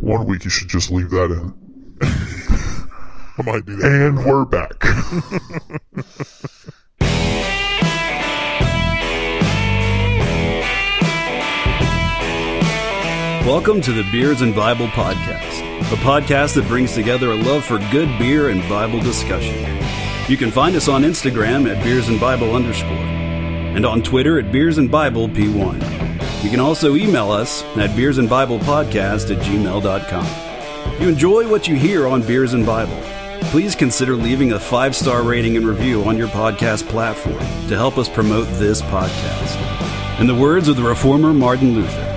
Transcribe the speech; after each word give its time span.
One 0.00 0.26
week 0.26 0.44
you 0.44 0.50
should 0.50 0.68
just 0.68 0.90
leave 0.90 1.10
that 1.10 1.30
in. 1.30 1.54
I 3.38 3.42
might 3.42 3.66
do 3.66 3.76
that. 3.76 3.92
And 3.92 4.24
we're 4.24 4.46
back. 4.46 4.82
Welcome 13.46 13.80
to 13.82 13.92
the 13.92 14.02
Beers 14.10 14.40
and 14.40 14.54
Bible 14.54 14.86
Podcast, 14.88 15.60
a 15.92 15.96
podcast 15.96 16.54
that 16.54 16.66
brings 16.66 16.94
together 16.94 17.32
a 17.32 17.36
love 17.36 17.64
for 17.64 17.78
good 17.92 18.08
beer 18.18 18.48
and 18.48 18.66
Bible 18.68 19.00
discussion. 19.00 19.54
You 20.28 20.36
can 20.36 20.50
find 20.50 20.74
us 20.74 20.88
on 20.88 21.02
Instagram 21.02 21.70
at 21.70 21.84
Beers 21.84 22.08
and 22.08 22.18
Bible 22.18 22.56
underscore, 22.56 22.88
and 22.90 23.84
on 23.84 24.02
Twitter 24.02 24.38
at 24.38 24.50
Beers 24.50 24.78
and 24.78 24.90
Bible 24.90 25.28
P1. 25.28 25.85
You 26.46 26.52
can 26.52 26.60
also 26.60 26.94
email 26.94 27.32
us 27.32 27.64
at 27.76 27.90
beersandbiblepodcast 27.90 28.18
and 28.20 28.30
Bible 28.30 28.58
Podcast 28.60 29.36
at 29.36 29.42
gmail.com. 29.42 30.92
If 30.94 31.02
you 31.02 31.08
enjoy 31.08 31.48
what 31.48 31.66
you 31.66 31.74
hear 31.74 32.06
on 32.06 32.22
Beers 32.22 32.52
and 32.52 32.64
Bible, 32.64 32.96
please 33.50 33.74
consider 33.74 34.14
leaving 34.14 34.52
a 34.52 34.60
five 34.60 34.94
star 34.94 35.24
rating 35.24 35.56
and 35.56 35.66
review 35.66 36.04
on 36.04 36.16
your 36.16 36.28
podcast 36.28 36.86
platform 36.88 37.40
to 37.66 37.74
help 37.74 37.98
us 37.98 38.08
promote 38.08 38.46
this 38.60 38.80
podcast. 38.80 40.20
In 40.20 40.28
the 40.28 40.36
words 40.36 40.68
of 40.68 40.76
the 40.76 40.84
reformer 40.84 41.34
Martin 41.34 41.74
Luther, 41.74 42.12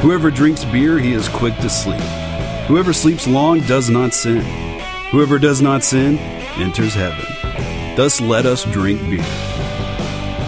Whoever 0.00 0.30
drinks 0.30 0.64
beer, 0.64 0.98
he 0.98 1.12
is 1.12 1.28
quick 1.28 1.54
to 1.58 1.68
sleep. 1.68 2.00
Whoever 2.66 2.94
sleeps 2.94 3.26
long 3.26 3.60
does 3.66 3.90
not 3.90 4.14
sin. 4.14 4.40
Whoever 5.10 5.38
does 5.38 5.60
not 5.60 5.84
sin 5.84 6.16
enters 6.56 6.94
heaven. 6.94 7.96
Thus 7.98 8.18
let 8.18 8.46
us 8.46 8.64
drink 8.64 9.02
beer. 9.10 9.22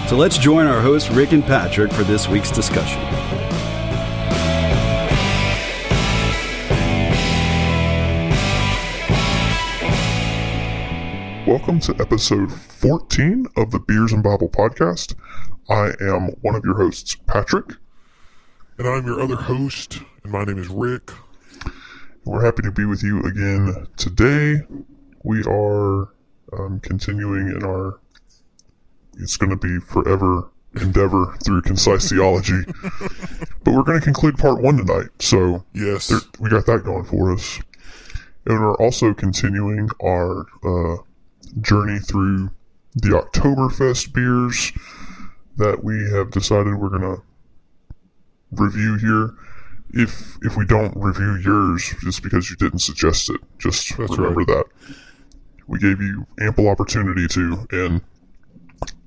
So 0.09 0.17
let's 0.17 0.39
join 0.39 0.67
our 0.67 0.81
hosts, 0.81 1.11
Rick 1.11 1.33
and 1.33 1.45
Patrick, 1.45 1.93
for 1.93 2.03
this 2.03 2.29
week's 2.29 2.51
discussion. 2.51 3.26
Welcome 11.57 11.81
to 11.81 11.97
episode 12.03 12.53
14 12.53 13.47
of 13.57 13.71
the 13.71 13.79
Beers 13.79 14.13
and 14.13 14.23
Bible 14.23 14.51
podcast. 14.51 15.15
I 15.71 15.93
am 16.03 16.29
one 16.43 16.55
of 16.55 16.63
your 16.67 16.77
hosts, 16.77 17.17
Patrick. 17.27 17.73
And 18.77 18.87
I'm 18.87 19.07
your 19.07 19.23
other 19.23 19.37
host, 19.37 20.01
and 20.23 20.31
my 20.31 20.45
name 20.45 20.59
is 20.59 20.69
Rick. 20.69 21.11
We're 22.27 22.45
happy 22.45 22.61
to 22.61 22.71
be 22.71 22.85
with 22.85 23.03
you 23.03 23.21
again 23.23 23.87
today. 23.97 24.67
We 25.25 25.45
are 25.45 26.11
um, 26.53 26.79
continuing 26.81 27.49
in 27.49 27.65
our, 27.65 28.01
it's 29.19 29.39
going 29.39 29.49
to 29.49 29.57
be 29.57 29.79
forever 29.81 30.51
endeavor 30.75 31.39
through 31.43 31.63
concise 31.63 32.11
theology. 32.11 32.65
But 33.65 33.73
we're 33.75 33.83
going 33.83 33.99
to 33.99 34.05
conclude 34.05 34.37
part 34.37 34.61
one 34.61 34.77
tonight. 34.77 35.09
So 35.21 35.65
Yes. 35.73 36.09
there, 36.09 36.19
we 36.39 36.51
got 36.51 36.67
that 36.67 36.85
going 36.85 37.05
for 37.05 37.33
us. 37.33 37.59
And 38.45 38.61
we're 38.61 38.77
also 38.77 39.15
continuing 39.15 39.89
our 40.05 40.45
uh, 40.63 41.03
journey 41.61 41.99
through 41.99 42.51
the 42.95 43.09
Oktoberfest 43.11 44.13
beers 44.13 44.73
that 45.57 45.83
we 45.85 46.09
have 46.13 46.31
decided 46.31 46.75
we're 46.77 46.89
going 46.89 47.03
to 47.17 47.23
review 48.53 48.97
here. 48.97 49.35
If 49.91 50.37
if 50.43 50.57
we 50.57 50.67
don't 50.67 50.93
review 50.97 51.37
yours, 51.37 51.95
just 52.01 52.23
because 52.23 52.51
you 52.51 52.57
didn't 52.57 52.81
suggest 52.81 53.31
it, 53.31 53.41
just 53.59 53.97
That's 53.97 54.17
remember 54.19 54.41
right. 54.41 54.47
that 54.49 54.65
we 55.67 55.79
gave 55.79 56.01
you 56.01 56.27
ample 56.41 56.69
opportunity 56.69 57.27
to, 57.29 57.67
and 57.71 58.01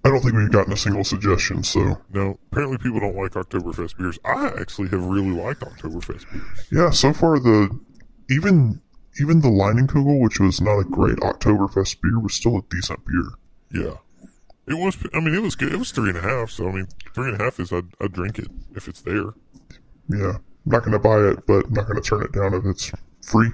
I 0.06 0.10
don't 0.10 0.22
think 0.22 0.34
we've 0.36 0.52
gotten 0.52 0.74
a 0.74 0.78
single 0.78 1.04
suggestion. 1.04 1.64
So 1.64 2.02
No, 2.12 2.40
apparently 2.52 2.78
people 2.78 3.02
don't 3.02 3.16
like 3.16 3.32
Oktoberfest 3.32 3.98
beers. 3.98 4.18
I 4.24 4.48
actually 4.60 4.88
have 4.90 5.04
really 5.06 5.32
liked 5.32 5.62
Oktoberfest 5.62 6.32
beers. 6.32 6.68
yeah, 6.72 6.90
so 6.92 7.14
far 7.14 7.40
the 7.40 7.78
even 8.30 8.82
even 9.20 9.42
the 9.42 9.50
Leinenkugel, 9.50 10.22
which 10.22 10.40
was 10.40 10.62
not 10.62 10.80
a 10.80 10.84
great 10.84 11.18
Oktoberfest 11.18 12.02
beer, 12.02 12.20
was 12.20 12.34
still 12.34 12.58
a 12.58 12.62
decent 12.70 13.00
beer. 13.06 13.30
Yeah. 13.84 13.96
It 14.68 14.78
was, 14.78 14.98
I 15.14 15.20
mean, 15.20 15.34
it 15.34 15.42
was 15.42 15.56
good. 15.56 15.74
It 15.74 15.80
was 15.80 15.92
three 15.92 16.10
and 16.10 16.18
a 16.18 16.22
half. 16.22 16.52
So, 16.52 16.68
I 16.68 16.72
mean, 16.72 16.88
three 17.16 17.32
and 17.32 17.40
a 17.42 17.44
half 17.44 17.60
is, 17.60 17.72
I'd, 17.74 17.88
I'd 18.00 18.14
drink 18.14 18.38
it 18.38 18.48
if 18.76 18.88
it's 18.88 19.02
there. 19.02 19.34
Yeah, 20.10 20.34
I'm 20.38 20.42
not 20.66 20.80
going 20.84 20.92
to 20.92 21.00
buy 21.00 21.18
it, 21.20 21.46
but 21.48 21.66
I'm 21.66 21.74
not 21.74 21.88
going 21.88 22.02
to 22.02 22.08
turn 22.08 22.22
it 22.24 22.32
down 22.32 22.54
if 22.54 22.66
it's 22.66 22.92
free. 23.22 23.50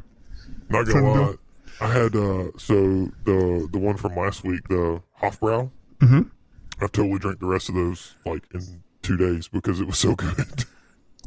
Not 0.69 0.87
gonna 0.87 1.01
do 1.13 1.21
lie. 1.21 1.35
I 1.79 1.87
had, 1.91 2.15
uh, 2.15 2.51
so 2.57 3.11
the, 3.25 3.67
the 3.71 3.77
one 3.79 3.97
from 3.97 4.15
last 4.15 4.43
week, 4.43 4.67
the 4.69 5.01
Hofbrau, 5.21 5.69
Mhm. 5.99 6.29
I 6.81 6.87
totally 6.87 7.19
drank 7.19 7.39
the 7.39 7.45
rest 7.47 7.69
of 7.69 7.75
those, 7.75 8.15
like, 8.25 8.43
in 8.53 8.81
two 9.01 9.15
days 9.15 9.47
because 9.47 9.79
it 9.79 9.87
was 9.87 9.97
so 9.97 10.15
good. 10.15 10.65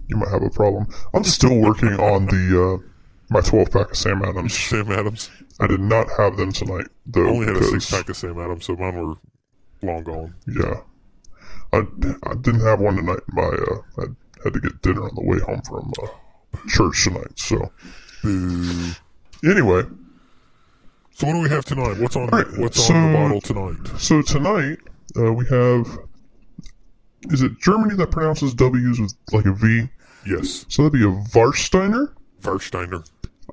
You 0.08 0.16
might 0.16 0.28
have 0.30 0.42
a 0.42 0.50
problem. 0.50 0.86
I'm 1.14 1.24
still 1.24 1.56
working 1.58 1.94
on 2.00 2.26
the 2.26 2.80
uh, 2.82 2.88
my 3.30 3.40
12 3.40 3.70
pack 3.70 3.90
of 3.90 3.96
Sam 3.96 4.22
Adams. 4.24 4.56
Sam 4.58 4.90
Adams. 4.92 5.30
I 5.60 5.66
did 5.66 5.80
not 5.80 6.06
have 6.16 6.36
them 6.36 6.52
tonight, 6.52 6.86
I 7.16 7.20
only 7.20 7.46
had 7.46 7.56
a 7.56 7.64
six 7.64 7.90
pack 7.90 8.08
of 8.08 8.16
Sam 8.16 8.38
Adams, 8.38 8.64
so 8.66 8.76
mine 8.76 8.94
were 8.96 9.14
long 9.82 10.04
gone. 10.04 10.34
Yeah, 10.46 10.80
I, 11.72 11.78
I 12.24 12.34
didn't 12.40 12.60
have 12.60 12.80
one 12.80 12.96
tonight. 12.96 13.20
My 13.28 13.42
uh, 13.44 13.78
I 13.98 14.04
had 14.44 14.52
to 14.54 14.60
get 14.60 14.80
dinner 14.82 15.02
on 15.02 15.14
the 15.16 15.22
way 15.24 15.38
home 15.40 15.60
from 15.62 15.92
uh, 16.02 16.06
church 16.68 17.02
tonight. 17.04 17.36
So 17.38 17.72
Boo. 18.22 18.90
anyway, 19.44 19.82
So 21.12 21.26
what 21.26 21.32
do 21.34 21.40
we 21.42 21.48
have 21.48 21.64
tonight? 21.64 21.98
What's 21.98 22.14
on 22.16 22.28
right, 22.28 22.46
What's 22.56 22.86
so- 22.86 22.94
on 22.94 23.12
the 23.12 23.18
bottle 23.18 23.40
tonight? 23.40 24.00
so 24.00 24.22
tonight 24.22 24.78
uh, 25.18 25.32
we 25.32 25.44
have. 25.46 25.98
Is 27.30 27.42
it 27.42 27.58
Germany 27.58 27.96
that 27.96 28.12
pronounces 28.12 28.54
W's 28.54 29.00
with 29.00 29.12
like 29.32 29.44
a 29.44 29.52
V? 29.52 29.88
Yes, 30.24 30.64
So 30.68 30.82
that'd 30.82 30.92
be 30.92 31.02
a 31.04 31.10
Warsteiner. 31.36 32.12
Warsteiner, 32.42 33.04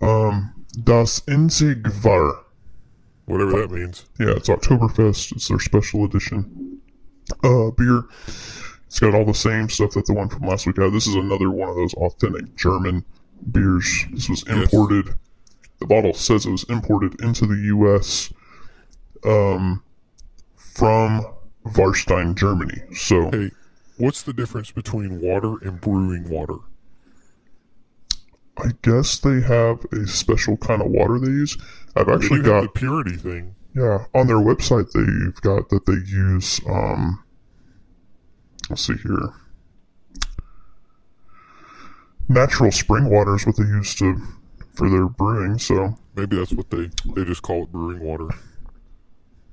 Um, 0.02 0.54
Das 0.84 1.22
Inzigvar. 1.22 2.44
whatever 3.26 3.62
that 3.62 3.72
means. 3.72 4.06
Yeah, 4.20 4.32
it's 4.32 4.50
Oktoberfest. 4.50 5.32
It's 5.34 5.48
their 5.48 5.60
special 5.60 6.04
edition 6.06 6.82
uh, 7.44 7.72
beer. 7.72 8.04
It's 8.88 9.00
got 9.00 9.16
all 9.16 9.26
the 9.26 9.34
same 9.34 9.70
stuff 9.70 9.92
that 9.92 10.06
the 10.06 10.14
one 10.14 10.30
from 10.30 10.42
last 10.48 10.66
week 10.68 10.78
had. 10.78 10.94
This 10.94 11.08
is 11.08 11.16
another 11.16 11.50
one 11.50 11.70
of 11.70 11.76
those 11.76 11.94
authentic 11.96 12.56
German 12.56 13.04
beers. 13.52 14.06
This 14.12 14.30
was 14.30 14.44
imported. 14.44 15.16
The 15.80 15.88
bottle 15.88 16.14
says 16.14 16.46
it 16.46 16.52
was 16.52 16.64
imported 16.66 17.20
into 17.22 17.46
the 17.46 17.56
U.S. 17.56 18.32
Um, 19.26 19.84
from 20.56 21.26
Warstein, 21.66 22.36
Germany. 22.36 22.82
So 22.94 23.30
Hey, 23.32 23.52
what's 23.98 24.22
the 24.24 24.34
difference 24.34 24.72
between 24.72 25.20
water 25.20 25.56
and 25.62 25.82
brewing 25.82 26.30
water? 26.30 26.58
I 28.58 28.72
guess 28.82 29.20
they 29.20 29.42
have 29.42 29.86
a 29.92 30.08
special 30.08 30.58
kind 30.58 30.82
of 30.82 30.90
water 30.90 31.20
they 31.20 31.28
use. 31.28 31.58
I've 31.96 32.10
actually 32.10 32.42
got 32.42 32.62
the 32.62 32.70
purity 32.70 33.18
thing. 33.18 33.56
Yeah, 33.76 34.06
on 34.14 34.28
their 34.28 34.38
website 34.38 34.92
they've 34.92 35.42
got 35.42 35.70
that 35.70 35.86
they 35.86 35.94
use 35.94 36.62
um 36.68 37.24
let's 38.70 38.88
see 38.88 38.96
here. 38.96 39.34
Natural 42.30 42.72
spring 42.72 43.10
water 43.10 43.36
is 43.36 43.46
what 43.46 43.58
they 43.58 43.64
use 43.64 43.94
to 43.96 44.22
for 44.74 44.90
their 44.90 45.08
brewing, 45.08 45.60
so 45.60 45.98
Maybe 46.16 46.38
that's 46.38 46.54
what 46.54 46.70
they 46.70 46.90
they 47.14 47.26
just 47.26 47.42
call 47.42 47.64
it 47.64 47.72
brewing 47.74 48.00
water. 48.00 48.30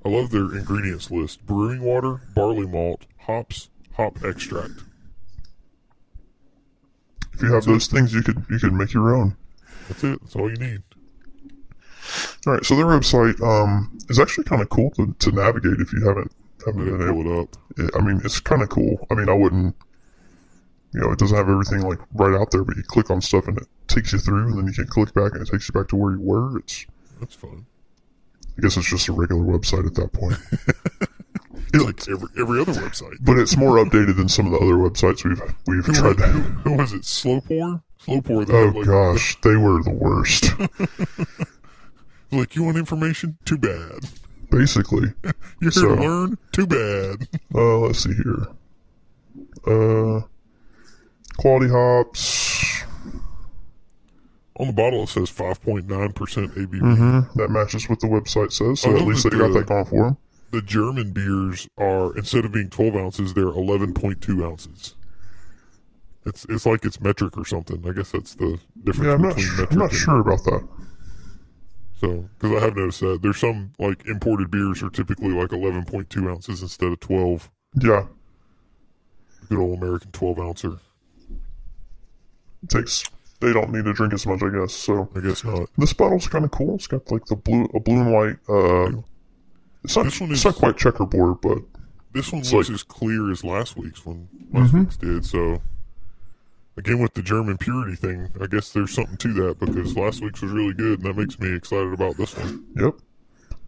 I 0.05 0.09
love 0.09 0.31
their 0.31 0.55
ingredients 0.55 1.11
list: 1.11 1.45
brewing 1.45 1.81
water, 1.81 2.21
barley 2.33 2.65
malt, 2.65 3.05
hops, 3.19 3.69
hop 3.93 4.23
extract. 4.23 4.83
If 7.33 7.41
you 7.41 7.53
have 7.53 7.65
those 7.65 7.87
things 7.87 8.13
you 8.13 8.21
could 8.21 8.43
you 8.49 8.59
could 8.59 8.73
make 8.73 8.93
your 8.93 9.15
own. 9.15 9.35
That's 9.87 10.03
it. 10.03 10.21
That's 10.21 10.35
all 10.35 10.49
you 10.49 10.57
need. 10.57 10.83
All 12.45 12.53
right, 12.53 12.65
so 12.65 12.75
their 12.75 12.85
website 12.85 13.41
um 13.41 13.97
is 14.09 14.19
actually 14.19 14.43
kind 14.45 14.61
of 14.61 14.69
cool 14.69 14.91
to, 14.91 15.15
to 15.19 15.31
navigate 15.31 15.79
if 15.79 15.93
you 15.93 16.05
haven't 16.05 16.31
haven't 16.65 16.85
been 16.85 17.07
able. 17.07 17.21
it 17.21 17.41
up. 17.41 17.95
I 17.95 18.01
mean, 18.01 18.21
it's 18.23 18.39
kind 18.39 18.61
of 18.61 18.69
cool. 18.69 19.05
I 19.09 19.15
mean, 19.15 19.29
I 19.29 19.33
wouldn't 19.33 19.75
you 20.93 21.01
know, 21.01 21.11
it 21.11 21.19
doesn't 21.19 21.35
have 21.35 21.49
everything 21.49 21.81
like 21.81 21.99
right 22.13 22.39
out 22.39 22.51
there, 22.51 22.63
but 22.63 22.77
you 22.77 22.83
click 22.83 23.09
on 23.09 23.19
stuff 23.19 23.47
and 23.47 23.57
it 23.57 23.67
takes 23.87 24.13
you 24.13 24.19
through, 24.19 24.49
and 24.49 24.57
then 24.59 24.67
you 24.67 24.73
can 24.73 24.87
click 24.87 25.13
back 25.13 25.33
and 25.33 25.41
it 25.41 25.51
takes 25.51 25.67
you 25.67 25.73
back 25.73 25.87
to 25.89 25.95
where 25.95 26.13
you 26.13 26.21
were. 26.21 26.59
It's 26.59 26.85
That's 27.19 27.33
fun. 27.33 27.65
I 28.57 28.61
guess 28.61 28.77
it's 28.77 28.89
just 28.89 29.07
a 29.07 29.13
regular 29.13 29.41
website 29.41 29.87
at 29.87 29.95
that 29.95 30.13
point. 30.13 30.37
It's 31.73 31.83
like 32.07 32.09
every 32.09 32.27
every 32.41 32.61
other 32.61 32.73
website. 32.73 33.17
but 33.21 33.37
it's 33.39 33.57
more 33.57 33.77
updated 33.83 34.17
than 34.17 34.29
some 34.29 34.45
of 34.45 34.51
the 34.53 34.59
other 34.59 34.75
websites 34.75 35.23
we've 35.23 35.41
we've 35.67 35.85
Who, 35.85 35.93
tried 35.93 36.19
who, 36.19 36.41
to. 36.43 36.49
who 36.69 36.73
was 36.77 36.93
it? 36.93 37.03
Slow 37.05 37.41
pour. 37.41 37.81
Slow 37.99 38.21
pour. 38.21 38.45
They 38.45 38.53
Oh 38.53 38.65
like, 38.65 38.85
gosh, 38.85 39.39
they 39.41 39.55
were 39.55 39.81
the 39.83 39.91
worst. 39.91 40.51
Like 42.31 42.55
you 42.55 42.63
want 42.63 42.77
information? 42.77 43.37
Too 43.45 43.59
bad. 43.59 43.99
Basically, 44.49 45.13
You're 45.23 45.33
here 45.61 45.71
So- 45.71 45.95
to 45.95 46.01
learn? 46.01 46.37
Too 46.51 46.65
bad. 46.65 47.27
uh, 47.53 47.77
let's 47.77 47.99
see 47.99 48.13
here. 48.13 48.47
Uh, 49.67 50.21
quality 51.37 51.69
hops. 51.71 52.83
On 54.57 54.65
the 54.67 54.73
bottle 54.73 55.03
it 55.03 55.09
says 55.09 55.29
5.9% 55.31 55.85
ABV. 55.85 56.69
Mm-hmm. 56.69 57.37
That 57.39 57.49
matches 57.49 57.87
what 57.87 57.99
the 57.99 58.07
website 58.07 58.51
says. 58.51 58.79
So 58.81 58.95
at 58.95 59.03
least 59.05 59.23
they 59.23 59.29
got 59.37 59.53
that 59.53 59.65
going 59.67 59.85
for 59.85 60.03
them. 60.05 60.17
The 60.53 60.61
German 60.61 61.13
beers 61.13 61.67
are 61.79 62.15
instead 62.15 62.45
of 62.45 62.51
being 62.51 62.69
12 62.69 62.95
ounces, 62.95 63.33
they're 63.33 63.45
11.2 63.45 64.45
ounces. 64.47 64.93
It's 66.27 66.45
it's 66.47 66.65
like 66.67 66.85
it's 66.85 67.01
metric 67.01 67.35
or 67.39 67.43
something. 67.43 67.83
I 67.87 67.91
guess 67.91 68.11
that's 68.11 68.35
the 68.35 68.59
difference 68.83 69.07
Yeah, 69.07 69.13
I'm 69.15 69.21
not. 69.23 69.35
metric 69.35 69.71
I'm 69.71 69.77
not 69.79 69.91
sure 69.91 70.19
about 70.19 70.43
that. 70.45 70.67
So, 71.99 72.29
because 72.37 72.61
I 72.61 72.65
have 72.65 72.75
noticed 72.75 72.99
that 72.99 73.21
there's 73.23 73.39
some 73.39 73.73
like 73.79 74.05
imported 74.05 74.51
beers 74.51 74.83
are 74.83 74.89
typically 74.91 75.29
like 75.31 75.49
11.2 75.49 76.29
ounces 76.31 76.61
instead 76.61 76.91
of 76.91 76.99
12. 76.99 77.49
Yeah, 77.81 78.05
Good 79.49 79.57
old 79.57 79.81
American 79.81 80.11
12 80.11 80.39
ouncer. 80.39 80.77
it 82.61 82.69
takes. 82.69 83.03
They 83.39 83.51
don't 83.51 83.71
need 83.71 83.85
to 83.85 83.93
drink 83.93 84.13
as 84.13 84.27
much, 84.27 84.43
I 84.43 84.49
guess. 84.49 84.71
So 84.73 85.09
I 85.15 85.19
guess 85.19 85.43
not. 85.43 85.67
this 85.79 85.93
bottle's 85.93 86.27
kind 86.27 86.45
of 86.45 86.51
cool. 86.51 86.75
It's 86.75 86.87
got 86.87 87.09
like 87.11 87.25
the 87.25 87.35
blue, 87.35 87.67
a 87.73 87.79
blue 87.79 87.99
and 88.01 88.13
white. 88.13 88.37
Uh, 88.47 89.01
it's 89.83 89.95
not. 89.95 90.03
This 90.05 90.19
one 90.21 90.31
it's 90.31 90.39
is- 90.39 90.45
not 90.45 90.55
quite 90.55 90.77
checkerboard, 90.77 91.41
but 91.41 91.59
This 92.13 92.31
one 92.31 92.41
looks 92.41 92.53
like- 92.53 92.69
as 92.69 92.83
clear 92.83 93.31
as 93.31 93.43
last 93.43 93.75
week's 93.77 94.05
one. 94.05 94.27
Last 94.51 94.67
Mm-hmm. 94.69 94.79
week's 94.79 94.97
did. 94.97 95.25
So, 95.25 95.61
again 96.77 96.99
with 96.99 97.13
the 97.13 97.21
German 97.23 97.57
purity 97.57 97.95
thing, 97.95 98.29
I 98.41 98.47
guess 98.47 98.71
there's 98.71 98.93
something 98.93 99.17
to 99.17 99.33
that 99.33 99.59
because 99.59 99.95
last 99.95 100.21
week's 100.21 100.41
was 100.41 100.51
really 100.51 100.73
good, 100.73 100.99
and 100.99 101.03
that 101.03 101.17
makes 101.17 101.39
me 101.39 101.53
excited 101.55 101.91
about 101.93 102.17
this 102.17 102.35
one. 102.37 102.65
yep. 102.75 102.95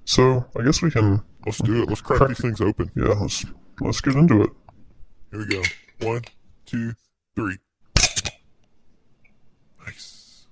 So 0.06 0.46
I 0.60 0.64
guess 0.64 0.82
we 0.82 0.92
can. 0.92 1.22
Let's 1.46 1.58
do 1.60 1.82
it. 1.82 1.90
Let's 1.90 2.02
crack 2.02 2.18
Crack- 2.20 2.30
these 2.30 2.40
things 2.40 2.62
open. 2.62 2.92
Yeah, 2.96 3.14
let's 3.20 3.44
let's 3.82 4.02
get 4.02 4.16
into 4.16 4.42
it. 4.44 4.50
Here 5.32 5.40
we 5.40 5.46
go. 5.48 5.62
One, 6.08 6.22
two, 6.66 6.94
three. 7.36 7.58
Nice. 9.86 10.46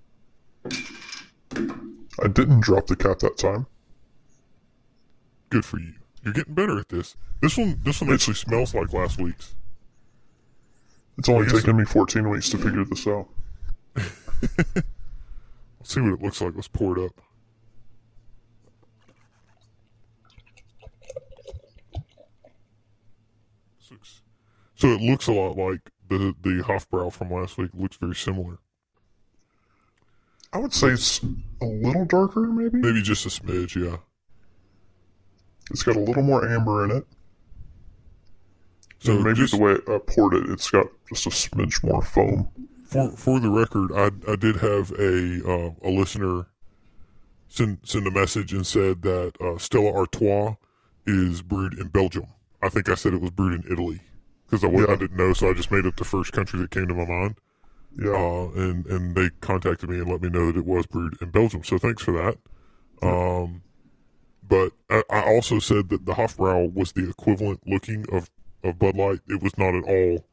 I 0.66 2.28
didn't 2.28 2.62
drop 2.62 2.88
the 2.88 2.96
cap 2.96 3.20
that 3.20 3.38
time. 3.38 3.66
Good 5.54 5.66
for 5.66 5.80
you. 5.80 5.94
You're 6.24 6.34
getting 6.34 6.54
better 6.56 6.80
at 6.80 6.90
this. 6.90 7.16
This 7.42 7.58
one, 7.58 7.80
this 7.84 8.02
one 8.02 8.12
actually 8.12 8.34
smells 8.34 8.74
like 8.74 8.92
last 8.92 9.20
week's. 9.20 9.54
It's 11.18 11.30
only 11.30 11.48
taken 11.48 11.78
me 11.78 11.86
14 11.86 12.28
weeks 12.28 12.50
to 12.50 12.58
figure 12.58 12.84
this 12.86 13.06
out. 13.06 13.28
Let's 13.96 14.84
see 15.84 16.02
what 16.02 16.14
it 16.14 16.22
looks 16.24 16.42
like. 16.42 16.56
Let's 16.56 16.68
pour 16.68 16.98
it 16.98 17.06
up. 17.06 17.22
Looks- 23.92 24.22
So 24.76 24.88
it 24.90 25.02
looks 25.02 25.28
a 25.28 25.32
lot 25.34 25.58
like 25.58 25.92
the 26.10 26.36
the 26.42 26.64
Hofbrau 26.64 27.12
from 27.12 27.32
last 27.32 27.58
week. 27.58 27.72
It 27.74 27.80
looks 27.80 27.98
very 27.98 28.16
similar. 28.16 28.58
I 30.52 30.58
would 30.60 30.74
say 30.74 30.90
it's 30.90 31.22
a 31.62 31.66
little 31.66 32.06
darker, 32.06 32.42
maybe. 32.42 32.78
Maybe 32.80 33.02
just 33.02 33.26
a 33.26 33.30
smidge, 33.30 33.76
yeah. 33.76 33.98
It's 35.74 35.84
got 35.84 35.96
a 35.96 36.00
little 36.00 36.24
more 36.24 36.48
amber 36.48 36.86
in 36.86 36.92
it. 36.92 37.06
So 39.00 39.20
maybe 39.20 39.36
just 39.40 39.54
the 39.54 39.60
way 39.60 39.74
I 39.94 39.98
poured 40.06 40.36
it, 40.36 40.50
it's 40.50 40.70
got 40.70 40.86
just 41.10 41.26
a 41.26 41.30
smidge 41.30 41.84
more 41.84 42.02
foam. 42.02 42.48
for 42.86 43.10
for 43.18 43.40
the 43.40 43.50
record, 43.50 43.92
I 43.92 44.12
I 44.32 44.36
did 44.38 44.58
have 44.58 44.92
a 44.92 45.42
uh, 45.46 45.72
a 45.84 45.90
listener 45.90 46.46
send 47.50 47.80
send 47.84 48.08
a 48.08 48.12
message 48.12 48.54
and 48.54 48.66
said 48.66 49.02
that 49.02 49.34
uh, 49.42 49.58
Stella 49.58 49.92
Artois 49.94 50.56
is 51.06 51.42
brewed 51.42 51.74
in 51.78 51.90
Belgium. 51.90 52.28
I 52.62 52.70
think 52.70 52.88
I 52.88 52.96
said 52.96 53.14
it 53.14 53.20
was 53.22 53.32
brewed 53.32 53.66
in 53.66 53.70
Italy 53.72 54.00
because 54.46 54.64
I, 54.64 54.68
wa- 54.68 54.86
I 54.88 54.96
didn't 54.96 55.18
know, 55.18 55.34
so 55.34 55.50
I 55.50 55.54
just 55.54 55.70
made 55.72 55.86
up 55.86 55.98
the 55.98 56.06
first 56.06 56.32
country 56.32 56.60
that 56.62 56.72
came 56.72 56.88
to 56.88 56.94
my 56.94 57.06
mind. 57.06 57.36
Yeah. 57.98 58.12
Uh, 58.12 58.50
and 58.56 58.86
and 58.86 59.16
they 59.16 59.32
contacted 59.42 59.90
me 59.90 60.00
and 60.00 60.10
let 60.10 60.22
me 60.22 60.30
know 60.30 60.48
that 60.52 60.60
it 60.60 60.66
was 60.66 60.86
brewed 60.86 61.18
in 61.22 61.30
Belgium. 61.32 61.64
So 61.66 61.78
thanks 61.78 62.02
for 62.02 62.12
that. 62.14 62.38
Um, 63.06 63.64
but 64.48 64.72
I, 64.90 65.04
I 65.10 65.22
also 65.24 65.60
said 65.60 65.90
that 65.90 66.06
the 66.06 66.14
Hofbrau 66.14 66.74
was 66.74 66.92
the 66.92 67.10
equivalent 67.10 67.62
looking 67.66 68.06
of 68.12 68.30
of 68.64 68.80
Bud 68.80 68.96
Light. 68.96 69.20
It 69.28 69.42
was 69.44 69.58
not 69.58 69.76
at 69.76 69.84
all 69.84 70.26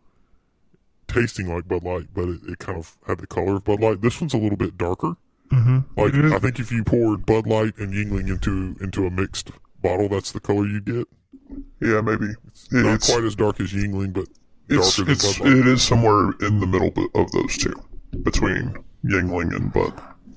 tasting 1.09 1.53
like 1.53 1.67
Bud 1.69 1.83
Light, 1.83 2.07
but 2.15 2.29
it, 2.29 2.41
it 2.49 2.59
kind 2.59 2.79
of 2.79 2.97
had 3.07 3.19
the 3.19 3.27
color 3.27 3.57
of 3.57 3.65
Bud 3.65 3.81
Light. 3.81 4.01
This 4.01 4.21
one's 4.21 4.35
a 4.35 4.39
little 4.39 4.57
bit 4.57 4.77
darker. 4.79 5.17
mm-hmm. 5.51 5.79
Like 6.01 6.15
I 6.15 6.39
think 6.39 6.59
if 6.61 6.71
you 6.71 6.85
poured 6.85 7.27
Bud 7.27 7.47
Light 7.47 7.77
and 7.79 7.93
Yuengling 7.93 8.29
into 8.29 8.77
into 8.83 9.07
a 9.07 9.11
mixed 9.11 9.51
bottle, 9.83 10.09
that's 10.09 10.33
the 10.33 10.41
color 10.41 10.67
you'd 10.67 10.85
get. 10.85 11.09
yeah, 11.81 12.01
maybe. 12.01 12.27
It- 12.27 12.37
Not 12.73 12.95
it's 12.95 13.11
quite 13.13 13.25
as 13.25 13.35
dark 13.35 13.61
as 13.61 13.73
Yuengling, 13.73 14.13
but 14.13 14.27
it's, 14.69 14.97
darker 14.97 15.05
than 15.07 15.13
it's 15.13 15.39
Bud 15.39 15.45
Light. 15.49 15.57
it 15.59 15.67
is 15.67 15.83
somewhere 15.83 16.33
in 16.41 16.61
the 16.61 16.67
middle 16.67 16.93
of 17.15 17.31
those 17.33 17.57
two, 17.57 17.75
between 18.23 18.77
Yuengling 19.05 19.55
and 19.57 19.73
Bud. 19.73 19.93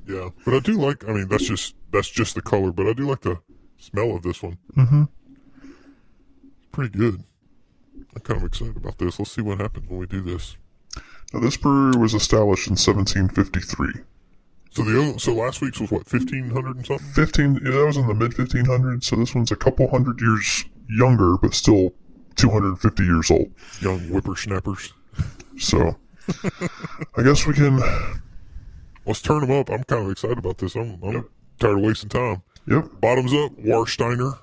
Yeah, 0.07 0.29
but 0.43 0.53
I 0.55 0.59
do 0.59 0.73
like. 0.73 1.07
I 1.07 1.13
mean, 1.13 1.27
that's 1.29 1.45
just 1.47 1.75
that's 1.91 2.09
just 2.09 2.33
the 2.35 2.41
color, 2.41 2.71
but 2.71 2.87
I 2.87 2.93
do 2.93 3.07
like 3.07 3.21
the 3.21 3.39
smell 3.83 4.15
of 4.15 4.23
this 4.23 4.41
one. 4.41 4.57
Mm-hmm. 4.75 5.03
Pretty 6.71 6.97
good. 6.97 7.23
I'm 8.15 8.21
kind 8.21 8.41
of 8.41 8.47
excited 8.47 8.77
about 8.77 8.97
this. 8.97 9.19
Let's 9.19 9.31
see 9.31 9.41
what 9.41 9.59
happens 9.59 9.89
when 9.89 9.99
we 9.99 10.05
do 10.05 10.21
this. 10.21 10.57
Now, 11.33 11.39
this 11.39 11.57
brewery 11.57 11.99
was 11.99 12.13
established 12.13 12.67
in 12.67 12.73
1753. 12.73 14.03
So 14.71 14.83
the 14.83 15.01
other, 15.01 15.19
so 15.19 15.33
last 15.33 15.61
week's 15.61 15.79
was 15.79 15.91
what 15.91 16.07
fifteen 16.07 16.49
hundred 16.49 16.77
and 16.77 16.85
something. 16.85 17.07
15. 17.07 17.61
Yeah, 17.63 17.71
that 17.71 17.85
was 17.85 17.97
in 17.97 18.07
the 18.07 18.13
mid 18.15 18.31
1500s. 18.31 19.03
So 19.03 19.15
this 19.15 19.35
one's 19.35 19.51
a 19.51 19.55
couple 19.55 19.87
hundred 19.87 20.19
years 20.19 20.65
younger, 20.89 21.37
but 21.37 21.53
still 21.53 21.93
250 22.37 23.03
years 23.03 23.29
old. 23.29 23.51
Young 23.81 23.99
whippersnappers. 24.09 24.93
So 25.59 25.95
I 27.15 27.21
guess 27.23 27.45
we 27.45 27.53
can. 27.53 27.79
Let's 29.05 29.21
turn 29.21 29.41
them 29.41 29.51
up. 29.51 29.69
I'm 29.69 29.83
kind 29.83 30.05
of 30.05 30.11
excited 30.11 30.39
about 30.39 30.57
this. 30.57 30.75
I'm, 30.75 30.97
I'm 31.03 31.29
tired 31.59 31.77
of 31.77 31.83
wasting 31.83 32.09
time. 32.09 32.41
Yep, 32.67 32.85
Bottoms 33.01 33.33
up. 33.33 33.51
Warsteiner. 33.57 34.39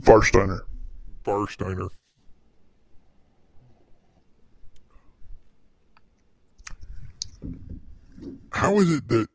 Varsteiner. 0.00 0.60
Barsteiner. 1.24 1.88
How 8.52 8.78
is 8.78 8.92
it 8.92 9.08
that 9.08 9.28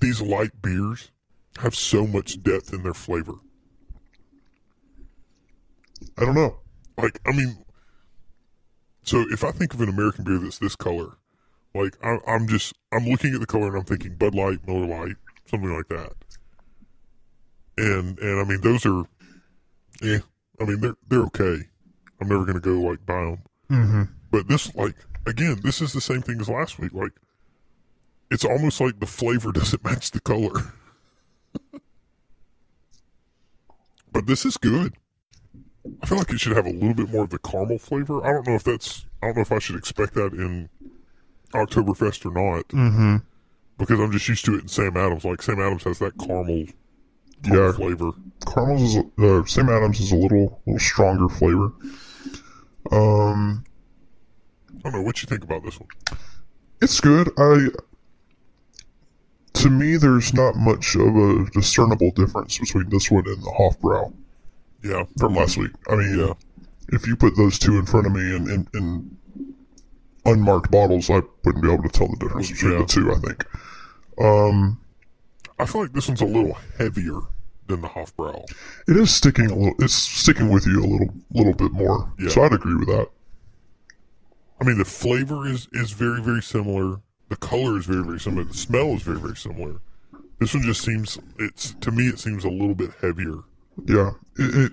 these 0.00 0.20
light 0.20 0.50
beers 0.62 1.10
have 1.58 1.74
so 1.74 2.06
much 2.06 2.42
depth 2.42 2.72
in 2.72 2.82
their 2.82 2.94
flavor? 2.94 3.34
I 6.18 6.24
don't 6.24 6.34
know. 6.34 6.58
Like, 6.98 7.20
I 7.26 7.32
mean, 7.32 7.58
so 9.02 9.24
if 9.30 9.44
I 9.44 9.50
think 9.50 9.74
of 9.74 9.80
an 9.80 9.88
American 9.88 10.24
beer 10.24 10.38
that's 10.38 10.58
this 10.58 10.76
color, 10.76 11.16
like 11.74 11.96
I, 12.02 12.18
I'm 12.26 12.48
just 12.48 12.74
I'm 12.92 13.04
looking 13.04 13.34
at 13.34 13.40
the 13.40 13.46
color 13.46 13.68
and 13.68 13.76
I'm 13.76 13.84
thinking 13.84 14.14
Bud 14.16 14.34
Light, 14.34 14.66
Miller 14.66 14.86
Lite, 14.86 15.16
something 15.46 15.72
like 15.72 15.88
that. 15.88 16.12
And 17.78 18.18
and 18.18 18.40
I 18.40 18.44
mean 18.44 18.60
those 18.62 18.86
are, 18.86 19.04
yeah, 20.02 20.18
I 20.60 20.64
mean 20.64 20.80
they're 20.80 20.96
they're 21.08 21.22
okay. 21.24 21.58
I'm 22.20 22.28
never 22.28 22.44
gonna 22.44 22.60
go 22.60 22.80
like 22.80 23.04
buy 23.04 23.14
them. 23.24 23.38
Mm-hmm. 23.70 24.02
But 24.30 24.48
this, 24.48 24.74
like, 24.74 24.94
again, 25.26 25.60
this 25.62 25.80
is 25.80 25.92
the 25.92 26.00
same 26.00 26.22
thing 26.22 26.40
as 26.40 26.48
last 26.48 26.78
week. 26.78 26.92
Like, 26.92 27.12
it's 28.30 28.44
almost 28.44 28.80
like 28.80 28.98
the 29.00 29.06
flavor 29.06 29.52
doesn't 29.52 29.84
match 29.84 30.10
the 30.12 30.20
color. 30.20 30.52
but 34.12 34.26
this 34.26 34.44
is 34.44 34.56
good. 34.56 34.94
I 36.02 36.06
feel 36.06 36.18
like 36.18 36.30
it 36.32 36.40
should 36.40 36.56
have 36.56 36.66
a 36.66 36.70
little 36.72 36.94
bit 36.94 37.10
more 37.10 37.24
of 37.24 37.30
the 37.30 37.38
caramel 37.38 37.78
flavor. 37.78 38.24
I 38.26 38.32
don't 38.32 38.46
know 38.46 38.54
if 38.54 38.64
that's, 38.64 39.06
I 39.22 39.26
don't 39.26 39.36
know 39.36 39.42
if 39.42 39.52
I 39.52 39.58
should 39.58 39.76
expect 39.76 40.14
that 40.14 40.32
in 40.32 40.68
Oktoberfest 41.52 42.26
or 42.26 42.32
not, 42.32 42.66
Mm-hmm. 42.68 43.16
because 43.78 44.00
I'm 44.00 44.10
just 44.12 44.28
used 44.28 44.44
to 44.46 44.54
it 44.56 44.62
in 44.62 44.68
Sam 44.68 44.96
Adams. 44.96 45.24
Like, 45.24 45.42
Sam 45.42 45.60
Adams 45.60 45.84
has 45.84 45.98
that 46.00 46.18
caramel, 46.18 46.66
Yeah. 47.44 47.72
flavor. 47.72 48.10
Caramels 48.46 48.96
is 48.96 49.04
uh, 49.18 49.44
Sam 49.46 49.68
Adams 49.68 50.00
is 50.00 50.12
a 50.12 50.16
little 50.16 50.60
little 50.66 50.78
stronger 50.80 51.28
flavor. 51.28 51.72
Um, 52.92 53.64
I 54.70 54.78
don't 54.82 54.92
know 54.92 55.02
what 55.02 55.22
you 55.22 55.26
think 55.26 55.42
about 55.44 55.64
this 55.64 55.78
one. 55.80 55.88
it's 56.80 57.00
good. 57.00 57.30
I 57.38 57.68
to 59.54 59.70
me, 59.70 59.96
there's 59.96 60.34
not 60.34 60.54
much 60.54 60.94
of 60.96 61.16
a 61.16 61.46
discernible 61.50 62.10
difference 62.10 62.58
between 62.58 62.88
this 62.90 63.10
one 63.10 63.26
and 63.26 63.42
the 63.42 63.50
Hofbrau 63.58 64.12
Yeah, 64.84 65.04
from 65.18 65.34
last 65.34 65.56
week. 65.56 65.70
I 65.90 65.96
mean, 65.96 66.18
Yeah. 66.18 66.34
if 66.90 67.06
you 67.06 67.16
put 67.16 67.36
those 67.36 67.58
two 67.58 67.78
in 67.78 67.86
front 67.86 68.06
of 68.06 68.12
me 68.12 68.36
in, 68.36 68.50
in, 68.50 68.68
in 68.74 69.16
unmarked 70.26 70.70
bottles, 70.70 71.08
I 71.08 71.22
wouldn't 71.44 71.64
be 71.64 71.72
able 71.72 71.84
to 71.84 71.88
tell 71.88 72.06
the 72.08 72.16
difference 72.16 72.50
between 72.50 72.72
Yeah. 72.72 72.78
the 72.80 72.84
two. 72.84 73.10
I 73.12 73.18
think. 73.18 73.46
Um, 74.18 74.78
I 75.58 75.66
feel 75.66 75.82
like 75.82 75.92
this 75.92 76.08
one's 76.08 76.20
a 76.20 76.26
little 76.26 76.56
heavier 76.78 77.20
than 77.66 77.80
the 77.80 77.88
Hofbrau. 77.88 78.44
it 78.88 78.96
is 78.96 79.12
sticking 79.12 79.46
a 79.46 79.54
little. 79.54 79.74
It's 79.78 79.94
sticking 79.94 80.48
with 80.50 80.66
you 80.66 80.80
a 80.80 80.86
little, 80.86 81.14
little 81.30 81.54
bit 81.54 81.72
more. 81.72 82.12
Yeah. 82.18 82.28
So 82.28 82.42
I'd 82.42 82.52
agree 82.52 82.76
with 82.76 82.88
that. 82.88 83.08
I 84.60 84.64
mean, 84.64 84.78
the 84.78 84.84
flavor 84.84 85.46
is 85.46 85.68
is 85.72 85.92
very 85.92 86.22
very 86.22 86.42
similar. 86.42 87.00
The 87.28 87.36
color 87.36 87.78
is 87.78 87.86
very 87.86 88.04
very 88.04 88.20
similar. 88.20 88.44
The 88.44 88.54
smell 88.54 88.94
is 88.94 89.02
very 89.02 89.18
very 89.18 89.36
similar. 89.36 89.80
This 90.38 90.54
one 90.54 90.62
just 90.62 90.82
seems 90.82 91.18
it's 91.38 91.74
to 91.80 91.90
me 91.90 92.08
it 92.08 92.18
seems 92.18 92.44
a 92.44 92.50
little 92.50 92.74
bit 92.74 92.90
heavier. 93.00 93.38
Yeah. 93.84 94.12
It, 94.38 94.54
it 94.54 94.72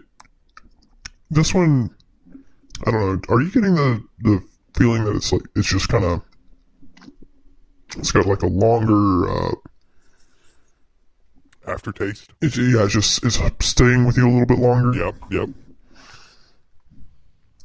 this 1.31 1.53
one 1.53 1.89
I 2.85 2.91
don't 2.91 3.01
know. 3.01 3.35
Are 3.35 3.41
you 3.41 3.51
getting 3.51 3.75
the 3.75 4.03
the 4.19 4.43
feeling 4.75 5.05
that 5.05 5.15
it's 5.15 5.31
like 5.31 5.43
it's 5.55 5.67
just 5.67 5.89
kind 5.89 6.03
of 6.03 6.21
it's 7.97 8.11
got 8.11 8.25
like 8.25 8.41
a 8.41 8.47
longer 8.47 9.29
uh 9.29 9.55
Aftertaste. 11.65 12.31
it's, 12.41 12.57
yeah, 12.57 12.83
it's 12.83 12.93
just 12.93 13.23
it's 13.23 13.39
staying 13.65 14.05
with 14.05 14.17
you 14.17 14.27
a 14.27 14.31
little 14.31 14.45
bit 14.45 14.59
longer. 14.59 14.97
Yep, 14.97 15.15
yep. 15.31 15.49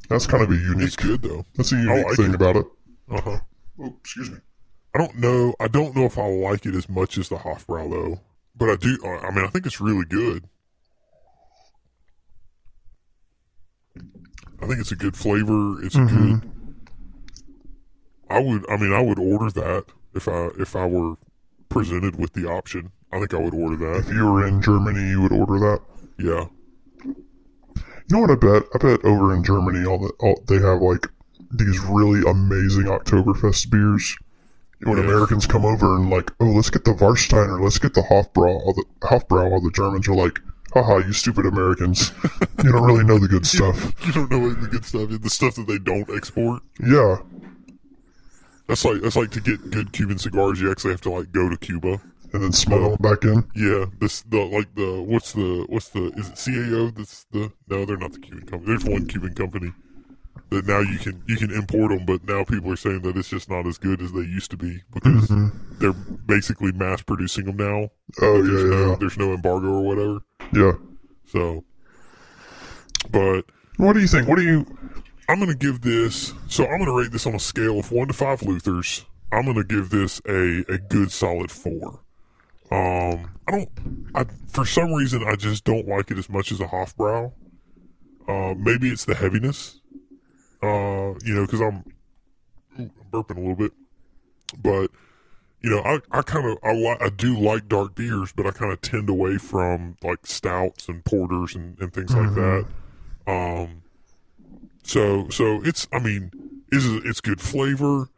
That's 0.09 0.25
kind 0.25 0.41
of 0.41 0.49
a 0.51 0.55
unique 0.55 0.87
It's 0.87 0.95
good 0.95 1.21
though. 1.21 1.45
that's 1.55 1.71
a 1.71 1.75
unique 1.75 2.05
like 2.05 2.15
thing 2.15 2.29
it. 2.29 2.35
about 2.35 2.55
it. 2.55 2.65
Uh 3.11 3.21
huh. 3.21 3.39
Oh, 3.81 3.95
excuse 3.99 4.31
me. 4.31 4.37
I 4.95 4.99
don't 4.99 5.17
know. 5.17 5.53
I 5.59 5.67
don't 5.67 5.95
know 5.95 6.05
if 6.05 6.17
I 6.17 6.27
like 6.27 6.65
it 6.65 6.73
as 6.75 6.89
much 6.89 7.17
as 7.17 7.29
the 7.29 7.35
Hofbrau 7.35 7.89
though, 7.91 8.21
but 8.55 8.69
I 8.69 8.75
do. 8.75 8.97
I 9.05 9.29
mean, 9.35 9.43
I 9.45 9.47
think 9.49 9.65
it's 9.65 9.79
really 9.81 10.05
good. 10.05 10.45
I 14.61 14.67
think 14.67 14.79
it's 14.79 14.91
a 14.91 14.95
good 14.95 15.15
flavor. 15.15 15.81
It's 15.83 15.95
a 15.95 16.05
good. 16.05 16.51
I 18.29 18.39
would. 18.39 18.69
I 18.69 18.77
mean, 18.77 18.93
I 18.93 19.01
would 19.01 19.19
order 19.19 19.49
that 19.51 19.85
if 20.13 20.27
I 20.27 20.49
if 20.59 20.75
I 20.75 20.85
were 20.85 21.15
presented 21.69 22.17
with 22.17 22.33
the 22.33 22.49
option. 22.49 22.91
I 23.11 23.19
think 23.19 23.33
I 23.33 23.37
would 23.37 23.53
order 23.53 23.75
that. 23.77 23.99
If 24.07 24.13
you 24.13 24.25
were 24.25 24.45
in 24.47 24.61
Germany, 24.61 25.09
you 25.09 25.21
would 25.21 25.31
order 25.31 25.59
that. 25.59 25.81
Yeah. 26.17 26.45
You 27.05 28.15
know 28.15 28.19
what 28.21 28.31
I 28.31 28.35
bet? 28.35 28.63
I 28.73 28.77
bet 28.77 29.05
over 29.05 29.33
in 29.35 29.43
Germany, 29.43 29.85
all 29.85 29.99
the 29.99 30.11
all, 30.19 30.43
they 30.47 30.55
have 30.59 30.81
like 30.81 31.07
these 31.51 31.79
really 31.81 32.21
amazing 32.29 32.83
Oktoberfest 32.85 33.69
beers. 33.69 34.15
When 34.81 34.97
Yes. 34.97 35.05
Americans 35.05 35.45
come 35.45 35.65
over 35.65 35.95
and 35.97 36.09
like, 36.09 36.31
oh, 36.39 36.45
let's 36.45 36.69
get 36.69 36.85
the 36.85 36.91
Warsteiner, 36.93 37.59
let's 37.61 37.79
get 37.79 37.93
the 37.93 38.01
Hofbrau. 38.01 38.47
All 38.61 38.73
the 38.73 38.85
Hofbrau, 39.05 39.51
all 39.51 39.59
the 39.61 39.71
Germans 39.71 40.07
are 40.07 40.15
like, 40.15 40.39
haha, 40.73 40.97
you 40.99 41.11
stupid 41.11 41.45
Americans, 41.45 42.13
you 42.63 42.71
don't 42.71 42.83
really 42.85 43.03
know 43.03 43.19
the 43.19 43.27
good 43.27 43.45
stuff. 43.45 43.93
You 44.05 44.13
don't 44.13 44.31
know 44.31 44.49
the 44.53 44.67
good 44.67 44.85
stuff. 44.85 45.09
The 45.09 45.29
stuff 45.29 45.55
that 45.55 45.67
they 45.67 45.79
don't 45.79 46.09
export. 46.15 46.61
Yeah, 46.79 47.17
That's 48.67 48.85
like 48.85 49.01
that's 49.01 49.15
like 49.17 49.31
to 49.31 49.41
get 49.41 49.69
good 49.69 49.91
Cuban 49.91 50.17
cigars. 50.17 50.61
You 50.61 50.71
actually 50.71 50.91
have 50.91 51.01
to 51.01 51.09
like 51.11 51.31
go 51.33 51.49
to 51.49 51.57
Cuba. 51.57 51.99
And 52.33 52.43
then 52.43 52.51
smuggle 52.51 52.93
it 52.93 53.01
back 53.01 53.23
in. 53.23 53.43
Yeah, 53.55 53.85
this 53.99 54.21
the 54.23 54.43
like 54.45 54.73
the 54.75 55.01
what's 55.01 55.33
the 55.33 55.65
what's 55.69 55.89
the 55.89 56.11
is 56.17 56.29
it 56.29 56.35
CAO? 56.35 56.95
That's 56.95 57.25
the 57.31 57.51
no, 57.67 57.85
they're 57.85 57.97
not 57.97 58.13
the 58.13 58.19
Cuban 58.19 58.45
company. 58.45 58.65
There's 58.67 58.85
one 58.85 59.07
Cuban 59.07 59.33
company 59.33 59.73
that 60.49 60.65
now 60.65 60.79
you 60.79 60.97
can 60.97 61.23
you 61.27 61.37
can 61.37 61.51
import 61.51 61.91
them, 61.91 62.05
but 62.05 62.23
now 62.25 62.43
people 62.43 62.71
are 62.71 62.75
saying 62.75 63.01
that 63.01 63.17
it's 63.17 63.29
just 63.29 63.49
not 63.49 63.67
as 63.67 63.77
good 63.77 64.01
as 64.01 64.11
they 64.11 64.21
used 64.21 64.51
to 64.51 64.57
be 64.57 64.81
because 64.93 65.27
mm-hmm. 65.27 65.47
they're 65.79 65.93
basically 65.93 66.71
mass 66.71 67.01
producing 67.01 67.45
them 67.45 67.57
now. 67.57 67.89
Oh 68.21 68.41
There's 68.41 68.63
yeah, 68.63 68.69
no 68.69 68.89
yeah, 68.89 68.95
there's 68.99 69.17
no 69.17 69.33
embargo 69.33 69.67
or 69.67 69.81
whatever. 69.81 70.19
yeah. 70.53 70.73
So, 71.25 71.63
but 73.11 73.43
What 73.77 73.93
do 73.93 73.99
you 73.99 74.07
think? 74.07 74.27
What 74.27 74.37
do 74.37 74.43
you? 74.43 74.65
I'm 75.27 75.39
gonna 75.39 75.53
give 75.55 75.81
this. 75.81 76.33
So 76.47 76.65
I'm 76.65 76.79
gonna 76.79 76.93
rate 76.93 77.11
this 77.11 77.27
on 77.27 77.35
a 77.35 77.39
scale 77.39 77.79
of 77.79 77.91
one 77.91 78.07
to 78.07 78.13
five 78.13 78.41
Luthers. 78.41 79.05
I'm 79.31 79.45
gonna 79.45 79.63
give 79.63 79.91
this 79.91 80.19
a 80.27 80.65
a 80.67 80.79
good 80.79 81.11
solid 81.11 81.51
four. 81.51 82.01
Um, 82.71 83.31
I 83.47 83.51
don't. 83.51 83.69
I 84.13 84.25
for 84.47 84.65
some 84.65 84.93
reason 84.93 85.23
I 85.23 85.35
just 85.35 85.63
don't 85.63 85.87
like 85.87 86.11
it 86.11 86.17
as 86.17 86.29
much 86.29 86.51
as 86.51 86.59
a 86.59 86.67
Hofbrau. 86.67 87.31
Uh, 88.27 88.53
maybe 88.55 88.89
it's 88.89 89.05
the 89.05 89.15
heaviness. 89.15 89.81
Uh, 90.61 91.15
you 91.23 91.33
know, 91.33 91.45
because 91.45 91.61
I'm, 91.61 91.83
I'm 92.77 92.91
burping 93.11 93.37
a 93.37 93.39
little 93.39 93.55
bit, 93.55 93.71
but 94.61 94.91
you 95.61 95.69
know, 95.69 95.79
I, 95.79 95.99
I 96.11 96.21
kind 96.21 96.45
of 96.45 96.57
I 96.63 96.73
like 96.73 97.01
I 97.01 97.09
do 97.09 97.37
like 97.37 97.67
dark 97.67 97.95
beers, 97.95 98.31
but 98.31 98.45
I 98.45 98.51
kind 98.51 98.71
of 98.71 98.81
tend 98.81 99.09
away 99.09 99.37
from 99.37 99.97
like 100.03 100.25
stouts 100.25 100.87
and 100.87 101.03
porters 101.03 101.55
and, 101.55 101.77
and 101.79 101.93
things 101.93 102.13
like 102.13 102.33
that. 102.35 102.65
Um, 103.27 103.81
so 104.83 105.27
so 105.29 105.61
it's 105.63 105.87
I 105.91 105.99
mean 105.99 106.31
is 106.71 106.85
it's 107.05 107.19
good 107.19 107.41
flavor, 107.41 108.09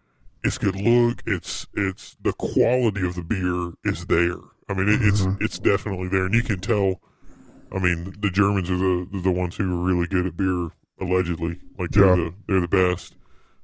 it's 0.44 0.58
good 0.58 0.76
look, 0.76 1.22
it's 1.26 1.68
it's 1.76 2.16
the 2.22 2.34
quality 2.34 3.06
of 3.06 3.16
the 3.16 3.24
beer 3.24 3.74
is 3.84 4.06
there. 4.08 4.38
I 4.70 4.74
mean 4.74 4.90
it, 4.90 5.02
it's 5.02 5.26
it's 5.40 5.60
definitely 5.60 6.08
there, 6.08 6.26
and 6.26 6.34
you 6.34 6.44
can 6.44 6.60
tell. 6.60 7.02
I 7.74 7.80
mean 7.80 8.14
the 8.20 8.30
Germans 8.30 8.70
are 8.70 8.78
the 8.78 9.08
the 9.24 9.32
ones 9.32 9.56
who 9.56 9.64
are 9.74 9.84
really 9.86 10.08
good 10.08 10.26
at 10.26 10.36
beer 10.38 10.70
allegedly, 11.00 11.60
like 11.80 11.92
they're 11.92 12.06
Yeah. 12.08 12.16
the 12.16 12.34
they're 12.48 12.62
the 12.62 12.68
best. 12.68 13.16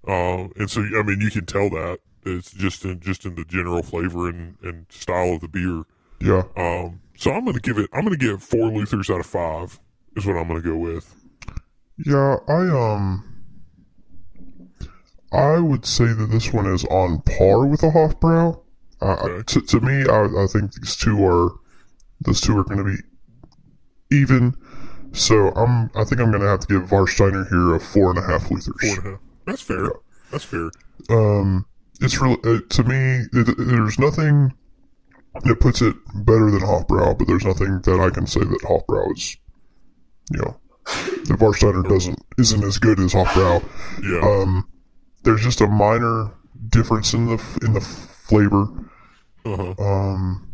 Uh, 0.08 0.48
and 0.58 0.70
so 0.70 0.82
I 0.98 1.04
mean 1.04 1.20
you 1.22 1.30
can 1.32 1.46
tell 1.46 1.70
that 1.72 2.00
it's 2.26 2.52
just 2.52 2.86
in 2.86 3.00
just 3.02 3.26
in 3.26 3.36
the 3.36 3.44
general 3.46 3.84
flavor 3.84 4.30
and, 4.30 4.56
and 4.64 4.86
style 4.90 5.34
of 5.34 5.42
the 5.42 5.48
beer. 5.48 5.84
Yeah, 6.20 6.44
Um, 6.56 7.02
so 7.18 7.32
I'm 7.32 7.46
gonna 7.46 7.60
give 7.60 7.78
it. 7.78 7.90
I'm 7.94 8.04
gonna 8.04 8.18
give 8.18 8.42
four 8.42 8.70
Luthers 8.72 9.10
out 9.14 9.20
of 9.20 9.26
five. 9.26 9.80
Is 10.16 10.26
what 10.26 10.36
I'm 10.36 10.48
gonna 10.48 10.62
go 10.62 10.76
with. 10.78 11.14
yeah. 12.06 12.38
I 12.48 12.68
um, 12.70 13.37
I 15.32 15.60
would 15.60 15.86
say 15.86 16.06
that 16.06 16.28
this 16.32 16.54
one 16.54 16.66
is 16.68 16.86
on 16.86 17.22
par 17.22 17.66
with 17.66 17.84
a 17.84 17.90
Hofbrau. 17.92 18.62
Uh, 19.02 19.16
Okay. 19.24 19.44
to, 19.44 19.62
to 19.62 19.80
me, 19.82 20.06
I, 20.10 20.24
I 20.44 20.48
think 20.48 20.74
these 20.74 20.96
two 20.96 21.24
are 21.26 21.52
those 22.22 22.42
two 22.42 22.58
are 22.58 22.64
going 22.64 22.78
to 22.80 22.84
be 22.84 22.98
even. 24.16 24.56
So 25.14 25.50
I'm 25.50 25.90
I 25.96 26.04
think 26.04 26.20
I'm 26.22 26.32
going 26.32 26.42
to 26.42 26.48
have 26.48 26.62
to 26.62 26.68
give 26.68 26.90
Varsteiner 26.90 27.48
here 27.50 27.76
a 27.76 27.80
four 27.80 28.10
and 28.10 28.20
a 28.20 28.22
half 28.24 28.50
Luthers. 28.50 28.68
and 28.84 28.98
a 29.06 29.10
half. 29.12 29.20
That's 29.46 29.62
fair. 29.62 29.90
That's 30.32 30.44
fair. 30.44 30.70
Um, 31.10 31.66
it's 32.02 32.20
really 32.22 32.38
uh, 32.44 32.60
to 32.70 32.84
me. 32.84 33.26
It, 33.34 33.56
there's 33.58 34.00
nothing 34.00 34.54
that 35.44 35.60
puts 35.60 35.82
it 35.82 35.96
better 36.26 36.50
than 36.52 36.62
Hofbrau, 36.62 37.18
but 37.18 37.28
there's 37.28 37.46
nothing 37.46 37.82
that 37.82 38.00
I 38.00 38.10
can 38.10 38.26
say 38.28 38.40
that 38.42 38.60
Hofbrau 38.64 39.16
is. 39.16 39.38
You 40.32 40.40
know, 40.40 40.58
the 41.26 41.36
Varsteiner 41.40 41.88
doesn't 41.88 42.20
isn't 42.38 42.64
as 42.64 42.78
good 42.80 43.00
as 43.00 43.14
Hofbrau. 43.14 43.64
Yeah. 44.04 44.20
Um, 44.28 44.68
there's 45.24 45.42
just 45.44 45.62
a 45.62 45.68
minor 45.68 46.32
difference 46.70 47.14
in 47.14 47.26
the 47.26 47.60
in 47.64 47.74
the 47.74 47.82
flavor. 47.82 48.68
Uh-huh. 49.46 49.74
Um, 49.80 50.48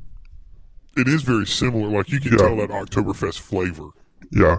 It 0.96 1.08
is 1.08 1.24
very 1.24 1.46
similar. 1.48 1.88
Like 1.89 2.10
you 2.12 2.20
can 2.20 2.34
Yeah. 2.34 2.38
tell 2.38 2.55
that 2.58 2.70
Oktoberfest 2.70 3.39
flavor. 3.39 3.89
yeah, 4.32 4.58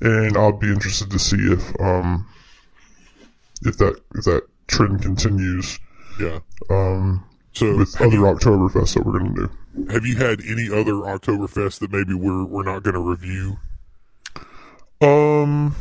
and 0.00 0.36
I'll 0.36 0.52
be 0.58 0.68
interested 0.72 1.10
to 1.10 1.18
see 1.18 1.36
if 1.52 1.80
um 1.80 2.26
if 3.62 3.76
that 3.78 4.00
if 4.14 4.24
that 4.24 4.42
trend 4.68 5.02
continues 5.02 5.78
Yeah. 6.20 6.40
um 6.70 7.24
So 7.52 7.76
with 7.76 8.00
other 8.00 8.10
you, 8.16 8.22
Oktoberfests 8.22 8.94
that 8.94 9.04
we're 9.06 9.18
gonna 9.18 9.34
do. 9.34 9.50
have 9.92 10.04
you 10.06 10.16
had 10.16 10.40
any 10.42 10.68
other 10.68 10.94
Oktoberfest 10.94 11.78
that 11.80 11.92
maybe 11.92 12.14
we're 12.14 12.44
we're 12.44 12.64
not 12.64 12.82
going 12.82 12.94
to 12.94 13.00
review? 13.00 13.58
Um, 15.00 15.74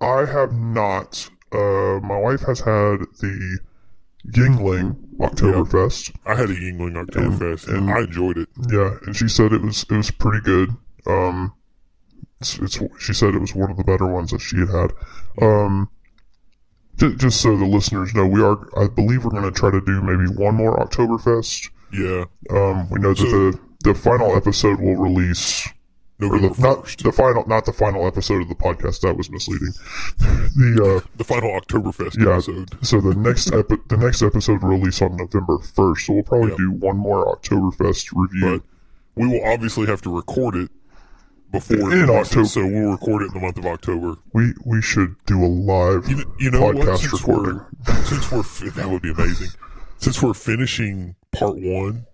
I 0.00 0.24
have 0.26 0.52
not. 0.52 1.28
Uh, 1.52 2.00
my 2.02 2.18
wife 2.18 2.42
has 2.42 2.60
had 2.60 3.00
the 3.20 3.58
Yuengling 4.28 4.96
Oktoberfest. 5.18 6.14
I 6.26 6.34
had 6.34 6.50
a 6.50 6.54
Yuengling 6.54 6.94
Oktoberfest 7.06 7.68
and, 7.68 7.76
and- 7.78 7.90
I 7.90 8.00
enjoyed 8.00 8.38
it. 8.38 8.48
Yeah, 8.70 8.96
and 9.06 9.14
she 9.16 9.28
said 9.28 9.52
it 9.52 9.62
was 9.62 9.84
it 9.88 9.96
was 9.96 10.10
pretty 10.10 10.40
good. 10.42 10.70
Um, 11.06 11.52
it's, 12.40 12.58
it's 12.58 12.78
she 12.98 13.12
said 13.14 13.34
it 13.34 13.40
was 13.40 13.54
one 13.54 13.70
of 13.70 13.76
the 13.76 13.84
better 13.84 14.06
ones 14.06 14.30
that 14.32 14.40
she 14.40 14.58
had 14.58 14.68
had. 14.68 14.90
Um, 15.40 15.88
j- 16.96 17.14
just 17.14 17.40
so 17.40 17.56
the 17.56 17.64
listeners 17.66 18.14
know, 18.14 18.26
we 18.26 18.42
are 18.42 18.58
I 18.78 18.88
believe 18.88 19.24
we're 19.24 19.30
going 19.30 19.44
to 19.44 19.50
try 19.52 19.70
to 19.70 19.80
do 19.80 20.02
maybe 20.02 20.28
one 20.34 20.56
more 20.56 20.76
Oktoberfest. 20.76 21.70
Yeah. 21.92 22.24
Um, 22.50 22.90
we 22.90 22.98
know 23.00 23.14
that 23.14 23.22
the 23.22 23.58
the 23.84 23.94
final 23.94 24.34
episode 24.36 24.80
will 24.80 24.96
release 24.96 25.68
November 26.18 26.48
the, 26.48 26.60
not 26.62 26.86
the 27.02 27.12
final 27.12 27.44
not 27.46 27.66
the 27.66 27.72
final 27.72 28.06
episode 28.06 28.42
of 28.42 28.48
the 28.48 28.54
podcast 28.54 29.00
that 29.02 29.16
was 29.16 29.30
misleading. 29.30 29.68
the 30.18 31.00
uh, 31.04 31.08
The 31.16 31.24
final 31.24 31.50
Oktoberfest 31.60 32.16
yeah, 32.24 32.32
episode. 32.34 32.70
so 32.84 33.00
the 33.00 33.14
next 33.14 33.52
epi- 33.52 33.82
the 33.88 33.96
next 33.98 34.22
episode 34.22 34.62
will 34.62 34.70
release 34.70 35.02
on 35.02 35.16
November 35.16 35.58
first. 35.58 36.06
So 36.06 36.14
we'll 36.14 36.22
probably 36.22 36.50
Yeah. 36.52 36.56
do 36.56 36.70
one 36.72 36.96
more 36.96 37.36
Oktoberfest 37.36 38.12
review. 38.14 38.62
But 39.14 39.22
we 39.22 39.28
will 39.28 39.44
obviously 39.44 39.86
have 39.86 40.00
to 40.02 40.14
record 40.14 40.56
it 40.56 40.70
before 41.52 41.92
In 41.92 42.08
October. 42.10 42.46
So 42.46 42.66
we'll 42.66 42.92
record 42.92 43.22
it 43.22 43.26
in 43.28 43.34
the 43.34 43.40
month 43.40 43.58
of 43.58 43.66
October. 43.66 44.14
We 44.32 44.54
we 44.64 44.80
should 44.80 45.16
do 45.26 45.44
a 45.44 45.46
live 45.46 46.08
You, 46.08 46.24
you 46.38 46.50
know 46.50 46.60
podcast 46.72 46.98
Since 46.98 47.12
recording. 47.12 47.60
we're, 47.86 47.94
since 48.04 48.32
we're 48.32 48.70
that 48.70 48.88
would 48.88 49.02
be 49.02 49.10
amazing. 49.10 49.48
Since 49.98 50.22
we're 50.22 50.34
finishing 50.34 51.14
part 51.32 51.56
one 51.58 52.06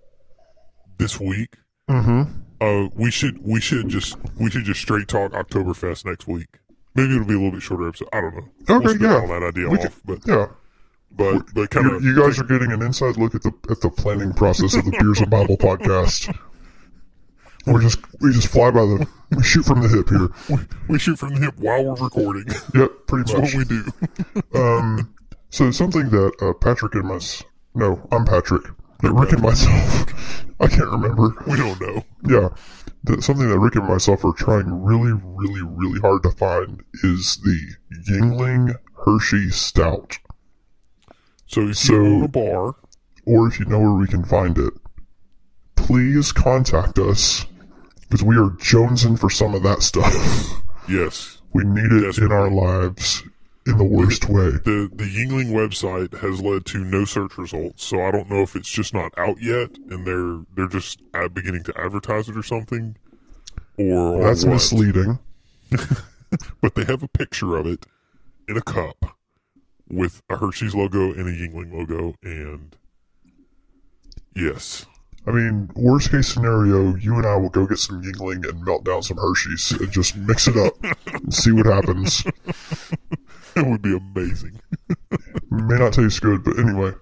this 0.99 1.21
week, 1.21 1.56
Mm-hmm. 1.88 2.40
Uh, 2.62 2.88
we 2.95 3.11
should 3.11 3.45
we 3.45 3.61
should 3.61 3.88
just 3.88 4.16
we 4.38 4.49
should 4.50 4.64
just 4.64 4.81
straight 4.81 5.09
talk 5.09 5.33
Oktoberfest 5.33 6.04
next 6.04 6.28
week. 6.28 6.47
Maybe 6.95 7.14
it'll 7.14 7.26
be 7.26 7.35
a 7.35 7.38
little 7.38 7.52
bit 7.52 7.62
shorter 7.62 7.88
episode. 7.88 8.09
I 8.12 8.21
don't 8.21 8.35
know. 8.35 8.76
Okay, 8.76 8.85
we'll 8.85 9.02
yeah. 9.02 9.21
all 9.21 9.28
that 9.28 9.42
idea 9.42 9.69
We 9.69 9.78
off, 9.78 10.00
but 10.04 10.21
Yeah, 10.26 10.47
but 11.11 11.42
but 11.54 11.71
kind 11.71 11.87
you, 11.87 11.97
of 11.97 12.04
you 12.04 12.16
guys 12.16 12.38
are 12.38 12.45
getting 12.45 12.71
an 12.71 12.83
inside 12.83 13.16
look 13.16 13.35
at 13.35 13.42
the 13.42 13.52
at 13.69 13.81
the 13.81 13.90
planning 13.90 14.33
process 14.33 14.76
of 14.76 14.85
the 14.85 14.92
Beers 14.92 15.21
and 15.21 15.31
Bible 15.31 15.57
podcast. 15.57 16.33
We're 17.66 17.81
just 17.81 17.99
we 18.21 18.33
just 18.33 18.49
fly 18.49 18.71
by 18.71 18.81
the 18.81 19.09
we 19.31 19.42
shoot 19.42 19.64
from 19.64 19.83
the 19.83 19.88
hip 19.88 20.09
here. 20.09 20.28
we, 20.49 20.64
we 20.88 20.99
shoot 20.99 21.16
from 21.19 21.35
the 21.35 21.40
hip 21.40 21.54
while 21.59 21.85
we're 21.85 21.95
recording. 21.95 22.52
Yep, 22.75 22.90
pretty 23.07 23.33
much. 23.33 23.54
what 23.54 23.54
we 23.54 23.64
do. 23.64 24.61
Um, 24.61 25.14
so 25.49 25.71
something 25.71 26.11
that 26.11 26.33
uh, 26.40 26.54
Patrick 26.54 26.95
and 26.97 27.04
my 27.04 27.21
no, 27.75 28.07
I'm 28.11 28.25
Patrick. 28.25 28.64
That 29.02 29.12
Rick 29.12 29.32
and 29.32 29.42
myself, 29.42 30.06
I 30.61 30.68
can't 30.68 30.90
remember. 30.90 31.35
we 31.47 31.56
don't 31.56 31.80
know. 31.80 32.04
Yeah, 32.25 32.49
that 33.04 33.23
something 33.25 33.49
that 33.49 33.59
Rick 33.59 33.75
and 33.76 33.88
myself 33.88 34.25
are 34.25 34.32
trying 34.32 34.82
really, 34.85 35.12
really, 35.12 35.62
really 35.62 36.00
hard 36.00 36.23
to 36.23 36.30
find 36.30 36.82
is 37.02 37.38
the 37.42 37.59
Yuengling 38.09 38.76
Hershey 39.04 39.50
Stout. 39.50 40.18
So 41.47 41.62
if 41.68 41.76
So- 41.78 41.94
you 41.94 42.04
own 42.06 42.23
a 42.25 42.28
bar, 42.28 42.75
Or 43.26 43.47
if 43.49 43.59
you 43.61 43.66
know 43.66 43.78
where 43.80 43.92
we 43.94 44.06
can 44.06 44.25
find 44.25 44.56
it, 44.59 44.73
please 45.76 46.32
contact 46.32 46.99
us 46.99 47.47
because 48.02 48.23
we 48.25 48.37
are 48.37 48.50
jonesing 48.50 49.18
for 49.18 49.30
some 49.30 49.54
of 49.54 49.62
that 49.64 49.82
stuff. 49.82 50.12
yes, 50.88 51.38
we 51.52 51.64
need 51.64 51.90
it 51.92 52.18
in 52.18 52.30
our 52.32 52.50
lives. 52.50 53.23
In 53.64 53.78
the 53.78 53.85
worst 53.85 54.28
way. 54.28 54.50
The 54.50 54.90
the 54.92 55.04
Yuengling 55.04 55.52
website 55.52 56.19
has 56.19 56.40
led 56.40 56.64
to 56.66 56.78
no 56.85 57.04
search 57.04 57.38
results, 57.38 57.85
so 57.85 58.02
I 58.02 58.11
don't 58.11 58.28
know 58.28 58.42
if 58.42 58.57
it's 58.57 58.69
just 58.69 58.92
not 58.92 59.12
out 59.16 59.40
yet 59.40 59.71
and 59.88 60.04
they're 60.07 60.40
they're 60.57 60.69
just 60.81 61.00
beginning 61.33 61.62
to 61.64 61.81
advertise 61.81 62.28
it 62.28 62.37
or 62.37 62.42
something, 62.42 62.97
or, 63.76 64.14
or 64.16 64.25
That's 64.25 64.45
what. 64.45 64.54
misleading. 64.54 65.19
But 66.62 66.75
they 66.76 66.85
have 66.85 67.02
a 67.02 67.09
picture 67.09 67.57
of 67.57 67.66
it 67.66 67.85
in 68.49 68.57
a 68.57 68.62
cup 68.62 69.19
with 69.88 70.23
a 70.31 70.37
Hershey's 70.38 70.75
logo 70.75 71.12
and 71.12 71.28
a 71.28 71.33
Yuengling 71.33 71.73
logo, 71.73 72.14
and 72.23 72.75
yes, 74.35 74.87
I 75.26 75.31
mean, 75.31 75.71
worst 75.76 76.11
case 76.11 76.29
scenario, 76.29 76.97
you 76.97 77.14
and 77.14 77.25
I 77.26 77.37
will 77.37 77.49
go 77.49 77.67
get 77.67 77.79
some 77.79 78.02
Yuengling 78.02 78.49
and 78.49 78.64
melt 78.64 78.85
down 78.85 79.02
some 79.02 79.19
Hershey's 79.19 79.71
and 79.73 79.91
just 79.93 80.17
mix 80.17 80.49
it 80.49 80.57
up 80.57 80.75
and 81.07 81.33
see 81.33 81.52
what 81.52 81.67
happens. 81.67 82.25
it 83.57 83.67
would 83.67 83.83
be 83.83 83.97
amazing. 83.97 84.61
May 85.50 85.79
not 85.79 85.93
taste 85.93 86.21
good, 86.23 86.43
but 86.43 86.59
anyway. 86.59 86.93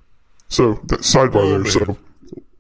So 0.48 0.74
that 0.88 1.00
sidebar 1.00 1.36
Oh, 1.36 1.48
there. 1.48 1.58
man. 1.60 1.70
So 1.70 1.98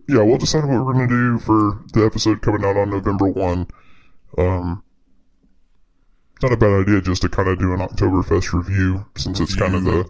yeah, 0.08 0.22
we'll 0.22 0.38
decide 0.38 0.64
what 0.64 0.84
we're 0.86 0.94
gonna 0.94 1.08
do 1.08 1.38
for 1.40 1.82
the 1.92 2.06
episode 2.06 2.40
coming 2.40 2.64
out 2.64 2.76
on 2.78 2.88
November 2.90 3.26
one. 3.26 3.66
Um, 4.38 4.82
not 6.42 6.52
a 6.52 6.56
bad 6.56 6.80
idea 6.82 7.02
just 7.02 7.20
to 7.22 7.28
kind 7.28 7.48
of 7.50 7.58
do 7.58 7.74
an 7.74 7.80
Oktoberfest 7.80 8.52
review 8.54 9.04
since 9.16 9.40
it's 9.40 9.54
kind 9.54 9.74
of 9.74 9.84
the. 9.84 10.08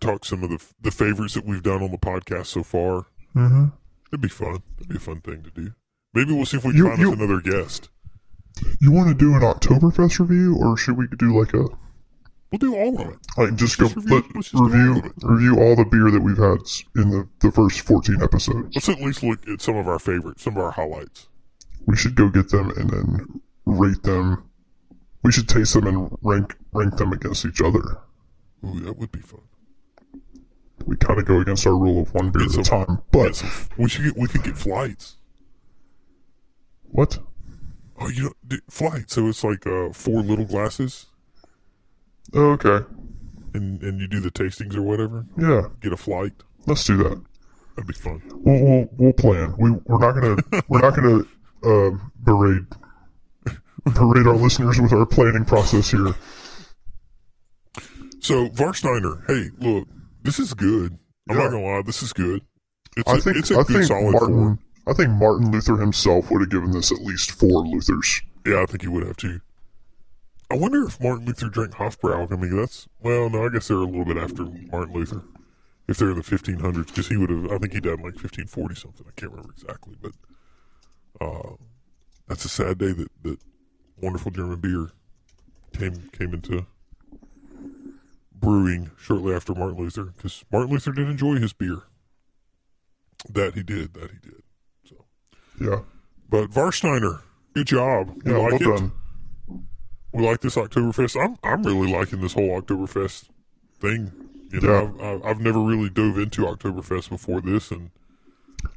Talk 0.00 0.24
some 0.24 0.42
of 0.42 0.50
the 0.50 0.58
the 0.80 0.90
favorites 0.90 1.34
that 1.34 1.46
we've 1.46 1.62
done 1.62 1.82
on 1.84 1.92
the 1.92 1.98
podcast 1.98 2.46
so 2.46 2.62
far. 2.64 3.06
Mm-hmm. 3.36 3.66
It'd 4.14 4.20
be 4.22 4.28
fun. 4.28 4.62
It'd 4.78 4.88
be 4.88 4.94
a 4.94 5.00
fun 5.00 5.20
thing 5.22 5.42
to 5.42 5.50
do. 5.50 5.72
Maybe 6.14 6.32
we'll 6.32 6.46
see 6.46 6.56
if 6.58 6.64
we 6.64 6.70
can 6.70 6.78
You- 6.78 6.86
find 6.88 7.00
you- 7.00 7.12
us 7.12 7.18
another 7.18 7.40
guest. 7.40 7.88
You 8.80 8.92
want 8.92 9.08
to 9.08 9.14
do 9.14 9.34
an 9.34 9.40
Oktoberfest 9.40 10.20
review, 10.20 10.54
or 10.56 10.76
should 10.76 10.96
we 10.96 11.08
do 11.18 11.36
like 11.36 11.52
a 11.52 11.64
We'll 12.52 12.58
do 12.60 12.76
all 12.76 13.00
of 13.00 13.08
it. 13.08 13.18
like 13.36 13.56
just, 13.56 13.76
Just 13.80 13.96
go 13.96 14.00
review- 14.00 14.14
let, 14.14 14.34
let's 14.36 14.50
just 14.50 14.52
do 14.52 14.58
all 14.62 14.68
review 14.68 15.12
review 15.24 15.58
all 15.58 15.74
the 15.74 15.84
beer 15.84 16.12
that 16.12 16.20
we've 16.20 16.36
had 16.38 16.58
in 16.94 17.10
the 17.10 17.28
the 17.40 17.50
first 17.50 17.80
fourteen 17.80 18.22
episodes? 18.22 18.72
Let's 18.76 18.88
at 18.88 19.00
least 19.00 19.24
look 19.24 19.48
at 19.48 19.60
some 19.60 19.74
of 19.74 19.88
our 19.88 19.98
favorites, 19.98 20.44
some 20.44 20.56
of 20.56 20.62
our 20.62 20.70
highlights. 20.70 21.26
We 21.86 21.96
should 21.96 22.14
go 22.14 22.28
get 22.28 22.50
them 22.50 22.70
and 22.76 22.88
then 22.90 23.40
rate 23.66 24.04
them. 24.04 24.44
We 25.24 25.32
should 25.32 25.48
taste 25.48 25.74
them 25.74 25.88
and 25.88 26.16
rank 26.22 26.54
rank 26.72 26.96
them 26.98 27.12
against 27.12 27.44
each 27.44 27.60
other. 27.60 27.82
Ooh, 28.64 28.78
that 28.78 28.96
would 28.96 29.10
be 29.10 29.18
fun. 29.20 29.40
We 30.86 30.96
kind 30.96 31.18
of 31.18 31.24
go 31.26 31.40
against 31.40 31.66
our 31.66 31.76
rule 31.76 32.02
of 32.02 32.12
one 32.14 32.30
beer 32.30 32.46
Get 32.46 32.58
at 32.58 32.66
a 32.66 32.70
time. 32.70 32.98
But 33.10 33.42
we 33.78 33.88
should 33.88 34.04
get. 34.04 34.16
We 34.16 34.28
could 34.28 34.42
get 34.42 34.56
flights. 34.56 35.16
what? 36.84 37.18
Oh, 37.98 38.08
you 38.08 38.34
know, 38.50 38.56
flight. 38.68 39.10
So 39.10 39.28
it's 39.28 39.44
like 39.44 39.66
uh, 39.66 39.92
four 39.92 40.20
little 40.22 40.44
glasses, 40.44 41.06
Oh, 42.34 42.50
okay, 42.52 42.84
and 43.54 43.80
and 43.82 44.00
you 44.00 44.08
do 44.08 44.18
the 44.20 44.30
tastings 44.32 44.74
or 44.76 44.82
whatever. 44.82 45.26
yeah, 45.38 45.68
Get 45.80 45.92
a 45.92 45.96
flight. 45.96 46.32
let's 46.66 46.84
do 46.84 46.96
that. 46.98 47.22
That'd 47.76 47.86
be 47.86 47.94
fun. 47.94 48.20
We'll 48.34 48.62
we'll, 48.64 48.88
we'll 48.98 49.12
plan. 49.12 49.54
We 49.58 49.70
we're 49.86 49.98
not 49.98 50.12
gonna 50.20 50.36
we're 50.68 50.80
not 50.80 50.96
gonna 50.96 51.24
uh, 51.64 51.96
berate 52.22 52.64
berate 53.84 54.26
our 54.26 54.34
listeners 54.36 54.80
with 54.80 54.92
our 54.92 55.06
planning 55.06 55.44
process 55.44 55.90
here. 55.92 56.14
So 58.20 58.48
Varsteiner, 58.48 59.22
hey, 59.28 59.50
look, 59.58 59.86
this 60.24 60.38
is 60.40 60.52
good. 60.54 60.98
I'm 61.28 61.36
Yeah. 61.36 61.44
not 61.44 61.50
gonna 61.52 61.64
lie, 61.64 61.82
this 61.82 62.02
is 62.02 62.12
good. 62.12 62.42
It's 62.96 63.08
I 63.10 63.16
a, 63.16 63.20
think 63.20 63.36
it's 63.36 63.50
a 63.50 63.58
I 63.58 63.62
good 63.64 63.86
solid 63.86 64.12
Martin 64.12 64.34
four. 64.34 64.58
I 64.86 64.92
think 64.92 65.10
Martin 65.12 65.50
Luther 65.50 65.76
himself 65.76 66.30
would 66.30 66.40
have 66.42 66.50
given 66.50 66.72
this 66.72 66.92
at 66.92 67.00
least 67.00 67.30
four 67.32 67.64
Luthers. 67.66 68.22
Yeah, 68.46 68.62
I 68.62 68.66
think 68.66 68.82
he 68.82 68.88
would 68.88 69.06
have 69.06 69.16
too. 69.16 69.40
I 70.50 70.56
wonder 70.56 70.84
if 70.86 71.00
Martin 71.00 71.24
Luther 71.24 71.48
drank 71.48 71.72
Hofbrau. 71.72 72.30
I 72.30 72.36
mean, 72.36 72.54
that's 72.56 72.86
well, 73.00 73.30
no, 73.30 73.46
I 73.46 73.48
guess 73.48 73.68
they're 73.68 73.78
a 73.78 73.84
little 73.84 74.04
bit 74.04 74.18
after 74.18 74.44
Martin 74.44 74.92
Luther. 74.94 75.22
If 75.88 75.98
they're 75.98 76.10
in 76.10 76.16
the 76.16 76.22
1500s, 76.22 76.86
because 76.86 77.08
he 77.08 77.16
would 77.16 77.28
have, 77.30 77.50
I 77.50 77.58
think 77.58 77.72
he 77.74 77.80
died 77.80 77.98
in 77.98 78.04
like 78.04 78.14
1540 78.14 78.74
something. 78.74 79.06
I 79.06 79.12
can't 79.20 79.32
remember 79.32 79.52
exactly, 79.52 79.94
but 80.00 80.12
uh, 81.20 81.54
that's 82.28 82.44
a 82.44 82.48
sad 82.48 82.78
day 82.78 82.92
that 82.92 83.08
that 83.22 83.38
wonderful 84.00 84.30
German 84.30 84.60
beer 84.60 84.90
came 85.72 86.08
came 86.12 86.32
into 86.34 86.66
brewing 88.44 88.90
shortly 88.98 89.34
after 89.34 89.54
Martin 89.54 89.78
Luther, 89.78 90.04
because 90.04 90.44
Martin 90.52 90.70
Luther 90.72 90.92
did 90.92 91.08
enjoy 91.08 91.36
his 91.36 91.52
beer. 91.52 91.82
That 93.30 93.54
he 93.54 93.62
did. 93.62 93.94
That 93.94 94.10
he 94.10 94.18
did. 94.22 94.42
So, 94.88 95.04
Yeah, 95.60 95.80
but 96.28 96.50
Varsteiner, 96.50 97.22
good 97.54 97.66
job. 97.66 98.10
We 98.24 98.32
yeah, 98.32 98.38
like 98.38 98.60
well 98.60 98.72
it 98.74 98.76
done. 98.76 98.92
we 100.12 100.24
like 100.26 100.40
this 100.40 100.56
Oktoberfest. 100.56 101.20
I'm 101.22 101.36
I'm 101.42 101.62
really 101.62 101.90
liking 101.90 102.20
this 102.20 102.34
whole 102.34 102.60
Oktoberfest 102.60 103.28
thing. 103.80 104.12
You 104.52 104.60
know, 104.60 104.94
Yeah. 104.98 105.06
I've, 105.12 105.24
I've 105.24 105.40
never 105.40 105.58
really 105.60 105.88
dove 105.90 106.18
into 106.18 106.42
Oktoberfest 106.42 107.08
before 107.08 107.40
this, 107.40 107.70
and 107.70 107.90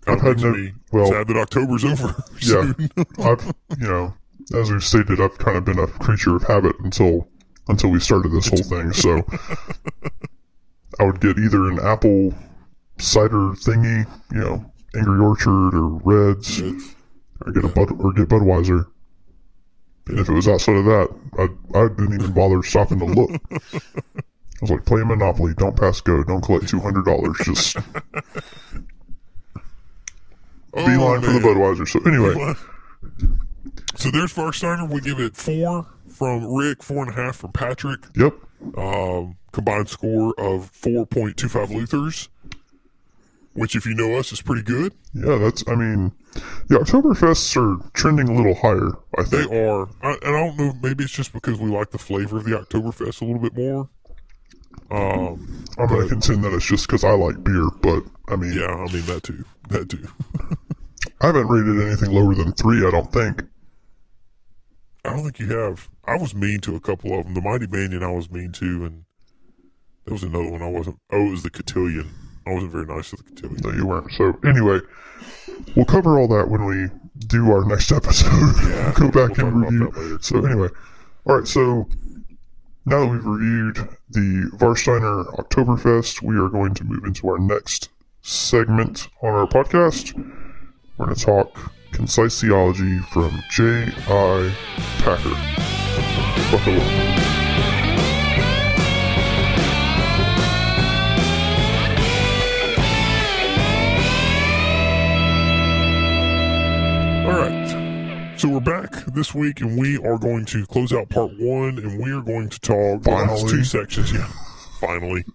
I've 0.07 0.21
had 0.21 0.39
no- 0.41 0.53
me 0.53 0.73
well- 0.91 1.07
sad 1.11 1.27
that 1.27 1.37
October's 1.37 1.83
over. 1.85 2.15
Yeah, 2.41 2.71
soon. 2.73 2.89
I've 3.19 3.45
you 3.79 3.87
know, 3.87 4.13
as 4.55 4.71
we've 4.71 4.83
stated, 4.83 5.19
I've 5.19 5.37
kind 5.39 5.57
of 5.57 5.65
been 5.65 5.79
a 5.79 5.87
creature 5.87 6.35
of 6.37 6.43
habit 6.43 6.75
until 6.79 7.27
until 7.69 7.89
we 7.89 7.99
started 7.99 8.31
this 8.31 8.47
whole 8.47 8.63
thing. 8.63 8.93
So 8.93 9.25
I 10.99 11.03
would 11.03 11.19
get 11.19 11.37
either 11.37 11.69
an 11.69 11.79
apple 11.79 12.33
cider 12.97 13.53
thingy, 13.53 14.07
you 14.31 14.39
know, 14.39 14.71
Angry 14.95 15.19
Orchard 15.19 15.75
or 15.75 15.89
Redd's, 16.03 16.61
or 16.61 17.51
get 17.51 17.65
a 17.65 17.67
Bud 17.67 17.91
or 17.99 18.13
get 18.13 18.29
Budweiser. 18.29 18.87
And 20.07 20.19
if 20.19 20.29
it 20.29 20.33
was 20.33 20.47
outside 20.47 20.77
of 20.77 20.85
that, 20.85 21.09
I 21.37 21.49
I 21.77 21.87
didn't 21.89 22.13
even 22.13 22.31
bother 22.31 22.63
stopping 22.63 22.99
to 22.99 23.05
look. 23.05 23.29
I 23.51 24.61
was 24.61 24.71
like, 24.71 24.85
play 24.85 25.03
Monopoly, 25.03 25.53
don't 25.55 25.77
pass 25.77 26.01
go, 26.01 26.23
don't 26.23 26.41
collect 26.41 26.67
two 26.67 26.79
hundred 26.79 27.05
dollars, 27.05 27.37
just 27.43 27.77
oh, 30.73 30.85
beeline 30.85 31.21
for 31.21 31.31
the. 31.31 31.39
Budweiser. 31.39 31.87
So 31.87 31.99
anyway, 32.09 32.55
So 33.95 34.09
there's 34.09 34.33
Varsteiner. 34.33 34.89
We 34.89 35.01
give 35.01 35.19
it 35.19 35.35
four 35.35 35.85
from 36.17 36.45
Rick, 36.53 36.83
four 36.83 37.03
and 37.03 37.11
a 37.11 37.15
half 37.15 37.37
from 37.37 37.51
Patrick. 37.51 37.99
yep, 38.15 38.33
Um, 38.77 39.37
combined 39.51 39.89
score 39.89 40.33
of 40.37 40.69
four 40.71 41.05
point 41.05 41.37
two 41.37 41.47
five 41.49 41.69
Luthers, 41.69 42.27
which, 43.53 43.75
if 43.75 43.85
you 43.85 43.93
know 43.95 44.15
us, 44.17 44.31
is 44.31 44.41
pretty 44.41 44.63
good. 44.63 44.93
yeah, 45.13 45.37
that's. 45.37 45.63
I 45.67 45.75
mean, 45.75 46.11
the 46.67 46.77
Oktoberfests 46.79 47.55
are 47.57 47.83
trending 47.93 48.29
a 48.29 48.33
little 48.35 48.55
higher. 48.55 48.91
I 49.17 49.23
They 49.23 49.43
are, 49.63 49.87
I, 50.01 50.13
and 50.23 50.35
I 50.35 50.45
don't 50.47 50.57
know. 50.57 50.73
Maybe 50.81 51.03
it's 51.03 51.13
just 51.13 51.33
because 51.33 51.59
we 51.59 51.69
like 51.69 51.91
the 51.91 51.97
flavor 51.97 52.37
of 52.37 52.43
the 52.45 52.51
Oktoberfest 52.51 53.21
a 53.21 53.25
little 53.25 53.41
bit 53.41 53.55
more. 53.55 53.89
Um, 54.91 55.65
I'm 55.77 55.87
going 55.87 56.03
to 56.03 56.07
contend 56.07 56.43
that 56.43 56.53
it's 56.53 56.65
just 56.65 56.87
because 56.87 57.03
I 57.03 57.11
like 57.11 57.43
beer, 57.43 57.67
but 57.81 58.03
I 58.29 58.35
mean, 58.35 58.53
Yeah, 58.53 58.67
I 58.67 58.91
mean 58.93 59.05
that 59.07 59.23
too. 59.23 59.43
That 59.69 59.89
too. 59.89 60.07
I 61.21 61.27
haven't 61.27 61.47
rated 61.47 61.81
anything 61.87 62.11
lower 62.11 62.35
than 62.35 62.53
three. 62.53 62.85
I 62.85 62.91
don't 62.91 63.11
think. 63.11 63.43
I 65.03 65.09
don't 65.11 65.23
think 65.23 65.39
you 65.39 65.47
have. 65.57 65.89
I 66.07 66.15
was 66.17 66.33
mean 66.33 66.59
to 66.61 66.75
a 66.75 66.79
couple 66.79 67.17
of 67.17 67.25
them. 67.25 67.33
The 67.33 67.41
Mighty 67.41 67.67
Banyan 67.67 68.01
I 68.01 68.11
was 68.11 68.31
mean 68.31 68.53
to, 68.53 68.85
and 68.85 69.03
there 70.05 70.13
was 70.13 70.23
another 70.23 70.49
one 70.49 70.61
I 70.61 70.69
wasn't. 70.69 70.99
Oh, 71.11 71.27
it 71.27 71.31
was 71.31 71.43
the 71.43 71.49
Cotillion. 71.49 72.09
I 72.45 72.53
wasn't 72.53 72.71
very 72.71 72.85
nice 72.85 73.09
to 73.09 73.17
the 73.17 73.23
Cotillion. 73.23 73.61
No, 73.61 73.71
you 73.71 73.85
weren't. 73.85 74.11
So 74.13 74.37
anyway, 74.45 74.79
we'll 75.75 75.85
cover 75.85 76.17
all 76.17 76.29
that 76.29 76.49
when 76.49 76.65
we 76.65 76.87
do 77.27 77.51
our 77.51 77.65
next 77.65 77.91
episode. 77.91 78.29
Yeah, 78.69 78.93
Go 78.95 79.11
back 79.11 79.37
we'll 79.37 79.47
and 79.47 79.91
review. 79.91 80.17
So 80.21 80.45
anyway, 80.45 80.69
all 81.25 81.39
right. 81.39 81.47
So 81.47 81.89
now 82.85 83.01
that 83.01 83.07
we've 83.07 83.25
reviewed 83.25 83.75
the 84.09 84.49
Varsteiner 84.55 85.25
Oktoberfest, 85.35 86.21
we 86.21 86.37
are 86.37 86.47
going 86.47 86.73
to 86.75 86.85
move 86.85 87.03
into 87.03 87.27
our 87.27 87.37
next 87.37 87.89
segment 88.21 89.09
on 89.21 89.33
our 89.33 89.45
podcast. 89.45 90.15
We're 90.97 91.05
going 91.07 91.15
to 91.17 91.25
talk 91.25 91.73
concise 91.91 92.39
theology 92.39 92.99
from 93.11 93.43
J. 93.49 93.91
I. 94.07 95.76
Packer. 96.37 96.57
Buckle 96.57 96.75
up. 96.75 97.27
All 107.25 107.33
right. 107.33 108.37
So 108.37 108.49
we're 108.49 108.59
back 108.59 108.91
this 109.07 109.33
week, 109.33 109.61
and 109.61 109.77
we 109.79 109.97
are 109.97 110.17
going 110.17 110.45
to 110.45 110.65
close 110.67 110.93
out 110.93 111.09
part 111.09 111.31
one, 111.39 111.79
and 111.79 111.99
we 112.01 112.11
are 112.11 112.21
going 112.21 112.49
to 112.49 112.59
talk 112.59 113.03
the 113.03 113.11
last 113.11 113.49
two 113.49 113.63
sections. 113.63 114.13
Yeah, 114.13 114.31
finally, 114.79 115.25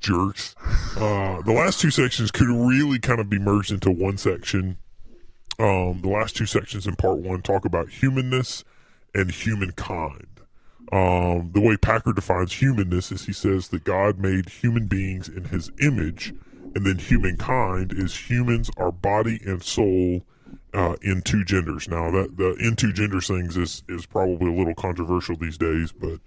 jerks. 0.00 0.54
Uh, 0.96 1.42
the 1.42 1.52
last 1.52 1.80
two 1.80 1.90
sections 1.90 2.30
could 2.30 2.48
really 2.48 2.98
kind 2.98 3.20
of 3.20 3.28
be 3.28 3.38
merged 3.38 3.72
into 3.72 3.90
one 3.90 4.16
section. 4.16 4.78
Um, 5.58 6.00
the 6.02 6.08
last 6.08 6.34
two 6.36 6.46
sections 6.46 6.86
in 6.86 6.96
part 6.96 7.18
one 7.18 7.42
talk 7.42 7.64
about 7.64 7.88
humanness 7.88 8.64
and 9.16 9.30
humankind. 9.30 10.26
Um, 10.92 11.50
the 11.52 11.60
way 11.60 11.76
Packer 11.76 12.12
defines 12.12 12.52
humanness 12.52 13.10
is 13.10 13.26
he 13.26 13.32
says 13.32 13.68
that 13.68 13.82
God 13.82 14.18
made 14.18 14.48
human 14.48 14.86
beings 14.86 15.28
in 15.28 15.44
his 15.44 15.72
image, 15.80 16.32
and 16.74 16.86
then 16.86 16.98
humankind 16.98 17.92
is 17.92 18.30
humans 18.30 18.70
are 18.76 18.92
body 18.92 19.40
and 19.44 19.62
soul 19.62 20.22
uh, 20.74 20.94
in 21.02 21.22
two 21.22 21.44
genders. 21.44 21.88
Now 21.88 22.10
that 22.12 22.36
the 22.36 22.54
in 22.60 22.76
two 22.76 22.92
genders 22.92 23.26
things 23.26 23.56
is 23.56 23.82
is 23.88 24.06
probably 24.06 24.52
a 24.52 24.56
little 24.56 24.74
controversial 24.74 25.36
these 25.36 25.58
days, 25.58 25.90
but 25.90 26.20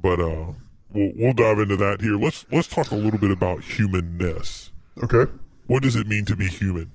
but 0.00 0.20
uh, 0.20 0.52
we'll 0.92 1.12
we'll 1.16 1.32
dive 1.32 1.60
into 1.60 1.76
that 1.76 2.02
here. 2.02 2.16
Let's 2.16 2.44
let's 2.52 2.68
talk 2.68 2.90
a 2.90 2.96
little 2.96 3.20
bit 3.20 3.30
about 3.30 3.62
humanness. 3.62 4.70
Okay. 5.02 5.30
What 5.66 5.82
does 5.82 5.96
it 5.96 6.06
mean 6.06 6.26
to 6.26 6.36
be 6.36 6.46
human? 6.46 6.90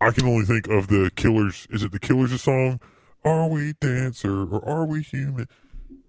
I 0.00 0.10
can 0.10 0.26
only 0.26 0.44
think 0.44 0.66
of 0.66 0.88
the 0.88 1.12
Killers. 1.14 1.68
Is 1.70 1.84
it 1.84 1.92
the 1.92 2.00
Killers' 2.00 2.42
song? 2.42 2.80
Are 3.24 3.48
we 3.48 3.74
dancer 3.80 4.42
or 4.52 4.68
are 4.68 4.84
we 4.84 5.02
human? 5.02 5.48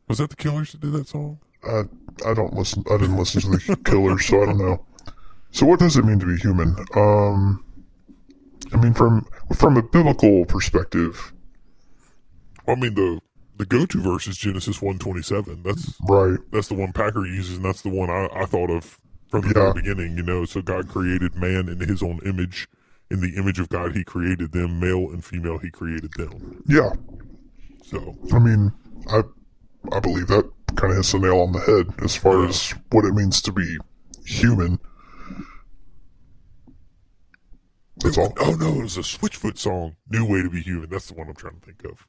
Was 0.07 0.17
that 0.17 0.29
the 0.29 0.35
Killers 0.35 0.71
that 0.71 0.81
did 0.81 0.93
that 0.93 1.07
song? 1.07 1.39
I 1.63 1.83
I 2.25 2.33
don't 2.33 2.53
listen. 2.53 2.83
I 2.89 2.97
didn't 2.97 3.17
listen 3.17 3.41
to 3.41 3.49
the 3.49 3.75
Killers, 3.85 4.25
so 4.25 4.41
I 4.41 4.45
don't 4.47 4.57
know. 4.57 4.85
So 5.51 5.65
what 5.65 5.79
does 5.79 5.95
it 5.95 6.05
mean 6.05 6.19
to 6.19 6.25
be 6.25 6.37
human? 6.37 6.75
Um, 6.95 7.63
I 8.73 8.77
mean 8.77 8.93
from 8.93 9.25
from 9.55 9.77
a 9.77 9.83
biblical 9.83 10.45
perspective, 10.45 11.33
I 12.67 12.75
mean 12.75 12.95
the 12.95 13.21
the 13.57 13.65
go 13.65 13.85
to 13.85 14.01
verse 14.01 14.27
is 14.27 14.37
Genesis 14.37 14.81
one 14.81 14.97
twenty 14.97 15.21
seven. 15.21 15.61
That's 15.63 15.93
right? 16.09 16.39
that's 16.51 16.67
the 16.69 16.73
one 16.75 16.91
Packer 16.91 17.25
uses, 17.25 17.57
and 17.57 17.65
that's 17.65 17.83
the 17.83 17.89
one 17.89 18.09
I, 18.09 18.27
I 18.33 18.45
thought 18.45 18.71
of 18.71 18.99
from 19.29 19.41
the 19.41 19.47
Yeah. 19.49 19.71
very 19.71 19.73
beginning. 19.73 20.17
You 20.17 20.23
know, 20.23 20.45
so 20.45 20.61
God 20.61 20.89
created 20.89 21.35
man 21.35 21.69
in 21.69 21.79
His 21.79 22.01
own 22.01 22.19
image. 22.25 22.67
In 23.11 23.19
the 23.21 23.35
image 23.37 23.59
of 23.59 23.69
God, 23.69 23.95
He 23.95 24.03
created 24.03 24.51
them, 24.53 24.79
male 24.79 25.09
and 25.11 25.23
female. 25.23 25.57
He 25.59 25.69
created 25.69 26.11
them. 26.17 26.63
Yeah. 26.67 26.91
So 27.83 28.17
I 28.33 28.39
mean, 28.39 28.71
I 29.09 29.23
I 29.91 29.99
believe 29.99 30.27
that 30.27 30.49
kind 30.75 30.91
of 30.91 30.97
hits 30.97 31.11
the 31.11 31.19
nail 31.19 31.39
on 31.41 31.51
the 31.51 31.59
head 31.59 31.93
as 32.03 32.15
far 32.15 32.41
Yeah. 32.41 32.49
as 32.49 32.73
what 32.91 33.05
it 33.05 33.13
means 33.13 33.41
to 33.43 33.51
be 33.51 33.77
human. 34.25 34.79
That's 37.97 38.17
all. 38.17 38.33
Oh 38.39 38.55
no, 38.55 38.79
it 38.79 38.83
was 38.83 38.97
a 38.97 39.01
Switchfoot 39.01 39.57
song. 39.57 39.95
New 40.09 40.25
way 40.25 40.41
to 40.41 40.49
be 40.49 40.61
human. 40.61 40.89
That's 40.89 41.07
the 41.07 41.13
one 41.13 41.27
I'm 41.29 41.35
trying 41.35 41.59
to 41.59 41.65
think 41.65 41.83
of. 41.85 42.05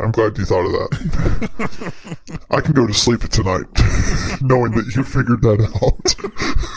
I'm 0.00 0.10
glad 0.10 0.36
you 0.38 0.44
thought 0.44 0.66
of 0.66 0.72
that. 0.72 2.36
I 2.50 2.60
can 2.60 2.72
go 2.72 2.86
to 2.86 2.92
sleep 2.94 3.20
tonight 3.28 3.66
knowing 4.42 4.72
that 4.72 4.92
you 4.96 5.04
figured 5.04 5.40
that 5.42 5.60
out. 5.82 6.14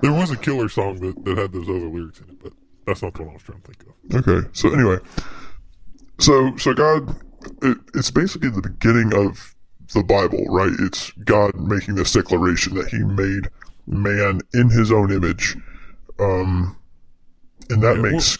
There 0.00 0.12
was 0.12 0.30
a 0.30 0.36
killer 0.36 0.68
song 0.68 1.00
that, 1.00 1.24
that 1.24 1.38
had 1.38 1.52
those 1.52 1.68
other 1.68 1.88
lyrics 1.88 2.20
in 2.20 2.28
it, 2.30 2.42
but 2.42 2.52
that's 2.86 3.02
not 3.02 3.14
the 3.14 3.22
one 3.22 3.30
I 3.30 3.34
was 3.34 3.42
trying 3.42 3.60
to 3.62 3.72
think 3.72 3.84
of. 3.88 4.28
Okay. 4.28 4.48
So 4.52 4.72
anyway, 4.72 4.98
so 6.18 6.56
so 6.56 6.74
God, 6.74 7.16
it, 7.62 7.78
it's 7.94 8.10
basically 8.10 8.50
the 8.50 8.62
beginning 8.62 9.14
of 9.14 9.54
the 9.94 10.02
Bible, 10.02 10.44
right? 10.48 10.72
It's 10.80 11.10
God 11.24 11.54
making 11.56 11.94
this 11.94 12.12
declaration 12.12 12.74
that 12.74 12.88
He 12.88 12.98
made 12.98 13.48
man 13.86 14.40
in 14.52 14.70
His 14.70 14.92
own 14.92 15.12
image, 15.12 15.56
um, 16.20 16.76
and 17.70 17.82
that 17.82 17.96
Yeah, 17.96 18.02
makes 18.02 18.38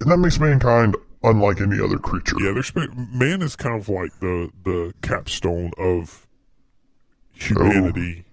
and 0.00 0.10
that 0.10 0.18
makes 0.18 0.38
mankind 0.40 0.96
unlike 1.22 1.60
any 1.60 1.80
other 1.80 1.98
creature. 1.98 2.36
Yeah, 2.38 2.52
there's 2.52 2.74
man 2.74 3.42
is 3.42 3.56
kind 3.56 3.80
of 3.80 3.88
like 3.88 4.18
the 4.20 4.50
the 4.64 4.92
capstone 5.02 5.72
of 5.78 6.26
humanity, 7.32 8.24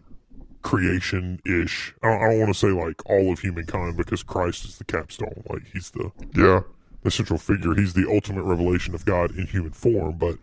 creation 0.63 1.39
ish. 1.45 1.93
I 2.01 2.09
don't, 2.09 2.21
I 2.23 2.29
don't 2.31 2.39
want 2.39 2.53
to 2.53 2.59
say 2.59 2.69
like 2.71 3.01
all 3.09 3.31
of 3.31 3.39
humankind 3.39 3.97
because 3.97 4.23
Christ 4.23 4.65
is 4.65 4.77
the 4.77 4.85
capstone. 4.85 5.43
Like 5.49 5.63
he's 5.73 5.91
the 5.91 6.11
Yeah. 6.35 6.61
the 7.03 7.11
central 7.11 7.37
figure. 7.37 7.75
He's 7.75 7.93
the 7.93 8.09
ultimate 8.09 8.43
revelation 8.43 8.95
of 8.95 9.05
God 9.05 9.31
in 9.37 9.45
human 9.47 9.71
form. 9.71 10.17
But 10.17 10.37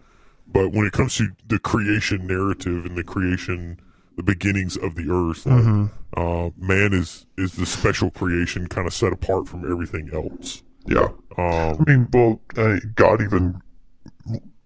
but 0.52 0.72
when 0.72 0.86
it 0.86 0.92
comes 0.92 1.16
to 1.16 1.28
the 1.46 1.58
creation 1.58 2.26
narrative 2.26 2.84
and 2.86 2.96
the 2.96 3.04
creation, 3.04 3.80
the 4.16 4.22
beginnings 4.22 4.76
of 4.76 4.94
the 4.96 5.08
earth, 5.10 5.46
like, 5.46 5.90
uh, 6.16 6.50
man 6.58 6.92
is 6.92 7.26
is 7.38 7.52
the 7.54 7.66
special 7.66 8.10
creation, 8.10 8.66
kind 8.66 8.86
of 8.86 8.92
set 8.94 9.12
apart 9.12 9.48
from 9.48 9.70
everything 9.70 10.10
else. 10.12 10.62
Yeah. 10.86 11.08
Um, 11.38 11.76
I 11.78 11.84
mean, 11.86 12.08
well, 12.12 12.40
uh, 12.56 12.76
God 12.94 13.22
even 13.22 13.60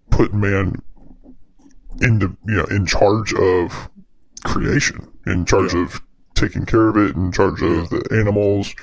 put 0.09 0.33
man 0.33 0.81
into 2.01 2.35
you 2.45 2.55
know 2.55 2.65
in 2.65 2.85
charge 2.85 3.33
of 3.33 3.89
creation, 4.45 5.07
in 5.25 5.45
charge 5.45 5.73
Yeah. 5.73 5.83
of 5.83 6.01
taking 6.35 6.65
care 6.65 6.87
of 6.89 6.97
it, 6.97 7.15
in 7.15 7.31
charge 7.31 7.61
of 7.61 7.89
the 7.89 8.07
animals 8.11 8.73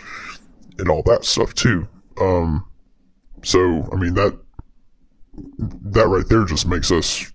and 0.79 0.89
all 0.89 1.03
that 1.05 1.25
stuff 1.25 1.55
too. 1.55 1.87
Um, 2.21 2.65
so 3.43 3.89
I 3.93 3.97
mean 3.97 4.15
that 4.15 4.39
that 5.59 6.09
right 6.09 6.29
there 6.29 6.45
just 6.45 6.67
makes 6.67 6.91
us 6.91 7.33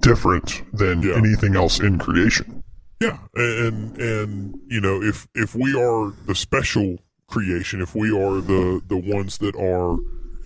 different 0.00 0.62
than 0.72 1.02
Yeah. 1.02 1.14
anything 1.14 1.56
else 1.56 1.80
in 1.80 1.98
creation. 1.98 2.62
Yeah, 3.00 3.18
and 3.34 3.96
and 3.98 4.60
you 4.68 4.80
know 4.80 5.02
if 5.02 5.26
if 5.34 5.54
we 5.54 5.74
are 5.74 6.12
the 6.26 6.34
special 6.34 6.98
creation, 7.28 7.80
if 7.80 7.94
we 7.94 8.10
are 8.10 8.40
the 8.40 8.82
the 8.86 8.96
ones 8.96 9.38
that 9.38 9.56
are 9.56 9.96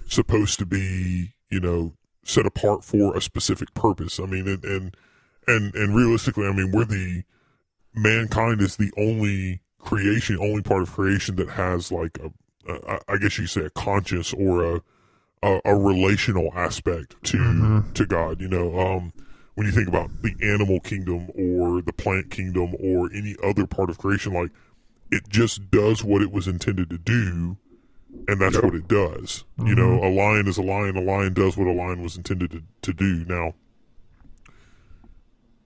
supposed 0.09 0.59
to 0.61 0.66
be, 0.66 1.33
you 1.50 1.59
know, 1.61 1.94
set 2.24 2.46
apart 2.46 2.85
for 2.85 3.16
a 3.16 3.20
specific 3.20 3.74
purpose. 3.74 4.20
I 4.20 4.27
mean, 4.27 4.46
and 4.46 4.64
and 4.64 4.96
and, 5.47 5.75
and 5.75 5.95
realistically, 5.95 6.47
I 6.47 6.53
mean, 6.53 6.71
we're 6.73 6.85
the 6.85 7.23
mankind 7.95 8.61
is 8.61 8.77
the 8.77 8.93
only 8.97 9.61
creation, 9.79 10.39
only 10.39 10.63
part 10.63 10.83
of 10.83 10.93
creation 10.93 11.37
that 11.37 11.51
has 11.51 11.93
like 11.93 12.19
a, 12.19 12.31
a 12.73 13.01
I 13.09 13.17
guess 13.19 13.39
you 13.39 13.45
could 13.45 13.51
say 13.51 13.61
a 13.63 13.71
conscious 13.71 14.33
or 14.33 14.77
a 14.77 14.83
a, 15.43 15.61
a 15.67 15.77
relational 15.77 16.51
aspect 16.55 17.23
to 17.25 17.85
to 17.95 18.07
God. 18.07 18.41
You 18.41 18.49
know, 18.49 18.79
um, 18.79 19.13
when 19.55 19.67
you 19.67 19.73
think 19.73 19.89
about 19.89 20.11
the 20.23 20.35
animal 20.43 20.81
kingdom 20.81 21.29
or 21.35 21.83
the 21.83 21.93
plant 21.93 22.31
kingdom 22.31 22.75
or 22.81 23.11
any 23.13 23.37
other 23.45 23.67
part 23.67 23.91
of 23.91 23.99
creation, 23.99 24.33
like 24.33 24.51
it 25.11 25.29
just 25.29 25.71
does 25.71 26.03
what 26.03 26.23
it 26.23 26.33
was 26.33 26.49
intended 26.49 26.91
to 26.91 26.99
do, 26.99 27.57
and 28.27 28.41
that's 28.41 28.61
what 28.61 28.75
it 28.75 28.89
does. 28.89 29.45
You 29.59 29.75
know, 29.75 30.03
a 30.03 30.11
lion 30.11 30.49
is 30.49 30.57
a 30.57 30.63
lion. 30.63 30.97
A 30.97 31.03
lion 31.03 31.35
does 31.35 31.57
what 31.57 31.69
a 31.69 31.73
lion 31.73 32.03
was 32.03 32.17
intended 32.17 32.51
to, 32.53 32.63
to 32.83 32.93
do. 32.93 33.25
Now, 33.27 33.55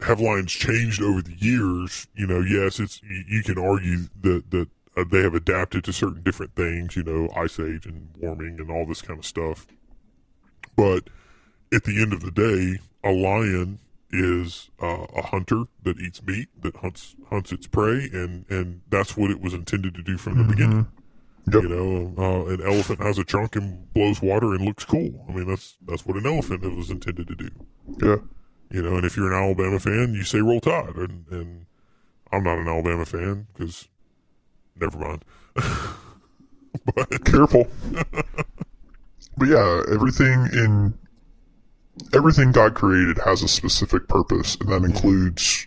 have 0.00 0.20
lions 0.20 0.52
changed 0.52 1.02
over 1.02 1.22
the 1.22 1.34
years? 1.38 2.06
You 2.14 2.26
know, 2.26 2.40
yes, 2.40 2.78
it's 2.80 3.02
you, 3.02 3.24
you 3.28 3.42
can 3.42 3.58
argue 3.58 4.08
that 4.22 4.50
that 4.50 4.68
uh, 4.96 5.04
they 5.10 5.22
have 5.22 5.34
adapted 5.34 5.84
to 5.84 5.92
certain 5.92 6.22
different 6.22 6.54
things. 6.54 6.96
You 6.96 7.02
know, 7.02 7.30
ice 7.36 7.58
age 7.58 7.86
and 7.86 8.08
warming 8.18 8.58
and 8.60 8.70
all 8.70 8.86
this 8.86 9.02
kind 9.02 9.18
of 9.18 9.26
stuff. 9.26 9.66
But 10.76 11.10
at 11.72 11.84
the 11.84 12.00
end 12.00 12.12
of 12.12 12.22
the 12.22 12.30
day, 12.30 12.80
a 13.02 13.12
lion 13.12 13.80
is 14.10 14.70
uh, 14.82 15.06
a 15.14 15.22
hunter 15.22 15.64
that 15.82 15.98
eats 15.98 16.22
meat, 16.22 16.48
that 16.62 16.76
hunts 16.76 17.16
hunts 17.30 17.52
its 17.52 17.66
prey, 17.66 18.08
and 18.12 18.44
and 18.48 18.82
that's 18.88 19.16
what 19.16 19.30
it 19.30 19.40
was 19.40 19.54
intended 19.54 19.94
to 19.94 20.02
do 20.02 20.16
from 20.16 20.38
the 20.38 20.44
beginning. 20.44 20.86
Yep. 21.52 21.62
You 21.62 21.68
know, 21.68 22.14
uh, 22.18 22.52
an 22.52 22.60
elephant 22.62 23.00
has 23.00 23.18
a 23.18 23.24
trunk 23.24 23.56
and 23.56 23.92
blows 23.94 24.20
water 24.20 24.54
and 24.54 24.64
looks 24.64 24.84
cool. 24.84 25.24
I 25.28 25.32
mean, 25.32 25.46
that's 25.46 25.76
that's 25.86 26.04
what 26.04 26.16
an 26.16 26.26
elephant 26.26 26.62
was 26.76 26.90
intended 26.90 27.26
to 27.28 27.34
do. 27.34 27.50
Yeah. 28.02 28.16
You 28.70 28.82
know, 28.82 28.96
and 28.96 29.04
if 29.04 29.16
you're 29.16 29.32
an 29.32 29.42
Alabama 29.42 29.78
fan, 29.78 30.12
you 30.14 30.24
say 30.24 30.40
Roll 30.40 30.60
Tide, 30.60 30.96
and, 30.96 31.24
and 31.30 31.66
I'm 32.32 32.42
not 32.44 32.58
an 32.58 32.68
Alabama 32.68 33.06
fan 33.06 33.46
because, 33.52 33.88
never 34.78 34.98
mind. 34.98 35.24
but 36.94 37.24
careful. 37.24 37.66
but 39.36 39.48
yeah, 39.48 39.82
everything 39.90 40.48
in 40.52 40.94
everything 42.14 42.52
God 42.52 42.74
created 42.74 43.18
has 43.24 43.42
a 43.42 43.48
specific 43.48 44.06
purpose, 44.08 44.56
and 44.60 44.70
that 44.70 44.84
includes 44.84 45.66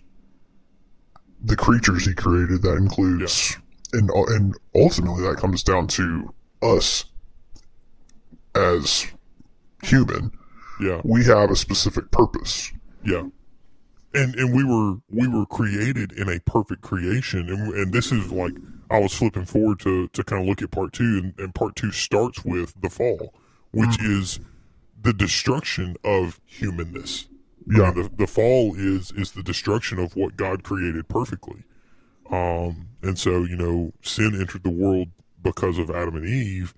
the 1.44 1.56
creatures 1.56 2.06
He 2.06 2.14
created. 2.14 2.62
That 2.62 2.78
includes, 2.78 3.58
and 3.94 4.10
and 4.12 4.56
ultimately, 4.76 5.24
that 5.24 5.38
comes 5.38 5.64
down 5.64 5.88
to 5.88 6.34
us 6.62 7.06
as 8.54 9.08
human. 9.84 10.32
yeah, 10.80 11.02
We 11.04 11.26
have 11.26 11.50
a 11.50 11.56
specific 11.56 12.12
purpose. 12.12 12.72
Yeah. 13.04 13.24
And 14.14 14.36
and 14.36 14.54
we 14.54 14.64
were 14.64 14.98
we 15.10 15.28
were 15.28 15.46
created 15.46 16.12
in 16.14 16.30
a 16.30 16.40
perfect 16.42 16.82
creation 16.82 17.50
and 17.50 17.74
and 17.74 17.94
this 17.94 18.12
is 18.12 18.32
like 18.32 18.54
I 18.90 19.00
was 19.00 19.14
flipping 19.14 19.46
forward 19.46 19.80
to 19.82 20.08
to 20.10 20.24
kind 20.24 20.42
of 20.42 20.48
look 20.50 20.62
at 20.62 20.72
part 20.72 20.94
2 20.94 21.04
and, 21.04 21.40
and 21.40 21.56
part 21.56 21.76
2 21.78 21.92
starts 21.92 22.44
with 22.44 22.74
the 22.82 22.90
fall 22.90 23.34
which 23.72 24.02
is 24.04 24.40
the 25.02 25.14
destruction 25.14 25.96
of 26.04 26.40
humanness. 26.46 27.28
I 27.74 27.80
Yeah. 27.80 27.92
mean, 27.92 28.04
the 28.04 28.10
the 28.18 28.28
fall 28.28 28.76
is 28.76 29.12
is 29.12 29.32
the 29.32 29.44
destruction 29.44 29.98
of 30.00 30.16
what 30.16 30.36
God 30.36 30.64
created 30.64 31.08
perfectly. 31.08 31.64
Um 32.30 32.90
and 33.02 33.18
so, 33.18 33.44
you 33.44 33.56
know, 33.56 33.94
sin 34.02 34.36
entered 34.40 34.64
the 34.64 34.70
world 34.70 35.10
because 35.42 35.78
of 35.78 35.90
Adam 35.90 36.16
and 36.18 36.28
Eve 36.28 36.74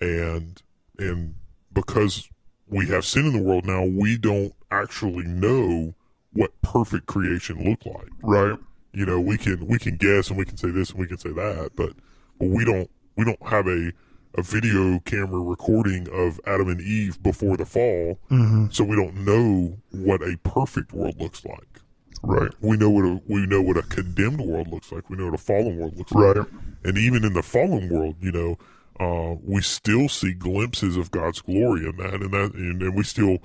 and 0.00 0.62
and 0.98 1.34
because 1.72 2.28
we 2.68 2.86
have 2.86 3.04
sin 3.04 3.26
in 3.26 3.32
the 3.32 3.42
world 3.42 3.64
now, 3.64 3.84
we 3.84 4.16
don't 4.16 4.54
actually 4.70 5.24
know 5.24 5.94
what 6.32 6.50
perfect 6.62 7.06
creation 7.06 7.64
looked 7.64 7.86
like. 7.86 8.10
Right. 8.22 8.58
You 8.92 9.06
know, 9.06 9.20
we 9.20 9.38
can 9.38 9.66
we 9.66 9.78
can 9.78 9.96
guess 9.96 10.28
and 10.28 10.38
we 10.38 10.44
can 10.44 10.56
say 10.56 10.70
this 10.70 10.90
and 10.90 10.98
we 10.98 11.06
can 11.06 11.18
say 11.18 11.30
that, 11.30 11.70
but 11.76 11.92
but 12.38 12.48
we 12.48 12.64
don't 12.64 12.90
we 13.16 13.24
don't 13.24 13.42
have 13.46 13.66
a 13.66 13.92
a 14.38 14.42
video 14.42 14.98
camera 15.00 15.40
recording 15.40 16.08
of 16.12 16.40
Adam 16.46 16.68
and 16.68 16.80
Eve 16.80 17.22
before 17.22 17.56
the 17.56 17.64
fall, 17.64 18.18
mm-hmm. 18.30 18.66
so 18.70 18.84
we 18.84 18.96
don't 18.96 19.24
know 19.24 19.76
what 19.90 20.22
a 20.22 20.36
perfect 20.44 20.92
world 20.92 21.18
looks 21.20 21.44
like. 21.44 21.80
Right. 22.22 22.50
We 22.60 22.76
know 22.76 22.90
what 22.90 23.04
a 23.04 23.20
we 23.28 23.46
know 23.46 23.62
what 23.62 23.76
a 23.76 23.82
condemned 23.82 24.40
world 24.40 24.68
looks 24.68 24.90
like. 24.90 25.08
We 25.08 25.16
know 25.16 25.26
what 25.26 25.34
a 25.34 25.38
fallen 25.38 25.78
world 25.78 25.96
looks 25.96 26.12
like. 26.12 26.36
Right. 26.36 26.46
And 26.84 26.98
even 26.98 27.24
in 27.24 27.32
the 27.32 27.42
fallen 27.42 27.88
world, 27.88 28.16
you 28.20 28.32
know, 28.32 28.58
uh, 29.00 29.36
we 29.42 29.60
still 29.62 30.08
see 30.08 30.32
glimpses 30.32 30.96
of 30.96 31.10
God's 31.10 31.40
glory 31.40 31.86
in 31.88 31.96
that, 31.96 32.14
and 32.14 32.32
that, 32.32 32.54
and, 32.54 32.82
and 32.82 32.94
we 32.94 33.04
still 33.04 33.38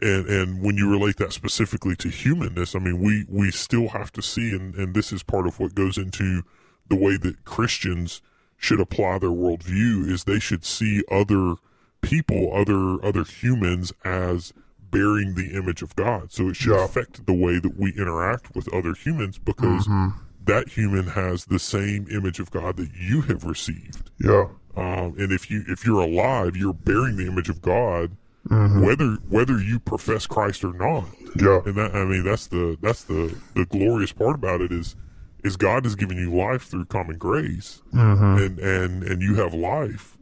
and 0.00 0.26
and 0.26 0.62
when 0.62 0.76
you 0.76 0.90
relate 0.90 1.16
that 1.16 1.32
specifically 1.32 1.96
to 1.96 2.08
humanness, 2.08 2.74
I 2.74 2.78
mean, 2.80 3.00
we 3.00 3.24
we 3.28 3.50
still 3.50 3.88
have 3.88 4.12
to 4.12 4.22
see, 4.22 4.50
and 4.54 4.74
and 4.74 4.94
this 4.94 5.12
is 5.12 5.22
part 5.22 5.46
of 5.46 5.58
what 5.58 5.74
goes 5.74 5.96
into 5.96 6.42
the 6.88 6.96
way 6.96 7.16
that 7.16 7.44
Christians 7.44 8.20
should 8.58 8.80
apply 8.80 9.18
their 9.18 9.30
worldview 9.30 10.08
is 10.10 10.24
they 10.24 10.38
should 10.38 10.64
see 10.64 11.02
other 11.10 11.54
people, 12.02 12.50
other 12.54 13.02
other 13.04 13.24
humans 13.24 13.92
as 14.04 14.52
bearing 14.90 15.34
the 15.34 15.50
image 15.56 15.82
of 15.82 15.96
God. 15.96 16.30
So 16.32 16.48
it 16.48 16.56
should 16.56 16.72
Yeah. 16.74 16.84
affect 16.84 17.26
the 17.26 17.34
way 17.34 17.58
that 17.58 17.78
we 17.78 17.90
interact 17.92 18.54
with 18.54 18.72
other 18.72 18.94
humans 18.94 19.38
because 19.38 19.86
that 20.46 20.68
human 20.70 21.06
has 21.08 21.44
the 21.46 21.58
same 21.58 22.06
image 22.10 22.40
of 22.40 22.50
God 22.50 22.76
that 22.76 22.90
you 22.98 23.20
have 23.22 23.44
received. 23.44 24.10
Yeah. 24.18 24.46
Um, 24.76 25.14
and 25.18 25.32
if 25.32 25.50
you 25.50 25.64
if 25.68 25.84
you're 25.86 26.02
alive, 26.02 26.56
you're 26.56 26.74
bearing 26.74 27.16
the 27.16 27.26
image 27.26 27.48
of 27.48 27.60
God, 27.62 28.16
Mm-hmm. 28.48 28.84
whether 28.84 29.06
whether 29.28 29.58
you 29.58 29.80
profess 29.80 30.24
Christ 30.24 30.62
or 30.62 30.72
not. 30.72 31.04
Yeah. 31.34 31.62
And 31.66 31.74
that 31.74 31.96
I 31.96 32.04
mean 32.04 32.22
that's 32.22 32.46
the 32.46 32.78
that's 32.80 33.02
the 33.04 33.36
the 33.54 33.64
glorious 33.66 34.12
part 34.12 34.36
about 34.36 34.60
it 34.60 34.70
is 34.70 34.94
is 35.42 35.56
God 35.56 35.84
has 35.84 35.96
given 35.96 36.16
you 36.16 36.32
life 36.32 36.62
through 36.62 36.84
common 36.84 37.18
grace, 37.18 37.82
Mm-hmm. 37.92 38.42
and 38.44 38.58
and 38.60 39.02
and 39.02 39.20
you 39.22 39.34
have 39.36 39.52
life, 39.52 40.16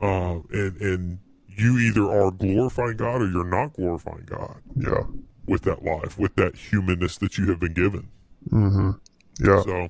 uh, 0.00 0.38
and 0.52 0.80
and 0.80 1.18
you 1.48 1.78
either 1.78 2.04
are 2.08 2.30
glorifying 2.30 2.96
God 2.96 3.22
or 3.22 3.28
you're 3.28 3.42
not 3.44 3.72
glorifying 3.72 4.24
God 4.26 4.60
Yeah. 4.76 5.02
with 5.46 5.62
that 5.62 5.82
life, 5.84 6.16
with 6.16 6.36
that 6.36 6.54
humanness 6.54 7.18
that 7.18 7.38
you 7.38 7.46
have 7.48 7.58
been 7.58 7.74
given. 7.74 8.06
Yeah. 9.38 9.62
So 9.62 9.88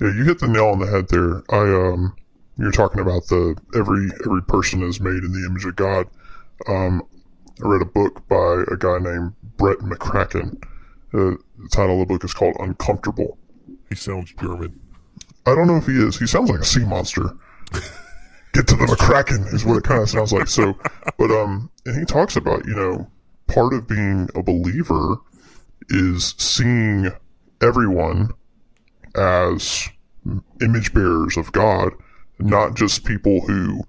Yeah, 0.00 0.12
you 0.14 0.24
hit 0.24 0.38
the 0.40 0.48
nail 0.48 0.68
on 0.68 0.78
the 0.80 0.86
head 0.86 1.08
there. 1.08 1.42
I 1.50 1.92
um 1.92 2.14
you're 2.56 2.72
talking 2.72 3.00
about 3.00 3.26
the 3.26 3.56
every 3.74 4.10
every 4.24 4.42
person 4.42 4.82
is 4.82 5.00
made 5.00 5.24
in 5.24 5.32
the 5.32 5.46
image 5.46 5.64
of 5.64 5.76
God. 5.76 6.06
Um 6.68 7.02
I 7.62 7.68
read 7.68 7.82
a 7.82 7.86
book 7.86 8.26
by 8.28 8.64
a 8.72 8.76
guy 8.76 8.98
named 8.98 9.34
Brett 9.56 9.78
McCracken. 9.78 10.62
Uh, 11.12 11.38
the 11.58 11.68
title 11.70 12.02
of 12.02 12.08
the 12.08 12.12
book 12.14 12.24
is 12.24 12.34
called 12.34 12.56
Uncomfortable. 12.58 13.38
he 13.88 13.94
sounds 13.94 14.32
German. 14.40 14.80
I 15.46 15.54
don't 15.54 15.68
know 15.68 15.76
if 15.76 15.86
he 15.86 15.92
is. 15.92 16.18
He 16.18 16.26
sounds 16.26 16.50
like 16.50 16.60
a 16.60 16.64
sea 16.64 16.84
monster. 16.84 17.30
Get 18.52 18.66
to 18.68 18.76
the 18.76 18.86
McCracken 18.86 19.52
is 19.52 19.64
what 19.64 19.76
it 19.76 19.84
kind 19.84 20.02
of 20.02 20.10
sounds 20.10 20.32
like. 20.32 20.48
So, 20.48 20.76
but 21.18 21.30
um, 21.30 21.70
and 21.86 21.96
he 21.98 22.04
talks 22.04 22.34
about 22.36 22.64
you 22.66 22.74
know 22.74 23.08
part 23.46 23.72
of 23.74 23.86
being 23.86 24.28
a 24.34 24.42
believer 24.42 25.16
is 25.90 26.34
seeing 26.38 27.12
everyone 27.60 28.30
as 29.14 29.88
image 30.60 30.92
bearers 30.92 31.36
of 31.36 31.52
God, 31.52 31.92
not 32.38 32.74
just 32.74 33.04
people 33.04 33.40
who 33.42 33.82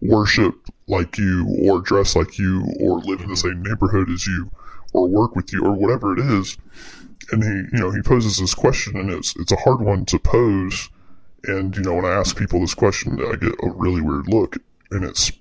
worship 0.00 0.54
like 0.86 1.18
you 1.18 1.46
or 1.62 1.80
dress 1.80 2.14
like 2.14 2.38
you 2.38 2.64
or 2.80 3.00
live 3.00 3.20
in 3.20 3.28
the 3.28 3.36
same 3.36 3.62
neighborhood 3.62 4.08
as 4.10 4.26
you 4.26 4.50
or 4.92 5.08
work 5.08 5.34
with 5.36 5.52
you 5.52 5.64
or 5.64 5.72
whatever 5.72 6.12
it 6.12 6.20
is. 6.20 6.56
And 7.30 7.42
he, 7.42 7.76
you 7.76 7.82
know, 7.82 7.90
he 7.90 8.00
poses 8.00 8.38
this 8.38 8.54
question 8.54 8.96
and 8.96 9.10
it's, 9.10 9.36
it's 9.36 9.52
a 9.52 9.56
hard 9.56 9.80
one 9.80 10.04
to 10.06 10.18
pose. 10.18 10.88
And, 11.44 11.76
you 11.76 11.82
know, 11.82 11.94
when 11.94 12.04
I 12.04 12.12
ask 12.12 12.36
people 12.36 12.60
this 12.60 12.74
question, 12.74 13.18
I 13.20 13.36
get 13.36 13.54
a 13.62 13.70
really 13.70 14.00
weird 14.00 14.28
look 14.28 14.56
and 14.90 15.04
it's, 15.04 15.32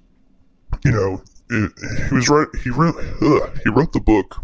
you 0.83 0.91
know, 0.91 1.21
it, 1.49 1.71
he 2.09 2.15
was 2.15 2.27
right. 2.29 2.47
He 2.63 2.69
wrote, 2.69 2.95
ugh, 3.21 3.57
he 3.63 3.69
wrote 3.69 3.93
the 3.93 4.01
book 4.01 4.43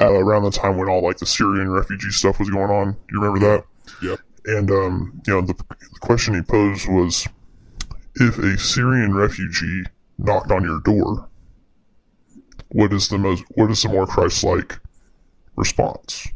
uh, 0.00 0.12
around 0.12 0.44
the 0.44 0.50
time 0.50 0.76
when 0.76 0.88
all 0.88 1.02
like 1.02 1.18
the 1.18 1.26
Syrian 1.26 1.70
refugee 1.70 2.10
stuff 2.10 2.38
was 2.38 2.50
going 2.50 2.70
on. 2.70 2.92
Do 2.92 2.98
You 3.10 3.20
remember 3.22 3.46
that? 3.46 3.64
Yep. 4.02 4.20
And 4.44 4.70
um, 4.70 5.22
you 5.26 5.34
know, 5.34 5.40
the, 5.42 5.54
the 5.54 5.98
question 6.00 6.34
he 6.34 6.42
posed 6.42 6.88
was, 6.88 7.26
if 8.16 8.38
a 8.38 8.58
Syrian 8.58 9.14
refugee 9.14 9.84
knocked 10.18 10.50
on 10.50 10.64
your 10.64 10.80
door, 10.80 11.28
what 12.68 12.92
is 12.92 13.08
the 13.08 13.18
most, 13.18 13.44
what 13.54 13.70
is 13.70 13.82
the 13.82 13.88
more 13.88 14.06
Christ-like 14.06 14.78
response? 15.56 16.28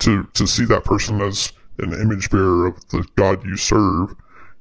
To 0.00 0.24
to 0.34 0.46
see 0.46 0.64
that 0.66 0.84
person 0.84 1.20
as 1.20 1.52
an 1.78 1.92
image 1.92 2.30
bearer 2.30 2.66
of 2.68 2.88
the 2.88 3.06
God 3.16 3.44
you 3.44 3.56
serve, 3.56 4.14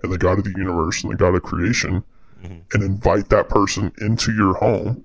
and 0.03 0.11
the 0.11 0.17
God 0.17 0.39
of 0.39 0.43
the 0.43 0.53
universe 0.57 1.03
and 1.03 1.11
the 1.11 1.17
God 1.17 1.35
of 1.35 1.43
creation, 1.43 2.03
and 2.43 2.83
invite 2.83 3.29
that 3.29 3.49
person 3.49 3.91
into 3.99 4.31
your 4.31 4.53
home, 4.55 5.03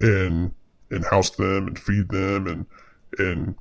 and 0.00 0.52
and 0.90 1.04
house 1.06 1.30
them 1.30 1.66
and 1.68 1.78
feed 1.78 2.08
them 2.08 2.46
and 2.46 2.66
and 3.18 3.54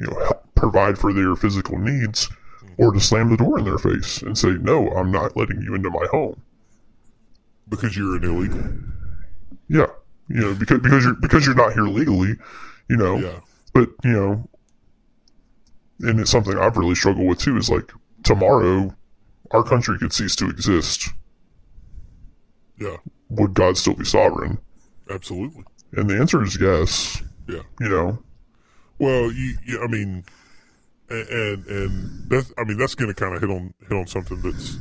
you 0.00 0.06
know 0.06 0.18
help 0.20 0.44
provide 0.54 0.98
for 0.98 1.12
their 1.12 1.34
physical 1.36 1.78
needs 1.78 2.28
mm-hmm. 2.28 2.74
or 2.82 2.92
to 2.92 3.00
slam 3.00 3.30
the 3.30 3.36
door 3.36 3.58
in 3.58 3.64
their 3.64 3.78
face 3.78 4.22
and 4.22 4.36
say 4.36 4.50
no 4.60 4.88
i'm 4.92 5.10
not 5.10 5.36
letting 5.36 5.60
you 5.62 5.74
into 5.74 5.90
my 5.90 6.06
home 6.10 6.40
Because 7.68 7.96
you're 7.96 8.16
an 8.16 8.24
illegal. 8.24 8.62
yeah 9.68 9.86
you 10.28 10.40
know 10.40 10.54
because 10.54 10.80
because 10.80 11.04
you're 11.04 11.14
because 11.14 11.46
you're 11.46 11.54
not 11.54 11.72
here 11.72 11.84
legally 11.86 12.34
you 12.88 12.96
know 12.96 13.16
Yeah. 13.18 13.40
but 13.72 13.88
you 14.04 14.12
know 14.12 14.48
and 16.00 16.20
it's 16.20 16.30
something 16.30 16.58
i've 16.58 16.76
really 16.76 16.94
struggled 16.94 17.26
with 17.26 17.38
too 17.38 17.56
is 17.56 17.70
like 17.70 17.90
tomorrow 18.24 18.94
our 19.52 19.62
country 19.62 19.98
could 19.98 20.12
cease 20.12 20.36
to 20.36 20.48
exist 20.50 21.08
Yeah. 22.78 22.96
would 23.30 23.54
god 23.54 23.76
still 23.78 23.94
be 23.94 24.04
sovereign 24.04 24.58
Absolutely. 25.10 25.64
And 25.92 26.08
the 26.08 26.18
answer 26.18 26.42
is 26.42 26.60
yes 26.60 27.22
Yeah. 27.46 27.62
you 27.80 27.88
know 27.88 28.22
Well, 28.98 29.30
you, 29.32 29.56
you 29.64 29.80
I 29.82 29.86
mean, 29.86 30.24
and 31.08 31.64
and 31.66 32.30
that's 32.30 32.52
I 32.58 32.64
mean 32.64 32.78
that's 32.78 32.94
going 32.94 33.12
to 33.12 33.14
kind 33.14 33.34
of 33.34 33.40
hit 33.40 33.50
on 33.50 33.72
hit 33.80 33.92
on 33.92 34.06
something 34.06 34.40
that's 34.42 34.76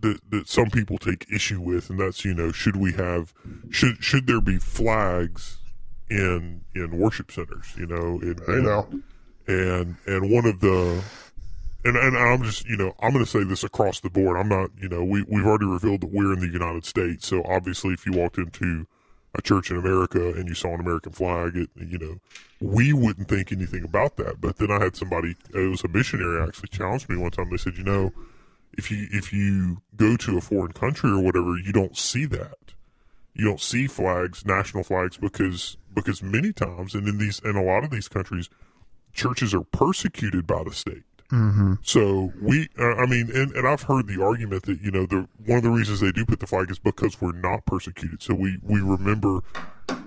that 0.00 0.20
that 0.30 0.48
some 0.48 0.70
people 0.70 0.98
take 0.98 1.26
issue 1.32 1.60
with, 1.60 1.88
and 1.90 1.98
that's 1.98 2.24
you 2.24 2.34
know 2.34 2.52
should 2.52 2.76
we 2.76 2.92
have 2.92 3.32
should 3.70 4.02
should 4.04 4.26
there 4.26 4.40
be 4.40 4.58
flags 4.58 5.58
in 6.10 6.62
in 6.74 6.98
worship 6.98 7.32
centers? 7.32 7.74
You 7.76 7.86
know, 7.86 8.20
in, 8.20 8.38
hey 8.46 8.60
now 8.62 8.86
and 9.46 9.96
and 10.06 10.30
one 10.30 10.46
of 10.46 10.60
the 10.60 11.02
and 11.84 11.96
and 11.96 12.16
I'm 12.16 12.42
just 12.42 12.66
you 12.66 12.76
know 12.76 12.94
I'm 13.00 13.12
going 13.12 13.24
to 13.24 13.30
say 13.30 13.44
this 13.44 13.64
across 13.64 14.00
the 14.00 14.10
board. 14.10 14.36
I'm 14.36 14.48
not 14.48 14.70
you 14.80 14.88
know 14.88 15.04
we 15.04 15.22
we've 15.28 15.46
already 15.46 15.66
revealed 15.66 16.02
that 16.02 16.12
we're 16.12 16.32
in 16.32 16.40
the 16.40 16.48
United 16.48 16.84
States, 16.84 17.26
so 17.26 17.42
obviously 17.44 17.94
if 17.94 18.04
you 18.06 18.12
walked 18.12 18.38
into 18.38 18.86
a 19.34 19.42
church 19.42 19.70
in 19.70 19.76
America 19.76 20.32
and 20.34 20.48
you 20.48 20.54
saw 20.54 20.74
an 20.74 20.80
American 20.80 21.12
flag, 21.12 21.56
it 21.56 21.70
you 21.76 21.98
know 21.98 22.18
we 22.60 22.92
wouldn't 22.92 23.28
think 23.28 23.52
anything 23.52 23.84
about 23.84 24.16
that. 24.16 24.40
But 24.40 24.56
then 24.56 24.70
I 24.70 24.82
had 24.82 24.96
somebody, 24.96 25.36
uh, 25.54 25.60
it 25.60 25.68
was 25.68 25.84
a 25.84 25.88
missionary 25.88 26.42
actually 26.42 26.68
challenged 26.68 27.08
me 27.08 27.16
one 27.16 27.30
time. 27.30 27.50
They 27.50 27.56
said, 27.56 27.76
you 27.76 27.84
know, 27.84 28.12
if 28.72 28.90
you 28.90 29.06
if 29.10 29.32
you 29.32 29.82
go 29.96 30.16
to 30.16 30.38
a 30.38 30.40
foreign 30.40 30.72
country 30.72 31.10
or 31.10 31.20
whatever, 31.20 31.56
you 31.58 31.72
don't 31.72 31.96
see 31.96 32.24
that. 32.26 32.56
You 33.34 33.44
don't 33.44 33.60
see 33.60 33.88
flags, 33.88 34.46
national 34.46 34.84
flags, 34.84 35.16
because 35.16 35.76
because 35.92 36.22
many 36.22 36.52
times, 36.52 36.94
and 36.94 37.06
in 37.08 37.18
these 37.18 37.40
in 37.40 37.56
a 37.56 37.62
lot 37.62 37.84
of 37.84 37.90
these 37.90 38.08
countries, 38.08 38.48
churches 39.12 39.52
are 39.54 39.64
persecuted 39.64 40.46
by 40.46 40.62
the 40.64 40.72
state. 40.72 41.02
Mm-hmm. 41.30 41.74
So 41.82 42.32
we, 42.40 42.68
uh, 42.78 42.94
I 42.96 43.06
mean, 43.06 43.30
and, 43.34 43.52
and 43.52 43.66
I've 43.66 43.82
heard 43.82 44.06
the 44.06 44.22
argument 44.22 44.64
that 44.64 44.80
you 44.80 44.90
know 44.90 45.06
the 45.06 45.28
one 45.44 45.58
of 45.58 45.64
the 45.64 45.70
reasons 45.70 46.00
they 46.00 46.12
do 46.12 46.24
put 46.24 46.40
the 46.40 46.46
flag 46.46 46.70
is 46.70 46.78
because 46.78 47.20
we're 47.20 47.32
not 47.32 47.66
persecuted. 47.66 48.22
So 48.22 48.34
we 48.34 48.58
we 48.62 48.80
remember, 48.80 49.40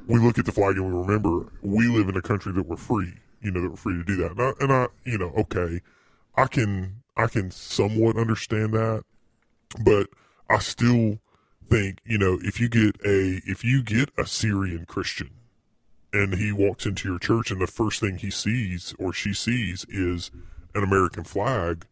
we 0.08 0.20
look 0.20 0.38
at 0.38 0.46
the 0.46 0.52
flag 0.52 0.78
and 0.78 0.86
we 0.86 1.00
remember 1.00 1.52
we 1.62 1.88
live 1.88 2.10
in 2.10 2.18
a 2.18 2.22
country 2.22 2.52
that 2.54 2.68
we're 2.68 2.78
free. 2.78 3.14
You 3.42 3.52
know 3.52 3.62
that 3.62 3.70
we're 3.70 3.78
free 3.78 3.98
to 3.98 4.04
do 4.04 4.16
that. 4.18 4.32
And 4.32 4.42
I, 4.42 4.52
and 4.60 4.72
I 4.72 4.88
you 5.06 5.18
know, 5.18 5.32
okay, 5.38 5.82
I 6.36 6.48
can 6.48 7.04
I 7.16 7.28
can 7.28 7.52
somewhat 7.52 8.18
understand 8.18 8.74
that, 8.74 9.04
but 9.84 10.08
I 10.50 10.60
still 10.60 11.20
think 11.68 12.00
you 12.06 12.18
know 12.18 12.40
if 12.42 12.60
you 12.60 12.70
get 12.70 12.96
a 13.06 13.42
if 13.46 13.64
you 13.64 13.84
get 13.84 14.10
a 14.18 14.26
Syrian 14.26 14.86
Christian 14.86 15.32
and 16.14 16.36
he 16.36 16.52
walks 16.52 16.86
into 16.86 17.10
your 17.10 17.20
church 17.20 17.52
and 17.52 17.62
the 17.62 17.68
first 17.68 18.00
thing 18.00 18.18
he 18.18 18.32
sees 18.32 18.96
or 18.98 19.12
she 19.12 19.34
sees 19.34 19.86
is 19.90 20.32
an 20.78 20.84
American 20.84 21.24
flag, 21.24 21.86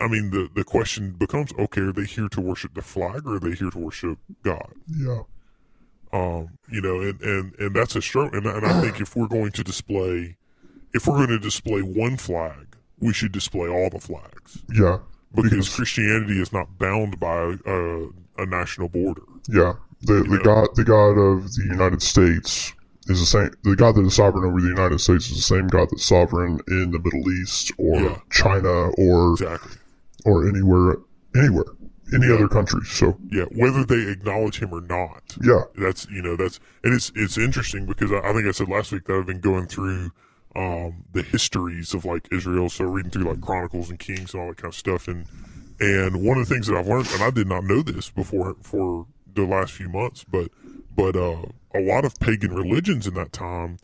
I 0.00 0.08
mean 0.08 0.30
the 0.30 0.48
the 0.54 0.64
question 0.64 1.12
becomes 1.12 1.52
okay, 1.58 1.80
are 1.82 1.92
they 1.92 2.04
here 2.04 2.28
to 2.28 2.40
worship 2.40 2.74
the 2.74 2.82
flag 2.82 3.26
or 3.26 3.36
are 3.36 3.40
they 3.40 3.54
here 3.54 3.70
to 3.70 3.78
worship 3.78 4.18
God? 4.42 4.72
yeah 5.04 5.22
Um, 6.12 6.58
you 6.70 6.80
know, 6.80 7.00
and 7.00 7.20
and 7.22 7.54
and 7.58 7.74
that's 7.74 7.96
a 7.96 8.02
struggle. 8.02 8.36
And, 8.38 8.46
and 8.46 8.66
I 8.66 8.80
think 8.82 9.00
if 9.00 9.16
we're 9.16 9.28
going 9.28 9.52
to 9.52 9.64
display, 9.64 10.36
if 10.94 11.06
we're 11.06 11.16
going 11.16 11.28
to 11.30 11.38
display 11.38 11.80
one 11.80 12.16
flag, 12.16 12.76
we 13.00 13.12
should 13.12 13.32
display 13.32 13.68
all 13.68 13.90
the 13.90 14.00
flags 14.00 14.62
yeah 14.72 14.98
because, 15.34 15.50
Because- 15.50 15.74
Christianity 15.76 16.40
is 16.40 16.52
not 16.52 16.78
bound 16.78 17.18
by 17.20 17.56
a, 17.66 18.06
a 18.38 18.46
national 18.46 18.88
border. 18.88 19.22
Yeah, 19.48 19.74
the 20.02 20.14
the 20.14 20.38
know? 20.38 20.42
God 20.50 20.68
the 20.74 20.84
God 20.84 21.14
of 21.18 21.54
the 21.54 21.64
United 21.76 22.02
States 22.02 22.72
is 23.08 23.20
the 23.20 23.26
same. 23.26 23.50
The 23.64 23.76
God 23.76 23.94
that 23.96 24.04
is 24.06 24.14
sovereign 24.14 24.44
over 24.44 24.60
the 24.60 24.68
United 24.68 25.00
States 25.00 25.28
is 25.30 25.36
the 25.36 25.42
same 25.42 25.68
God 25.68 25.88
that's 25.90 26.04
sovereign 26.04 26.60
in 26.68 26.90
the 26.90 26.98
Middle 26.98 27.30
East 27.40 27.72
or 27.78 28.00
Yeah. 28.00 28.18
China 28.30 28.90
or 28.98 29.32
Exactly. 29.32 29.72
or 30.24 30.48
anywhere 30.48 30.96
anywhere 31.34 31.64
any 32.14 32.32
other 32.32 32.46
country. 32.48 32.80
So 32.84 33.18
Yeah, 33.30 33.44
whether 33.52 33.84
they 33.84 34.08
acknowledge 34.10 34.60
him 34.60 34.72
or 34.72 34.80
not. 34.80 35.36
yeah, 35.42 35.62
That's 35.76 36.06
you 36.10 36.22
know 36.22 36.36
that's 36.36 36.60
and 36.84 36.94
it's 36.94 37.10
it's 37.16 37.36
interesting 37.36 37.84
because 37.86 38.12
I, 38.12 38.18
I 38.18 38.32
think 38.32 38.46
I 38.46 38.52
said 38.52 38.68
last 38.68 38.92
week 38.92 39.04
that 39.06 39.14
I've 39.16 39.26
been 39.26 39.40
going 39.40 39.66
through 39.66 40.10
um, 40.54 41.04
the 41.12 41.22
histories 41.22 41.92
of 41.94 42.04
like 42.04 42.28
Israel, 42.32 42.70
so 42.70 42.84
reading 42.84 43.10
through 43.10 43.24
like 43.24 43.40
Chronicles 43.40 43.90
and 43.90 43.98
Kings 43.98 44.32
and 44.32 44.42
all 44.42 44.48
that 44.48 44.56
kind 44.56 44.72
of 44.72 44.78
stuff, 44.78 45.06
and 45.08 45.26
and 45.80 46.24
one 46.24 46.38
of 46.38 46.48
the 46.48 46.54
things 46.54 46.68
that 46.68 46.76
I've 46.76 46.86
learned, 46.88 47.08
and 47.12 47.22
I 47.22 47.30
did 47.30 47.46
not 47.48 47.64
know 47.64 47.82
this 47.82 48.08
before 48.08 48.56
for 48.62 49.06
the 49.34 49.44
last 49.44 49.72
few 49.72 49.88
months, 49.90 50.24
but 50.24 50.48
but 50.96 51.16
uh, 51.16 51.42
a 51.74 51.80
lot 51.80 52.04
of 52.04 52.18
pagan 52.18 52.54
religions 52.54 53.06
in 53.06 53.14
that 53.14 53.32
time 53.32 53.78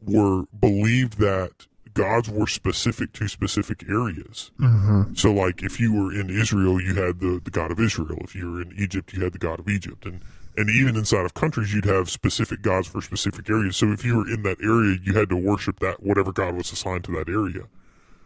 were 0.00 0.44
believed 0.58 1.18
that 1.18 1.66
gods 1.94 2.30
were 2.30 2.46
specific 2.46 3.12
to 3.12 3.28
specific 3.28 3.84
areas. 3.88 4.50
Mm-hmm. 4.58 5.14
So, 5.14 5.32
like 5.32 5.62
if 5.62 5.78
you 5.78 5.92
were 5.92 6.12
in 6.12 6.30
Israel, 6.30 6.80
you 6.80 6.94
had 6.94 7.20
the 7.20 7.40
the 7.42 7.50
god 7.50 7.70
of 7.70 7.80
Israel. 7.80 8.18
If 8.22 8.34
you 8.34 8.50
were 8.50 8.62
in 8.62 8.72
Egypt, 8.76 9.12
you 9.12 9.22
had 9.22 9.32
the 9.32 9.38
god 9.38 9.60
of 9.60 9.68
Egypt, 9.68 10.06
and 10.06 10.20
and 10.56 10.68
even 10.70 10.96
inside 10.96 11.24
of 11.24 11.34
countries, 11.34 11.72
you'd 11.72 11.86
have 11.86 12.10
specific 12.10 12.62
gods 12.62 12.86
for 12.86 13.00
specific 13.00 13.48
areas. 13.48 13.76
So, 13.76 13.90
if 13.92 14.04
you 14.04 14.16
were 14.16 14.28
in 14.28 14.42
that 14.42 14.62
area, 14.62 14.98
you 15.02 15.14
had 15.14 15.28
to 15.30 15.36
worship 15.36 15.80
that 15.80 16.02
whatever 16.02 16.32
god 16.32 16.54
was 16.54 16.72
assigned 16.72 17.04
to 17.04 17.12
that 17.12 17.28
area. 17.28 17.64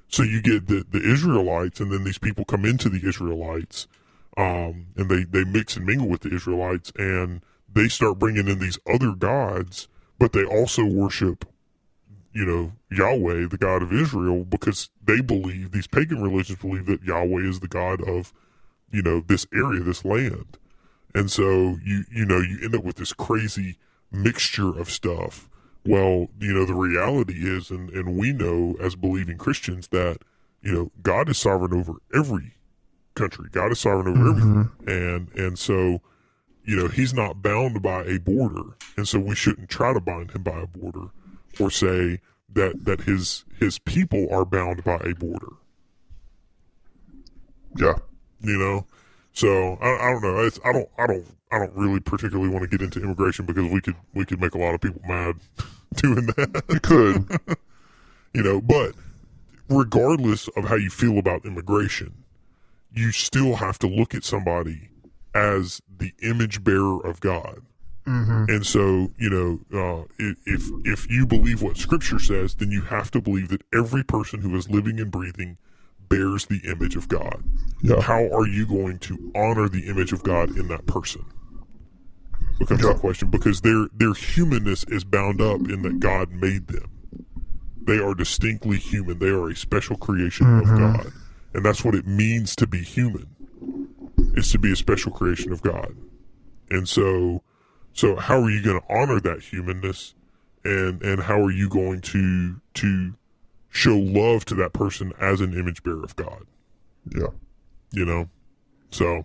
So 0.08 0.22
you 0.22 0.40
get 0.40 0.66
the 0.68 0.84
the 0.88 1.00
Israelites, 1.00 1.80
and 1.80 1.90
then 1.92 2.04
these 2.04 2.18
people 2.18 2.44
come 2.44 2.64
into 2.64 2.88
the 2.88 3.06
Israelites, 3.06 3.86
um, 4.36 4.86
and 4.96 5.08
they 5.08 5.24
they 5.24 5.44
mix 5.44 5.76
and 5.76 5.84
mingle 5.84 6.08
with 6.08 6.20
the 6.20 6.34
Israelites, 6.34 6.92
and 6.96 7.42
they 7.76 7.88
start 7.88 8.18
bringing 8.18 8.48
in 8.48 8.58
these 8.58 8.78
other 8.92 9.12
gods, 9.12 9.88
but 10.18 10.32
they 10.32 10.44
also 10.44 10.84
worship 10.84 11.44
you 12.32 12.44
know, 12.44 12.72
Yahweh, 12.90 13.46
the 13.48 13.56
God 13.56 13.82
of 13.82 13.94
Israel, 13.94 14.44
because 14.44 14.90
they 15.02 15.22
believe, 15.22 15.72
these 15.72 15.86
pagan 15.86 16.20
religions 16.22 16.58
believe 16.58 16.84
that 16.84 17.02
Yahweh 17.02 17.40
is 17.48 17.60
the 17.60 17.66
God 17.68 18.06
of, 18.06 18.30
you 18.90 19.00
know, 19.00 19.20
this 19.26 19.46
area, 19.54 19.80
this 19.82 20.04
land. 20.04 20.58
And 21.14 21.30
so 21.30 21.78
you, 21.82 22.04
you 22.12 22.26
know, 22.26 22.40
you 22.40 22.58
end 22.62 22.74
up 22.74 22.84
with 22.84 22.96
this 22.96 23.14
crazy 23.14 23.78
mixture 24.12 24.78
of 24.78 24.90
stuff. 24.90 25.48
Well, 25.86 26.26
you 26.38 26.52
know, 26.52 26.66
the 26.66 26.74
reality 26.74 27.36
is, 27.48 27.70
and, 27.70 27.88
and 27.88 28.18
we 28.18 28.32
know 28.34 28.76
as 28.82 28.96
believing 28.96 29.38
Christians 29.38 29.88
that, 29.88 30.18
you 30.60 30.72
know, 30.72 30.90
God 31.02 31.30
is 31.30 31.38
sovereign 31.38 31.72
over 31.72 31.94
every 32.14 32.52
country. 33.14 33.48
God 33.50 33.72
is 33.72 33.80
sovereign 33.80 34.08
over 34.08 34.18
Mm-hmm. 34.18 34.60
everything. 34.60 34.70
And, 34.86 35.34
and 35.34 35.58
so, 35.58 36.02
you 36.66 36.74
know, 36.74 36.88
he's 36.88 37.14
not 37.14 37.42
bound 37.42 37.80
by 37.80 38.02
a 38.04 38.18
border. 38.18 38.76
And 38.96 39.06
so 39.06 39.20
we 39.20 39.36
shouldn't 39.36 39.70
try 39.70 39.92
to 39.92 40.00
bind 40.00 40.32
him 40.32 40.42
by 40.42 40.60
a 40.60 40.66
border 40.66 41.08
or 41.60 41.70
say 41.70 42.20
that 42.52 42.84
that 42.84 43.02
his 43.02 43.44
his 43.58 43.78
people 43.78 44.26
are 44.32 44.44
bound 44.44 44.82
by 44.82 44.96
a 44.96 45.14
border. 45.14 45.52
Yeah. 47.76 47.94
You 48.40 48.58
know, 48.58 48.86
so 49.32 49.74
I, 49.80 50.08
I 50.08 50.10
don't 50.12 50.22
know. 50.22 50.38
It's, 50.40 50.58
I 50.64 50.72
don't 50.72 50.88
I 50.98 51.06
don't 51.06 51.24
I 51.52 51.58
don't 51.60 51.72
really 51.74 52.00
particularly 52.00 52.50
want 52.50 52.68
to 52.68 52.68
get 52.68 52.82
into 52.82 53.00
immigration 53.00 53.46
because 53.46 53.70
we 53.70 53.80
could 53.80 53.96
we 54.12 54.24
could 54.24 54.40
make 54.40 54.54
a 54.54 54.58
lot 54.58 54.74
of 54.74 54.80
people 54.80 55.00
mad 55.06 55.36
doing 55.94 56.26
that. 56.26 56.64
It 56.68 56.82
could. 56.82 57.56
you 58.34 58.42
know, 58.42 58.60
but 58.60 58.92
regardless 59.68 60.48
of 60.56 60.64
how 60.64 60.74
you 60.74 60.90
feel 60.90 61.18
about 61.18 61.44
immigration, 61.44 62.24
you 62.92 63.12
still 63.12 63.54
have 63.54 63.78
to 63.78 63.86
look 63.86 64.14
at 64.14 64.24
somebody 64.24 64.88
as 65.36 65.80
the 65.98 66.12
image 66.22 66.64
bearer 66.64 67.04
of 67.06 67.20
God. 67.20 67.60
mm-hmm. 68.06 68.44
And 68.48 68.64
so, 68.66 69.10
you 69.18 69.30
know, 69.30 69.60
uh, 69.72 70.04
if 70.46 70.70
if 70.84 71.10
you 71.10 71.26
believe 71.26 71.62
what 71.62 71.76
Scripture 71.76 72.18
says, 72.18 72.54
then 72.54 72.70
you 72.70 72.82
have 72.82 73.10
to 73.12 73.20
believe 73.20 73.48
that 73.48 73.62
every 73.74 74.02
person 74.04 74.40
who 74.40 74.54
is 74.56 74.70
living 74.70 74.98
and 75.00 75.10
breathing 75.10 75.58
bears 76.08 76.46
the 76.46 76.60
image 76.64 76.94
of 76.96 77.08
God. 77.08 77.42
Yeah. 77.82 78.00
How 78.00 78.22
are 78.32 78.46
you 78.46 78.64
going 78.66 78.98
to 79.00 79.32
honor 79.34 79.68
the 79.68 79.88
image 79.88 80.12
of 80.12 80.22
God 80.22 80.56
in 80.56 80.68
that 80.68 80.86
person? 80.86 81.24
Becomes 82.58 82.82
Yeah. 82.82 82.92
the 82.92 82.98
question 82.98 83.28
because 83.30 83.60
their 83.60 83.88
their 83.92 84.14
humanness 84.14 84.84
is 84.88 85.04
bound 85.04 85.40
up 85.40 85.60
in 85.68 85.82
that 85.82 85.98
God 86.00 86.30
made 86.30 86.68
them. 86.68 86.88
They 87.86 87.98
are 87.98 88.14
distinctly 88.14 88.78
human. 88.78 89.18
They 89.18 89.28
are 89.28 89.48
a 89.48 89.56
special 89.56 89.96
creation 89.96 90.46
of 90.60 90.64
God, 90.66 91.12
and 91.54 91.64
that's 91.64 91.84
what 91.84 91.94
it 91.94 92.06
means 92.06 92.56
to 92.56 92.66
be 92.66 92.78
human. 92.82 93.26
Is 94.36 94.52
to 94.52 94.58
be 94.58 94.72
a 94.72 94.76
special 94.76 95.12
creation 95.12 95.52
of 95.52 95.62
God, 95.62 95.96
and 96.70 96.88
so 96.88 97.42
so 97.92 98.16
how 98.16 98.42
are 98.42 98.50
you 98.50 98.62
going 98.62 98.80
to 98.80 98.86
honor 98.94 99.20
that 99.20 99.42
humanness, 99.42 100.14
and 100.64 101.02
and 101.02 101.22
how 101.22 101.40
are 101.40 101.50
you 101.50 101.68
going 101.68 102.02
to 102.02 102.60
to 102.74 103.14
show 103.70 103.96
love 103.96 104.44
to 104.46 104.54
that 104.56 104.72
person 104.72 105.12
as 105.18 105.40
an 105.40 105.54
image 105.54 105.82
bearer 105.82 106.04
of 106.04 106.14
God? 106.16 106.44
Yeah. 107.14 107.28
You 107.92 108.04
know, 108.04 108.28
so 108.90 109.24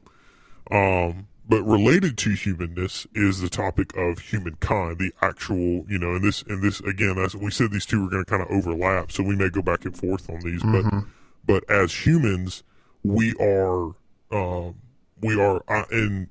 um, 0.72 1.28
but 1.48 1.64
related 1.64 2.18
to 2.20 2.30
humanness 2.30 3.06
is 3.14 3.42
the 3.42 3.50
topic 3.50 3.96
of 3.98 4.20
humankind, 4.20 5.00
the 5.00 5.12
actual 5.22 5.86
you 5.90 6.00
know, 6.00 6.16
and 6.16 6.24
this 6.24 6.44
and 6.44 6.64
this 6.64 6.80
again, 6.80 7.18
as 7.18 7.36
we 7.36 7.52
said, 7.52 7.72
these 7.72 7.86
two 7.86 8.06
are 8.06 8.10
going 8.10 8.24
to 8.24 8.30
kind 8.30 8.42
of 8.42 8.50
overlap, 8.50 9.12
so 9.12 9.22
we 9.24 9.36
may 9.36 9.50
go 9.50 9.62
back 9.62 9.84
and 9.84 9.98
forth 9.98 10.30
on 10.30 10.40
these, 10.40 10.64
but 10.64 10.86
but 11.46 11.70
as 11.70 12.06
humans, 12.06 12.64
we 13.04 13.34
are 13.36 13.96
um, 14.32 14.76
we 15.22 15.40
are 15.40 15.64
uh, 15.68 15.86
and, 15.92 16.28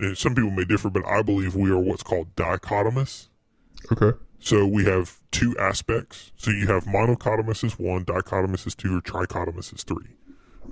and 0.00 0.16
some 0.16 0.34
people 0.34 0.50
may 0.50 0.64
differ, 0.64 0.90
but 0.90 1.06
I 1.06 1.22
believe 1.22 1.54
we 1.54 1.70
are 1.70 1.78
what's 1.78 2.02
called 2.02 2.34
dichotomous. 2.36 3.28
Okay. 3.92 4.16
So 4.38 4.66
we 4.66 4.84
have 4.84 5.20
two 5.30 5.56
aspects. 5.58 6.32
So 6.36 6.50
you 6.50 6.66
have 6.66 6.84
monocotomous 6.84 7.64
is 7.64 7.78
one, 7.78 8.04
dichotomous 8.04 8.66
is 8.66 8.74
two, 8.74 8.98
or 8.98 9.00
trichotomous 9.00 9.74
is 9.74 9.82
three. 9.84 10.16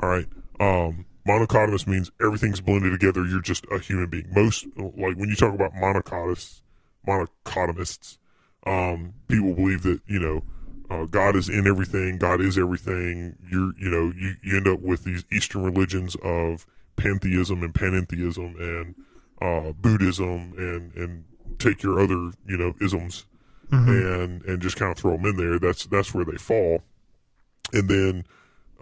All 0.02 0.08
right. 0.08 0.26
Um, 0.60 1.06
monocotomous 1.26 1.86
means 1.86 2.10
everything's 2.20 2.60
blended 2.60 2.92
together. 2.92 3.24
You're 3.24 3.40
just 3.40 3.64
a 3.70 3.78
human 3.78 4.08
being. 4.08 4.28
Most 4.34 4.66
like 4.76 5.16
when 5.16 5.28
you 5.28 5.36
talk 5.36 5.54
about 5.54 5.72
monocotists, 5.72 6.60
monocotomists, 7.06 8.18
um, 8.66 9.14
people 9.28 9.54
believe 9.54 9.82
that 9.82 10.00
you 10.06 10.18
know 10.18 10.42
uh, 10.90 11.06
God 11.06 11.36
is 11.36 11.48
in 11.48 11.66
everything. 11.66 12.18
God 12.18 12.40
is 12.40 12.58
everything. 12.58 13.36
You're 13.50 13.72
you 13.78 13.90
know 13.90 14.12
you, 14.16 14.34
you 14.42 14.56
end 14.56 14.68
up 14.68 14.80
with 14.80 15.04
these 15.04 15.24
Eastern 15.32 15.62
religions 15.62 16.16
of 16.22 16.66
pantheism 16.96 17.62
and 17.62 17.74
panentheism 17.74 18.58
and 18.60 18.94
uh, 19.40 19.72
Buddhism 19.72 20.54
and 20.56 20.94
and 20.94 21.24
take 21.58 21.82
your 21.82 22.00
other 22.00 22.32
you 22.46 22.56
know 22.56 22.74
isms 22.80 23.26
and 23.72 24.42
and 24.42 24.60
just 24.60 24.76
kind 24.76 24.92
of 24.92 24.98
throw 24.98 25.16
them 25.16 25.26
in 25.26 25.36
there. 25.36 25.58
That's 25.58 25.86
that's 25.86 26.14
where 26.14 26.24
they 26.24 26.36
fall. 26.36 26.82
And 27.72 27.88
then 27.88 28.24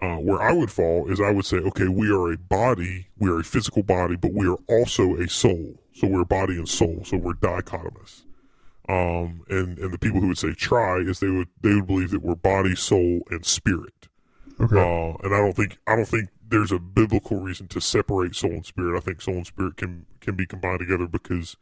uh, 0.01 0.17
where 0.17 0.41
I 0.41 0.51
would 0.51 0.71
fall 0.71 1.09
is 1.09 1.21
I 1.21 1.31
would 1.31 1.45
say, 1.45 1.57
okay, 1.57 1.87
we 1.87 2.11
are 2.11 2.33
a 2.33 2.37
body, 2.37 3.07
we 3.17 3.29
are 3.29 3.39
a 3.39 3.43
physical 3.43 3.83
body, 3.83 4.15
but 4.15 4.33
we 4.33 4.47
are 4.47 4.57
also 4.67 5.15
a 5.15 5.29
soul. 5.29 5.75
So 5.93 6.07
we're 6.07 6.25
body 6.25 6.55
and 6.55 6.67
soul. 6.67 7.03
So 7.05 7.17
we're 7.17 7.33
dichotomous. 7.33 8.23
Um, 8.89 9.43
and 9.47 9.77
and 9.77 9.93
the 9.93 9.99
people 9.99 10.19
who 10.19 10.29
would 10.29 10.37
say 10.37 10.53
try 10.53 10.97
is 10.97 11.19
they 11.19 11.29
would 11.29 11.47
they 11.61 11.75
would 11.75 11.87
believe 11.87 12.11
that 12.11 12.23
we're 12.23 12.35
body, 12.35 12.75
soul, 12.75 13.21
and 13.29 13.45
spirit. 13.45 14.09
Okay. 14.59 14.77
Uh, 14.77 15.17
and 15.23 15.33
I 15.33 15.37
don't 15.37 15.55
think 15.55 15.77
I 15.87 15.95
don't 15.95 16.07
think 16.07 16.29
there's 16.51 16.71
a 16.71 16.79
biblical 16.79 17.37
reason 17.37 17.67
to 17.69 17.81
separate 17.81 18.35
soul 18.35 18.51
and 18.51 18.65
spirit. 18.65 18.97
I 18.97 18.99
think 18.99 19.21
soul 19.21 19.35
and 19.35 19.47
spirit 19.47 19.77
can 19.77 20.05
can 20.19 20.35
be 20.35 20.45
combined 20.45 20.79
together 20.79 21.07
because 21.07 21.55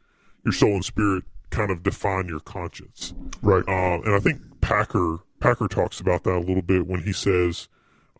your 0.44 0.52
soul 0.52 0.74
and 0.74 0.84
spirit 0.84 1.24
kind 1.50 1.70
of 1.70 1.82
define 1.82 2.28
your 2.28 2.40
conscience. 2.40 3.14
right. 3.40 3.64
Uh, 3.66 4.00
and 4.02 4.14
I 4.14 4.18
think 4.18 4.60
Packer 4.60 5.18
Packer 5.38 5.68
talks 5.68 6.00
about 6.00 6.24
that 6.24 6.34
a 6.34 6.40
little 6.40 6.62
bit 6.62 6.86
when 6.86 7.04
he 7.04 7.12
says 7.12 7.68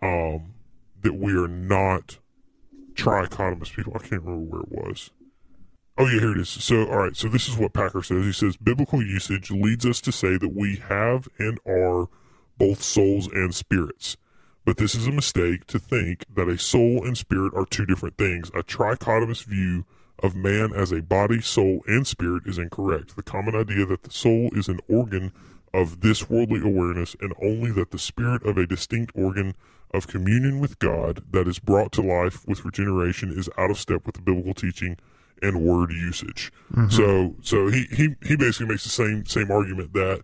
um, 0.01 0.55
that 1.03 1.15
we 1.15 1.35
are 1.35 1.49
not 1.49 2.19
trichotomous 2.95 3.75
people. 3.75 3.93
I 3.95 3.99
can't 3.99 4.23
remember 4.23 4.57
where 4.57 4.63
it 4.63 4.71
was. 4.71 5.11
Oh 5.99 6.07
yeah, 6.07 6.21
here 6.21 6.33
it 6.33 6.39
is. 6.39 6.49
So 6.49 6.87
all 6.87 6.99
right, 6.99 7.17
so 7.17 7.29
this 7.29 7.49
is 7.49 7.57
what 7.57 7.73
Packer 7.73 8.03
says. 8.03 8.25
He 8.25 8.33
says 8.33 8.57
biblical 8.57 9.03
usage 9.03 9.51
leads 9.51 9.85
us 9.85 10.01
to 10.03 10.13
say 10.13 10.37
that 10.37 10.55
we 10.55 10.77
have 10.89 11.29
and 11.39 11.59
are 11.67 12.09
both 12.59 12.83
souls 12.83 13.27
and 13.27 13.55
spirits. 13.55 14.17
But 14.65 14.77
this 14.77 14.95
is 14.95 15.07
a 15.07 15.13
mistake 15.13 15.67
to 15.69 15.79
think 15.79 16.25
that 16.35 16.49
a 16.49 16.59
soul 16.59 17.05
and 17.05 17.17
spirit 17.17 17.53
are 17.55 17.65
two 17.65 17.87
different 17.87 18.19
things. 18.19 18.51
A 18.51 18.63
trichotomous 18.63 19.45
view 19.45 19.85
of 20.23 20.37
man 20.37 20.73
as 20.75 20.93
a 20.93 21.01
body, 21.01 21.41
soul, 21.41 21.83
and 21.87 22.07
spirit 22.07 22.43
is 22.47 22.59
incorrect. 22.59 23.17
The 23.17 23.23
common 23.23 23.57
idea 23.57 23.87
that 23.87 24.03
the 24.03 24.11
soul 24.11 24.51
is 24.53 24.69
an 24.69 24.81
organ 24.89 25.33
of 25.73 26.01
this 26.01 26.29
worldly 26.29 26.61
awareness 26.61 27.17
and 27.21 27.33
only 27.43 27.71
that 27.73 27.91
the 27.91 27.99
spirit 27.99 28.45
of 28.45 28.59
a 28.59 28.67
distinct 28.67 29.13
organ 29.15 29.55
of 29.93 30.07
communion 30.07 30.61
with 30.61 30.79
God 30.79 31.23
that 31.31 31.49
is 31.49 31.59
brought 31.59 31.93
to 31.93 32.03
life 32.03 32.47
with 32.47 32.65
regeneration 32.65 33.31
is 33.31 33.49
out 33.57 33.71
of 33.71 33.79
step 33.79 34.07
with 34.07 34.17
the 34.17 34.23
biblical 34.23 34.55
teaching 34.55 34.97
and 35.43 35.65
word 35.65 35.91
usage. 35.91 36.53
Mm-hmm. 36.73 36.91
So 36.91 37.35
so 37.43 37.69
he, 37.69 37.87
he 37.91 38.15
he 38.23 38.37
basically 38.37 38.67
makes 38.67 38.85
the 38.85 38.91
same 38.91 39.25
same 39.27 39.51
argument 39.51 39.93
that 39.95 40.23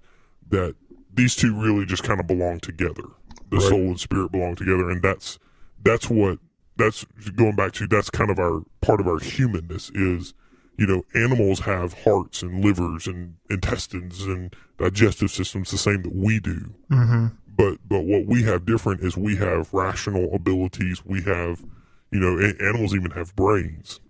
that 0.51 0.77
these 1.13 1.35
two 1.35 1.59
really 1.59 1.87
just 1.87 2.05
kind 2.05 2.21
of 2.21 2.27
belong 2.27 2.61
together. 2.61 3.05
The 3.51 3.57
Right. 3.59 3.69
soul 3.69 3.81
and 3.89 4.01
spirit 4.01 4.33
belong 4.33 4.57
together 4.57 4.91
and 4.91 5.03
that's 5.03 5.39
that's 5.85 6.11
what 6.11 6.39
that's 6.77 7.05
going 7.37 7.55
back 7.57 7.73
to 7.73 7.87
that's 7.87 8.11
kind 8.11 8.31
of 8.31 8.39
our 8.39 8.63
part 8.81 9.01
of 9.01 9.07
our 9.07 9.19
humanness 9.19 9.91
is 9.95 10.35
you 10.77 10.87
know 10.87 11.05
animals 11.15 11.61
have 11.61 11.93
hearts 12.05 12.43
and 12.43 12.65
livers 12.65 13.07
and 13.07 13.37
intestines 13.49 14.23
and 14.25 14.55
digestive 14.79 15.31
systems 15.31 15.71
the 15.71 15.79
same 15.79 16.03
that 16.03 16.15
we 16.15 16.41
do 16.41 16.75
Mm-hmm. 16.91 17.27
but 17.57 17.79
but 17.89 18.01
what 18.05 18.27
we 18.27 18.43
have 18.43 18.67
different 18.67 19.01
is 19.01 19.17
we 19.17 19.37
have 19.37 19.73
rational 19.73 20.35
abilities 20.35 21.05
we 21.07 21.23
have 21.23 21.65
you 22.11 22.19
know 22.21 22.39
a- 22.39 22.63
animals 22.69 22.95
even 22.95 23.13
have 23.13 23.35
brains 23.37 24.01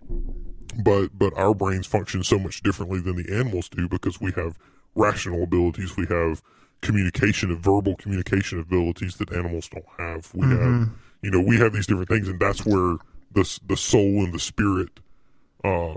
but 0.83 1.09
but 1.17 1.33
our 1.37 1.53
brains 1.53 1.87
function 1.87 2.23
so 2.23 2.37
much 2.39 2.61
differently 2.63 2.99
than 2.99 3.15
the 3.15 3.31
animals 3.33 3.69
do 3.69 3.87
because 3.87 4.19
we 4.19 4.31
have 4.33 4.57
rational 4.95 5.43
abilities 5.43 5.95
we 5.95 6.05
have 6.07 6.41
communication 6.81 7.49
and 7.51 7.59
verbal 7.59 7.95
communication 7.95 8.59
abilities 8.59 9.15
that 9.17 9.31
animals 9.33 9.67
don't 9.69 9.85
have 9.97 10.31
we 10.35 10.47
have 10.47 10.89
you 11.21 11.31
know 11.31 11.41
we 11.41 11.57
have 11.57 11.73
these 11.73 11.87
different 11.87 12.07
things 12.09 12.27
and 12.27 12.39
that's 12.39 12.65
where 12.65 12.97
the 13.31 13.59
the 13.67 13.75
soul 13.75 14.23
and 14.23 14.33
the 14.33 14.39
spirit 14.39 14.99
uh 15.63 15.95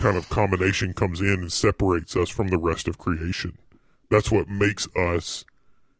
kind 0.00 0.16
of 0.16 0.28
combination 0.30 0.92
comes 0.92 1.20
in 1.20 1.28
and 1.40 1.52
separates 1.52 2.16
us 2.16 2.28
from 2.28 2.48
the 2.48 2.58
rest 2.58 2.88
of 2.88 2.98
creation. 2.98 3.56
That's 4.10 4.28
what 4.28 4.48
makes 4.48 4.88
us 4.96 5.44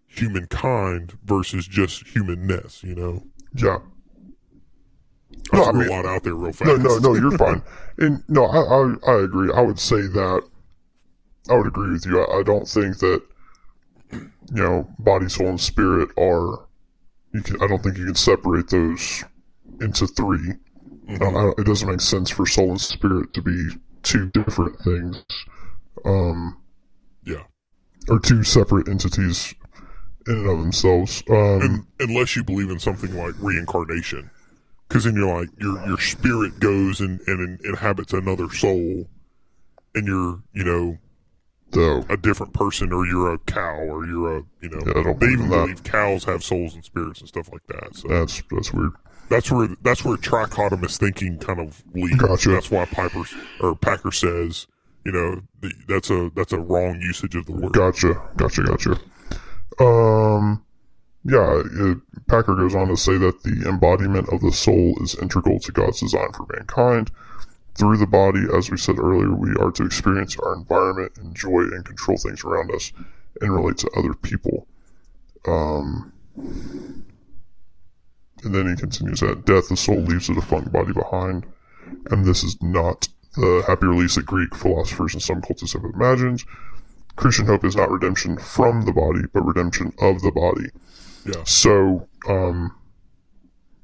humankind 0.09 1.17
versus 1.25 1.67
just 1.69 2.09
humanness, 2.09 2.83
you 2.83 2.97
know? 2.97 3.23
Yeah. 3.55 3.79
I 5.53 5.57
No, 5.57 5.65
I 5.65 5.71
threw 5.71 5.81
mean- 5.81 5.89
a 5.89 5.93
lot 5.93 6.07
out 6.07 6.23
there 6.25 6.35
real 6.35 6.53
fast. 6.53 6.67
No, 6.67 6.77
no, 6.77 6.99
no, 6.99 7.15
you're 7.15 7.39
fine. 7.39 7.63
And 7.99 8.25
no, 8.29 8.47
I, 8.47 8.59
I, 8.59 9.13
I 9.13 9.23
agree. 9.23 9.53
I 9.55 9.61
would 9.61 9.79
say 9.79 10.01
that 10.03 10.43
I 11.49 11.55
would 11.55 11.69
agree 11.69 11.93
with 11.93 12.05
you. 12.07 12.21
I, 12.21 12.41
I 12.41 12.43
don't 12.43 12.67
think 12.67 12.99
that 12.99 13.23
you 14.15 14.63
know 14.63 14.89
body, 14.99 15.29
soul, 15.29 15.49
and 15.49 15.61
spirit 15.61 16.11
are. 16.19 16.67
You 17.33 17.43
can. 17.43 17.61
I 17.63 17.67
don't 17.67 17.83
think 17.83 17.99
you 17.99 18.07
can 18.07 18.15
separate 18.15 18.69
those 18.69 19.25
into 19.81 20.07
3 20.07 20.39
Mm-hmm. 21.09 21.23
Uh, 21.23 21.49
I- 21.51 21.53
it 21.59 21.67
doesn't 21.67 21.87
make 21.89 22.01
sense 22.01 22.31
for 22.31 22.47
soul 22.47 22.71
and 22.71 22.81
spirit 22.81 23.35
to 23.35 23.43
be 23.43 23.69
two 24.03 24.31
different 24.31 24.79
things, 24.81 25.23
um, 26.07 26.57
Yeah. 27.25 27.43
or 28.09 28.19
two 28.19 28.43
separate 28.43 28.89
entities 28.89 29.55
in 30.27 30.35
and 30.39 30.49
of 30.49 30.59
themselves. 30.61 31.23
Um, 31.29 31.37
Un 31.37 31.87
unless 32.01 32.37
you 32.37 32.43
believe 32.43 32.71
in 32.71 32.79
something 32.79 33.15
like 33.15 33.35
reincarnation. 33.39 34.31
Because 34.89 35.05
then 35.05 35.15
you're 35.17 35.41
like, 35.41 35.51
your, 35.59 35.87
your 35.87 35.99
spirit 36.01 36.59
goes 36.59 37.01
and, 37.03 37.21
and 37.27 37.61
inhabits 37.67 38.15
another 38.15 38.49
soul, 38.49 39.07
and 39.95 40.07
you're, 40.07 40.43
you 40.55 40.65
know, 40.65 40.97
so 41.75 42.05
a 42.09 42.17
different 42.17 42.53
person, 42.55 42.93
or 42.93 43.07
you're 43.07 43.35
a 43.35 43.39
cow, 43.39 43.77
or 43.77 44.07
you're 44.07 44.39
a, 44.39 44.43
you 44.61 44.69
know, 44.71 44.79
Yeah, 44.87 45.01
I 45.01 45.03
don't 45.03 45.21
they 45.21 45.27
believe 45.27 45.33
even 45.39 45.51
that. 45.51 45.57
believe 45.65 45.83
cows 45.85 46.25
have 46.25 46.43
souls 46.43 46.75
and 46.75 46.85
spirits 46.85 47.21
and 47.21 47.29
stuff 47.29 47.51
like 47.53 47.67
that. 47.69 47.95
So 47.97 48.09
that's 48.09 48.43
that's 48.51 48.73
weird. 48.73 48.93
that's 49.29 49.51
where 49.51 49.69
that's 49.83 50.05
where 50.05 50.17
trichotomous 50.17 50.99
thinking 50.99 51.39
kind 51.39 51.61
of 51.61 51.83
leads. 51.95 52.17
Gotcha. 52.17 52.51
That's 52.51 52.71
why 52.71 52.85
Piper 52.87 53.25
or 53.61 53.75
Packer 53.77 54.13
says, 54.13 54.67
you 55.05 55.13
know, 55.13 55.41
the, 55.61 55.73
that's 55.89 56.11
a 56.11 56.31
that's 56.35 56.53
a 56.53 56.59
wrong 56.59 57.01
usage 57.01 57.35
of 57.37 57.47
the 57.47 57.53
word. 57.53 57.73
Gotcha, 57.73 58.15
gotcha, 58.37 58.63
gotcha. 58.63 58.99
Um, 59.81 60.65
yeah, 61.25 61.63
it, 61.65 61.99
Packer 62.29 62.55
goes 62.55 62.75
on 62.75 62.89
to 62.89 62.97
say 62.97 63.17
that 63.19 63.43
the 63.43 63.69
embodiment 63.69 64.29
of 64.31 64.41
the 64.41 64.53
soul 64.53 64.97
is 65.03 65.15
integral 65.21 65.59
to 65.61 65.73
God's 65.73 66.01
design 66.01 66.33
for 66.33 66.47
mankind. 66.55 67.11
Through 67.77 67.97
the 67.97 68.07
body, 68.07 68.47
as 68.57 68.71
we 68.71 68.77
said 68.77 68.99
earlier, 68.99 69.35
we 69.35 69.51
are 69.57 69.73
to 69.73 69.85
experience 69.85 70.37
our 70.39 70.55
environment, 70.55 71.13
enjoy 71.21 71.63
and 71.63 71.85
control 71.85 72.17
things 72.17 72.45
around 72.45 72.71
us, 72.73 72.93
and 73.41 73.53
relate 73.53 73.79
to 73.79 73.91
other 73.97 74.15
people. 74.15 74.67
Um, 75.47 76.13
and 78.45 78.55
then 78.55 78.69
he 78.69 78.77
continues 78.77 79.23
at 79.23 79.45
death, 79.45 79.69
the 79.69 79.77
soul 79.77 80.01
leaves 80.01 80.29
the 80.29 80.35
defunct 80.35 80.71
body 80.71 80.93
behind, 80.93 81.47
and 82.11 82.25
this 82.25 82.45
is 82.45 82.63
not 82.63 83.09
the 83.37 83.65
happy 83.67 83.87
release 83.87 84.15
that 84.15 84.27
Greek 84.27 84.55
philosophers 84.55 85.15
and 85.15 85.23
some 85.23 85.41
cultists 85.41 85.73
have 85.73 85.85
imagined. 85.85 86.45
Christian 87.17 87.47
hope 87.47 87.65
is 87.65 87.77
not 87.77 87.91
redemption 87.91 88.37
from 88.39 88.83
the 88.83 88.93
body, 88.93 89.23
but 89.33 89.43
redemption 89.43 89.93
of 90.01 90.23
the 90.23 90.31
body. 90.31 90.69
Yeah. 91.25 91.43
So, 91.45 92.09
um, 92.29 92.75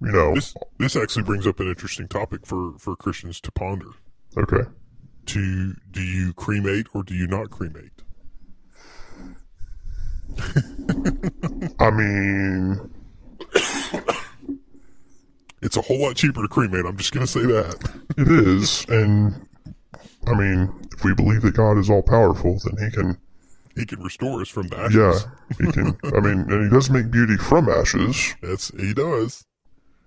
you 0.03 0.13
know, 0.13 0.35
This 0.35 0.55
this 0.79 0.97
actually 0.97 1.25
brings 1.25 1.47
up 1.47 1.61
an 1.61 1.69
interesting 1.69 2.09
topic 2.09 2.47
for 2.47 2.73
for 2.79 2.97
Christians 2.97 3.41
to 3.43 3.53
ponder. 3.53 3.91
okay. 4.37 4.69
To 5.27 5.75
do 5.91 6.03
you 6.03 6.33
cremate 6.33 6.87
or 6.95 7.03
do 7.03 7.15
you 7.15 7.27
not 7.27 7.51
cremate? 7.51 7.93
I 11.81 11.91
mean, 11.91 12.91
It's 15.63 15.77
a 15.77 15.83
whole 15.83 16.01
lot 16.01 16.17
cheaper 16.17 16.41
to 16.41 16.49
cremate. 16.49 16.87
I'm 16.87 16.97
just 16.97 17.13
gonna 17.13 17.27
say 17.27 17.43
that. 17.43 17.77
it 18.17 18.29
is, 18.29 18.87
and 18.89 19.47
I 20.27 20.33
mean, 20.35 20.73
if 20.93 21.05
we 21.05 21.13
believe 21.15 21.43
that 21.43 21.55
God 21.55 21.77
is 21.77 21.91
all 21.91 22.03
powerful, 22.03 22.59
then 22.65 22.83
He 22.83 22.91
can, 22.91 23.19
He 23.77 23.85
can 23.85 24.03
restore 24.03 24.41
us 24.41 24.49
from 24.49 24.69
the 24.69 24.79
ashes. 24.79 24.97
yeah, 24.97 25.19
He 25.67 25.71
can. 25.71 25.99
I 26.17 26.21
mean, 26.21 26.51
and 26.51 26.65
He 26.65 26.71
does 26.71 26.89
make 26.89 27.11
beauty 27.11 27.37
from 27.37 27.69
ashes. 27.69 28.35
That's 28.43 28.69
he 28.81 28.95
does, 28.95 29.45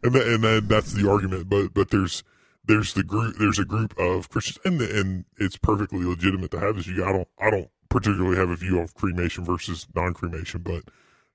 and 0.03 0.13
that, 0.13 0.27
and 0.27 0.43
that, 0.43 0.69
that's 0.69 0.93
the 0.93 1.09
argument. 1.09 1.49
But 1.49 1.73
but 1.73 1.89
there's 1.89 2.23
there's 2.65 2.93
the 2.93 3.03
group 3.03 3.35
there's 3.37 3.59
a 3.59 3.65
group 3.65 3.97
of 3.97 4.29
Christians, 4.29 4.59
and 4.65 4.81
and 4.81 5.25
it's 5.37 5.57
perfectly 5.57 6.03
legitimate 6.03 6.51
to 6.51 6.59
have 6.59 6.75
this. 6.75 6.87
You 6.87 7.03
I 7.03 7.11
don't 7.11 7.27
I 7.39 7.49
don't 7.49 7.69
particularly 7.89 8.37
have 8.37 8.49
a 8.49 8.55
view 8.55 8.79
of 8.79 8.95
cremation 8.95 9.45
versus 9.45 9.87
non-cremation, 9.95 10.61
but 10.61 10.83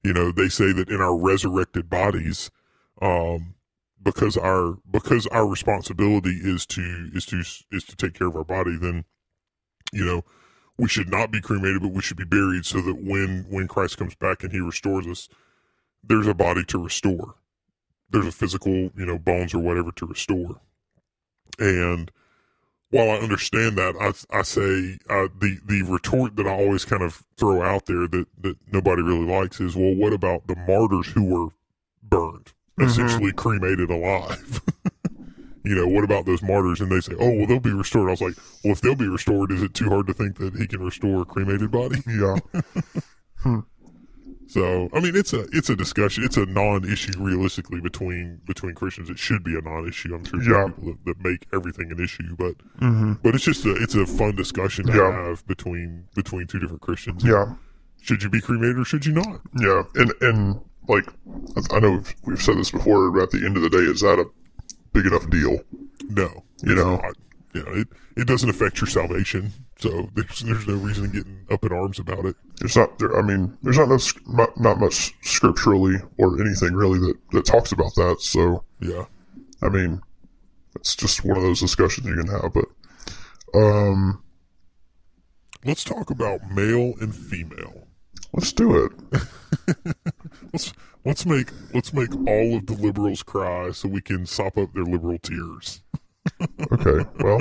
you 0.03 0.13
know 0.13 0.33
they 0.33 0.49
say 0.49 0.73
that 0.73 0.89
in 0.89 1.01
our 1.01 1.17
resurrected 1.17 1.91
bodies, 1.91 2.51
um, 3.01 3.55
because 4.03 4.37
our 4.37 4.79
because 4.91 5.27
our 5.29 5.47
responsibility 5.47 6.39
is 6.43 6.67
to 6.67 7.11
is 7.15 7.27
to 7.27 7.41
is 7.41 7.85
to 7.85 7.97
take 7.97 8.15
care 8.15 8.29
of 8.29 8.37
our 8.37 8.45
body, 8.45 8.77
then 8.77 9.05
you 9.93 10.05
know 10.05 10.25
we 10.79 10.89
should 10.89 11.11
not 11.11 11.31
be 11.31 11.41
cremated, 11.41 11.83
but 11.83 11.93
we 11.93 12.01
should 12.01 12.17
be 12.17 12.25
buried 12.25 12.65
so 12.65 12.81
that 12.81 13.03
when 13.03 13.47
when 13.51 13.69
Christ 13.69 13.99
comes 13.99 14.15
back 14.15 14.43
and 14.43 14.53
He 14.53 14.61
restores 14.61 15.07
us, 15.07 15.29
there's 16.03 16.27
a 16.27 16.35
body 16.35 16.65
to 16.65 16.79
restore. 16.83 17.35
There's 18.11 18.27
a 18.27 18.33
physical, 18.33 18.73
you 18.73 19.07
know, 19.07 19.19
bones 19.19 19.55
or 19.55 19.59
whatever 19.59 19.93
to 19.93 20.07
restore. 20.07 20.61
And 21.59 22.11
while 22.91 23.11
I 23.11 23.17
understand 23.17 23.77
that, 23.77 23.95
I, 24.01 24.39
I 24.39 24.43
say 24.43 24.99
uh, 25.11 25.29
the 25.39 25.59
the 25.65 25.83
retort 25.83 26.37
that 26.37 26.47
I 26.47 26.53
always 26.53 26.85
kind 26.85 27.03
of 27.03 27.23
throw 27.37 27.63
out 27.63 27.87
there 27.87 28.09
that 28.09 28.27
that 28.41 28.57
nobody 28.73 29.03
really 29.03 29.27
likes 29.27 29.61
is, 29.61 29.77
well, 29.77 29.95
what 29.95 30.13
about 30.13 30.47
the 30.47 30.57
martyrs 30.57 31.09
who 31.09 31.25
were 31.25 31.49
burned, 32.03 32.53
essentially 32.81 33.33
cremated 33.33 33.91
alive? 33.91 34.63
you 35.65 35.75
know, 35.75 35.87
what 35.87 36.05
about 36.05 36.25
those 36.25 36.43
martyrs? 36.43 36.81
And 36.81 36.91
they 36.91 37.01
say, 37.01 37.15
oh, 37.21 37.31
well, 37.31 37.47
they'll 37.47 37.61
be 37.61 37.73
restored. 37.73 38.09
I 38.09 38.13
was 38.13 38.23
like, 38.23 38.37
well, 38.65 38.73
if 38.73 38.81
they'll 38.81 38.95
be 38.95 39.09
restored, 39.09 39.53
is 39.53 39.63
it 39.63 39.75
too 39.75 39.91
hard 39.91 40.07
to 40.07 40.15
think 40.15 40.39
that 40.39 40.57
he 40.57 40.67
can 40.67 40.83
restore 40.83 41.23
a 41.23 41.25
cremated 41.27 41.71
body? 41.71 42.03
Yeah, 42.07 42.37
So 44.49 44.89
I 44.95 45.01
mean, 45.01 45.15
it's 45.15 45.33
a 45.35 45.47
it's 45.53 45.69
a 45.69 45.77
discussion. 45.77 46.25
It's 46.25 46.37
a 46.39 46.47
non-issue 46.47 47.13
realistically 47.19 47.81
between 47.81 48.41
between 48.47 48.75
Christians. 48.75 49.11
It 49.11 49.19
should 49.19 49.45
be 49.45 49.57
a 49.57 49.61
non-issue. 49.61 50.15
I'm 50.15 50.25
sure 50.25 50.43
Yeah. 50.43 50.69
people 50.69 50.85
that, 50.93 51.05
that 51.05 51.25
make 51.25 51.47
everything 51.53 51.93
an 51.93 52.01
issue, 52.03 52.35
but 52.37 52.55
mm-hmm. 52.81 53.13
but 53.23 53.35
it's 53.35 53.45
just 53.45 53.65
a 53.67 53.75
it's 53.77 53.95
a 53.95 54.07
fun 54.07 54.37
discussion 54.37 54.87
to 54.87 54.93
Yeah. 54.97 55.13
have 55.29 55.47
between 55.47 56.07
between 56.15 56.47
two 56.47 56.59
different 56.59 56.81
Christians. 56.83 57.23
yeah, 57.25 57.55
Should 58.01 58.23
you 58.23 58.31
be 58.31 58.41
cremated 58.41 58.79
or 58.79 58.85
should 58.85 59.05
you 59.05 59.13
not? 59.13 59.41
yeah, 59.61 59.83
and 59.97 60.13
and 60.23 60.61
like 60.89 61.07
I 61.71 61.79
know 61.81 61.91
we've, 61.93 62.15
we've 62.25 62.43
said 62.43 62.57
this 62.57 62.71
before, 62.71 63.11
but 63.11 63.25
at 63.25 63.31
the 63.33 63.45
end 63.45 63.57
of 63.59 63.63
the 63.63 63.69
day, 63.71 63.79
is 63.79 64.01
that 64.01 64.19
a 64.19 64.25
big 64.95 65.05
enough 65.07 65.29
deal? 65.29 65.61
No, 66.09 66.43
You 66.63 66.75
know. 66.75 66.97
not. 66.97 67.15
You 67.55 67.63
know, 67.65 67.73
it 67.73 67.89
it 68.17 68.27
doesn't 68.27 68.51
affect 68.51 68.81
your 68.81 68.89
salvation. 68.89 69.53
So 69.79 70.09
there's 70.15 70.41
there's 70.41 70.67
no 70.67 70.75
reason 70.77 71.05
in 71.07 71.11
getting 71.13 71.47
up 71.51 71.65
in 71.65 71.73
arms 71.73 71.99
about 71.99 72.25
it. 72.27 72.37
There's 72.59 72.77
not 72.77 72.99
there. 72.99 73.17
I 73.19 73.23
mean, 73.23 73.57
there's 73.63 73.79
not 73.79 73.89
much 73.89 74.15
not, 74.27 74.59
not 74.61 74.79
much 74.81 75.15
scripturally 75.23 75.97
or 76.19 76.41
anything 76.41 76.75
really 76.75 76.99
that 76.99 77.17
that 77.33 77.45
talks 77.47 77.73
about 77.73 77.95
that. 77.97 78.17
So 78.21 78.65
Yeah. 78.81 79.05
I 79.63 79.69
mean, 79.69 80.01
it's 80.77 80.95
just 80.95 81.25
one 81.25 81.37
of 81.37 81.43
those 81.43 81.61
discussions 81.61 82.07
you 82.07 82.15
can 82.17 82.29
have. 82.29 82.53
But 82.53 82.67
um, 83.59 84.23
Let's 85.65 85.83
talk 85.85 86.11
about 86.11 86.41
male 86.53 86.95
and 87.01 87.15
female. 87.15 87.89
let's 88.33 88.53
do 88.53 88.85
it. 88.85 88.93
Let's 90.53 90.73
let's 91.05 91.27
make 91.27 91.51
let's 91.75 91.93
make 91.93 92.15
all 92.27 92.57
of 92.57 92.67
the 92.67 92.75
liberals 92.79 93.23
cry 93.23 93.71
so 93.73 93.89
we 93.89 94.01
can 94.01 94.25
sop 94.27 94.57
up 94.57 94.73
their 94.75 94.85
liberal 94.85 95.19
tears. 95.19 95.83
Okay. 96.73 97.09
Well, 97.21 97.41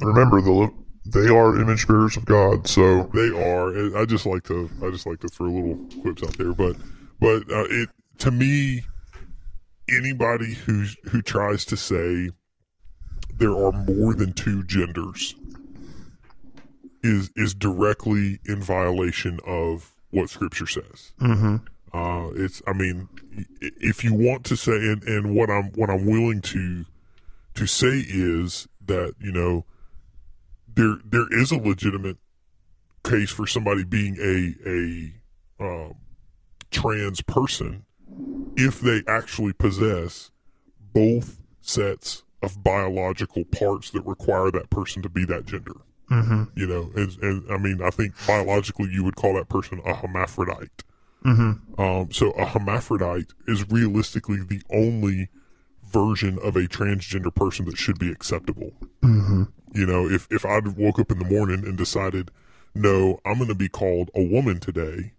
remember 0.00 0.40
the 0.40 0.70
they 1.06 1.28
are 1.28 1.60
image 1.60 1.86
bearers 1.86 2.16
of 2.16 2.24
God. 2.24 2.66
So 2.66 3.10
They 3.12 3.28
are. 3.28 3.98
I 3.98 4.06
just 4.06 4.26
like 4.26 4.44
to. 4.44 4.70
I 4.82 4.90
just 4.90 5.06
like 5.06 5.20
to 5.20 5.28
throw 5.28 5.48
little 5.48 5.78
quips 6.02 6.22
out 6.22 6.36
there, 6.38 6.52
but 6.52 6.76
but 7.20 7.42
uh, 7.50 7.64
it 7.68 7.90
to 8.18 8.30
me, 8.30 8.84
anybody 9.88 10.54
who 10.54 10.86
who 11.10 11.20
tries 11.20 11.64
to 11.66 11.76
say 11.76 12.30
there 13.36 13.52
are 13.52 13.72
more 13.72 14.14
than 14.14 14.32
two 14.32 14.62
genders 14.64 15.34
is 17.02 17.30
is 17.36 17.54
directly 17.54 18.40
in 18.46 18.62
violation 18.62 19.40
of 19.46 19.92
what 20.10 20.30
Scripture 20.30 20.66
says. 20.66 21.12
mm-hmm. 21.20 21.56
Uh, 21.92 22.30
it's. 22.34 22.62
I 22.66 22.72
mean, 22.72 23.08
if 23.60 24.02
you 24.02 24.14
want 24.14 24.44
to 24.46 24.56
say, 24.56 24.72
and, 24.72 25.02
and 25.04 25.36
what 25.36 25.50
I'm 25.50 25.64
what 25.72 25.90
I'm 25.90 26.06
willing 26.06 26.40
to 26.42 26.84
to 27.54 27.66
say 27.66 28.04
is 28.08 28.68
that 28.84 29.14
you 29.20 29.32
know 29.32 29.64
there 30.74 30.96
there 31.04 31.26
is 31.30 31.52
a 31.52 31.56
legitimate 31.56 32.18
case 33.04 33.30
for 33.30 33.46
somebody 33.46 33.84
being 33.84 34.16
a 34.20 34.68
a 34.68 35.64
um, 35.64 35.94
trans 36.70 37.20
person 37.22 37.84
if 38.56 38.80
they 38.80 39.02
actually 39.06 39.52
possess 39.52 40.30
both 40.92 41.40
sets 41.60 42.22
of 42.42 42.62
biological 42.62 43.44
parts 43.44 43.90
that 43.90 44.02
require 44.02 44.50
that 44.50 44.70
person 44.70 45.02
to 45.02 45.08
be 45.08 45.24
that 45.24 45.46
gender. 45.46 45.74
Mm-hmm. 46.10 46.44
You 46.54 46.66
know, 46.66 46.90
and, 46.94 47.16
and 47.22 47.52
I 47.52 47.56
mean, 47.56 47.80
I 47.82 47.90
think 47.90 48.14
biologically 48.26 48.90
you 48.90 49.02
would 49.04 49.16
call 49.16 49.34
that 49.34 49.48
person 49.48 49.80
a 49.84 49.94
hermaphrodite. 49.94 50.84
Mm-hmm. 51.24 51.80
Um, 51.80 52.12
so 52.12 52.30
a 52.32 52.44
hermaphrodite 52.44 53.32
is 53.48 53.68
realistically 53.70 54.38
the 54.42 54.62
only 54.70 55.30
version 55.98 56.38
of 56.42 56.56
a 56.56 56.62
transgender 56.66 57.32
person 57.34 57.64
that 57.66 57.78
should 57.78 57.98
be 57.98 58.10
acceptable. 58.10 58.72
Mm-hmm. 59.02 59.44
You 59.74 59.86
know, 59.86 60.08
if 60.10 60.26
if 60.30 60.44
I 60.44 60.58
woke 60.76 60.98
up 60.98 61.10
in 61.12 61.18
the 61.20 61.24
morning 61.24 61.64
and 61.64 61.78
decided, 61.78 62.30
no, 62.74 63.20
I'm 63.24 63.36
going 63.36 63.48
to 63.48 63.54
be 63.54 63.68
called 63.68 64.10
a 64.14 64.22
woman 64.22 64.58
today, 64.60 65.12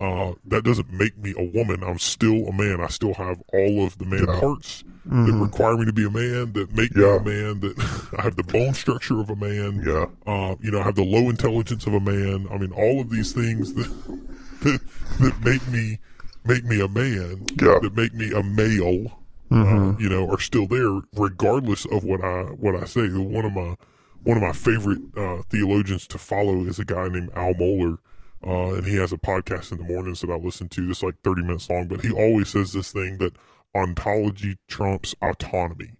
uh, 0.00 0.32
that 0.46 0.64
doesn't 0.64 0.90
make 0.92 1.16
me 1.18 1.34
a 1.36 1.44
woman. 1.44 1.82
I'm 1.84 1.98
still 1.98 2.46
a 2.48 2.52
man. 2.52 2.80
I 2.80 2.88
still 2.88 3.14
have 3.14 3.42
all 3.52 3.84
of 3.86 3.98
the 3.98 4.04
man 4.06 4.24
Yeah. 4.26 4.40
parts 4.40 4.82
that 5.04 5.32
require 5.32 5.76
me 5.76 5.84
to 5.86 5.92
be 5.92 6.04
a 6.06 6.10
man, 6.10 6.52
that 6.54 6.74
make 6.74 6.94
Yeah. 6.96 7.18
me 7.18 7.32
a 7.40 7.54
man, 7.54 7.60
that 7.60 8.08
I 8.18 8.22
have 8.22 8.36
the 8.36 8.42
bone 8.44 8.74
structure 8.74 9.20
of 9.20 9.30
a 9.30 9.36
man. 9.36 9.82
Yeah. 9.86 10.06
Uh, 10.26 10.56
you 10.60 10.70
know, 10.70 10.80
I 10.80 10.84
have 10.84 10.94
the 10.96 11.04
low 11.04 11.28
intelligence 11.30 11.86
of 11.86 11.94
a 11.94 12.00
man. 12.00 12.48
I 12.50 12.56
mean, 12.58 12.72
all 12.72 13.00
of 13.00 13.10
these 13.10 13.32
things 13.32 13.74
that 13.74 13.90
that, 14.62 14.80
that 15.20 15.44
make 15.44 15.66
me 15.68 15.98
make 16.44 16.64
me 16.64 16.80
a 16.80 16.88
man, 16.88 17.46
Yeah. 17.60 17.78
that 17.82 17.94
make 17.96 18.14
me 18.14 18.32
a 18.32 18.42
male, 18.42 19.18
uh, 19.52 19.96
you 19.98 20.08
know, 20.08 20.28
are 20.30 20.40
still 20.40 20.66
there, 20.66 21.00
regardless 21.14 21.84
of 21.86 22.04
what 22.04 22.22
I 22.22 22.42
what 22.42 22.76
I 22.76 22.84
say. 22.84 23.08
One 23.08 23.44
of 23.44 23.52
my 23.52 23.76
one 24.22 24.36
of 24.36 24.42
my 24.42 24.52
favorite 24.52 25.00
uh, 25.16 25.42
theologians 25.50 26.06
to 26.08 26.18
follow 26.18 26.64
is 26.64 26.78
a 26.78 26.84
guy 26.84 27.08
named 27.08 27.30
Al 27.34 27.54
Mohler. 27.54 27.98
Uh, 28.44 28.74
and 28.74 28.86
he 28.86 28.96
has 28.96 29.12
a 29.12 29.16
podcast 29.16 29.70
in 29.70 29.78
the 29.78 29.84
mornings 29.84 30.20
that 30.20 30.30
I 30.30 30.34
listen 30.34 30.68
to. 30.70 30.90
It's 30.90 31.02
like 31.02 31.14
30 31.22 31.42
minutes 31.42 31.70
long, 31.70 31.86
but 31.86 32.00
he 32.00 32.10
always 32.10 32.48
says 32.48 32.72
this 32.72 32.90
thing 32.90 33.18
that 33.18 33.36
ontology 33.72 34.58
trumps 34.66 35.14
autonomy. 35.22 35.92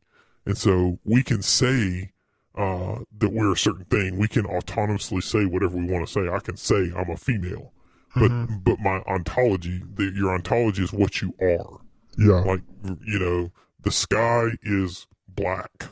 And 0.45 0.59
so 0.59 0.99
we 1.05 1.23
can 1.23 1.43
say 1.43 2.13
uh, 2.57 3.01
that 3.19 3.33
we're 3.33 3.53
a 3.53 3.57
certain 3.57 3.85
thing. 3.85 4.19
We 4.19 4.29
can 4.29 4.45
autonomously 4.45 5.23
say 5.23 5.47
whatever 5.47 5.77
we 5.77 5.87
want 5.87 6.07
to 6.07 6.13
say. 6.13 6.29
I 6.29 6.41
can 6.41 6.57
say 6.57 6.93
I'm 6.97 7.11
a 7.11 7.17
female, 7.17 7.73
but 8.15 8.31
but 8.65 8.79
my 8.81 9.03
ontology, 9.07 9.83
the, 9.95 10.13
your 10.15 10.35
ontology 10.35 10.83
is 10.83 10.93
what 10.93 11.23
you 11.23 11.35
are. 11.41 11.81
Yeah. 12.19 12.41
Like 12.41 12.63
you 13.05 13.19
know, 13.19 13.51
the 13.83 13.91
sky 13.91 14.51
is 14.63 15.07
black 15.29 15.85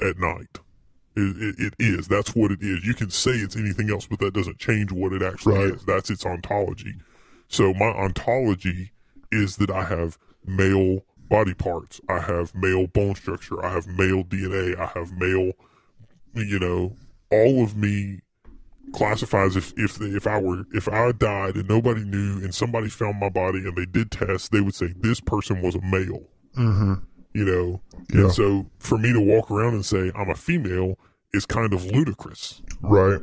at 0.00 0.18
night. 0.18 0.58
It, 1.14 1.36
it, 1.42 1.56
it 1.58 1.74
is. 1.78 2.08
That's 2.08 2.34
what 2.34 2.50
it 2.52 2.62
is. 2.62 2.86
You 2.86 2.94
can 2.94 3.10
say 3.10 3.32
it's 3.32 3.56
anything 3.56 3.90
else, 3.90 4.06
but 4.06 4.18
that 4.20 4.32
doesn't 4.32 4.58
change 4.58 4.92
what 4.92 5.12
it 5.12 5.22
actually 5.22 5.56
Right. 5.58 5.74
is. 5.74 5.84
That's 5.84 6.08
its 6.10 6.24
ontology. 6.24 6.94
So 7.48 7.74
my 7.74 7.88
ontology 7.88 8.92
is 9.30 9.56
that 9.58 9.70
I 9.70 9.84
have 9.84 10.16
male 10.46 11.04
body 11.28 11.52
parts. 11.54 12.00
I 12.08 12.20
have 12.20 12.54
male 12.54 12.86
bone 12.86 13.14
structure. 13.14 13.62
I 13.64 13.72
have 13.72 13.86
male 13.86 14.24
DNA. 14.24 14.78
I 14.78 14.86
have 14.98 15.12
male, 15.12 15.52
you 16.34 16.58
know, 16.58 16.96
all 17.30 17.62
of 17.62 17.76
me 17.76 18.20
classifies 18.92 19.56
if 19.56 19.72
if 19.76 20.00
if 20.00 20.26
I 20.26 20.38
were 20.40 20.64
if 20.72 20.88
I 20.88 21.12
died 21.12 21.56
and 21.56 21.68
nobody 21.68 22.04
knew 22.04 22.38
and 22.42 22.54
somebody 22.54 22.88
found 22.88 23.18
my 23.20 23.28
body 23.28 23.58
and 23.58 23.76
they 23.76 23.86
did 23.86 24.10
tests, 24.10 24.48
they 24.48 24.60
would 24.60 24.74
say 24.74 24.92
this 25.00 25.20
person 25.20 25.62
was 25.62 25.74
a 25.74 25.80
male. 25.80 26.28
Mm-hmm. 26.56 26.94
You 27.34 27.44
know, 27.44 27.80
Yeah. 28.12 28.22
and 28.24 28.32
so 28.32 28.66
for 28.78 28.98
me 28.98 29.12
to 29.12 29.20
walk 29.20 29.50
around 29.50 29.74
and 29.74 29.84
say 29.84 30.12
I'm 30.14 30.28
a 30.30 30.34
female 30.34 30.98
is 31.32 31.46
kind 31.46 31.72
of 31.72 31.84
ludicrous. 31.86 32.60
Right. 32.82 33.20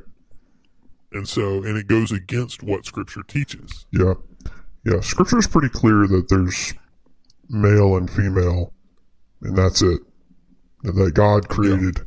And 1.11 1.27
so, 1.27 1.63
and 1.63 1.77
it 1.77 1.87
goes 1.87 2.11
against 2.11 2.63
what 2.63 2.85
Scripture 2.85 3.21
teaches. 3.27 3.85
Yeah. 3.91 4.13
Yeah. 4.85 4.99
Scripture 5.01 5.37
is 5.37 5.47
pretty 5.47 5.69
clear 5.69 6.07
that 6.07 6.27
there's 6.29 6.73
male 7.49 7.97
and 7.97 8.09
female, 8.09 8.73
and 9.41 9.55
that's 9.55 9.81
it. 9.81 9.99
And 10.83 10.95
that 10.97 11.13
God 11.13 11.49
created, 11.49 11.99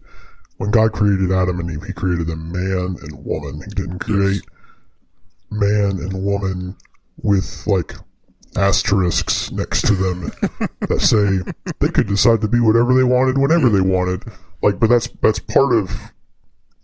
when 0.59 0.70
God 0.70 0.92
created 0.92 1.32
Adam 1.32 1.61
and 1.61 1.70
Eve, 1.70 1.84
He 1.84 1.92
created 1.92 2.26
them 2.26 2.53
man 2.53 2.96
and 3.03 3.24
woman. 3.24 3.62
He 3.62 3.74
didn't 3.74 3.98
create 3.98 4.42
man 5.50 5.98
and 5.98 6.24
woman 6.24 6.76
with 7.22 7.66
like 7.66 7.94
asterisks 8.57 9.50
next 9.50 9.82
to 9.86 9.94
them 9.94 10.30
that 10.80 11.00
say 11.00 11.53
they 11.80 11.88
could 11.88 12.07
decide 12.07 12.40
to 12.40 12.48
be 12.48 12.61
whatever 12.61 12.94
they 12.94 13.05
wanted 13.05 13.38
whenever 13.38 13.68
they 13.68 13.80
wanted. 13.80 14.22
Like, 14.62 14.78
but 14.78 14.88
that's 14.88 15.09
that's 15.20 15.38
part 15.38 15.74
of 15.74 15.90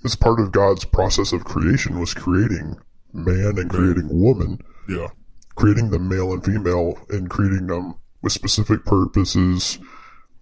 it's 0.05 0.17
part 0.17 0.41
of 0.41 0.53
God's 0.53 0.85
process 0.85 1.33
of 1.33 1.45
creation 1.45 1.99
was 1.99 2.15
creating 2.15 2.77
man 3.13 3.59
and 3.59 3.71
creating 3.71 4.09
woman 4.11 4.61
Yeah, 4.89 5.09
creating 5.55 5.91
them 5.91 6.09
male 6.09 6.33
and 6.33 6.45
female 6.45 6.99
and 7.11 7.29
creating 7.29 7.67
them 7.67 7.95
with 8.23 8.33
specific 8.33 8.85
purposes. 8.85 9.79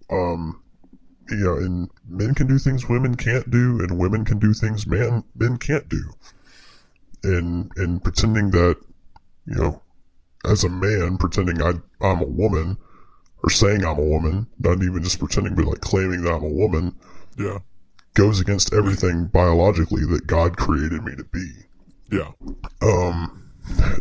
Um, 0.09 0.61
you 1.29 1.37
know, 1.37 1.57
and 1.57 1.89
men 2.07 2.33
can 2.33 2.47
do 2.47 2.57
things 2.57 2.87
women 2.87 3.15
can't 3.15 3.49
do, 3.49 3.79
and 3.79 3.97
women 3.97 4.25
can 4.25 4.39
do 4.39 4.53
things 4.53 4.87
man 4.87 5.23
men 5.35 5.57
can't 5.57 5.87
do. 5.89 6.03
And 7.23 7.71
and 7.75 8.03
pretending 8.03 8.51
that, 8.51 8.77
you 9.45 9.55
know, 9.55 9.81
as 10.45 10.63
a 10.63 10.69
man, 10.69 11.17
pretending 11.17 11.61
I 11.61 11.73
I'm 12.01 12.21
a 12.21 12.25
woman, 12.25 12.77
or 13.43 13.49
saying 13.49 13.83
I'm 13.83 13.99
a 13.99 14.03
woman, 14.03 14.47
not 14.59 14.83
even 14.83 15.03
just 15.03 15.19
pretending, 15.19 15.55
but 15.55 15.65
like 15.65 15.81
claiming 15.81 16.21
that 16.21 16.33
I'm 16.33 16.43
a 16.43 16.49
woman, 16.49 16.95
yeah, 17.37 17.59
goes 18.13 18.39
against 18.39 18.73
everything 18.73 19.25
biologically 19.27 20.05
that 20.05 20.27
God 20.27 20.57
created 20.57 21.03
me 21.03 21.15
to 21.15 21.23
be 21.25 21.67
yeah. 22.11 22.31
um, 22.81 23.51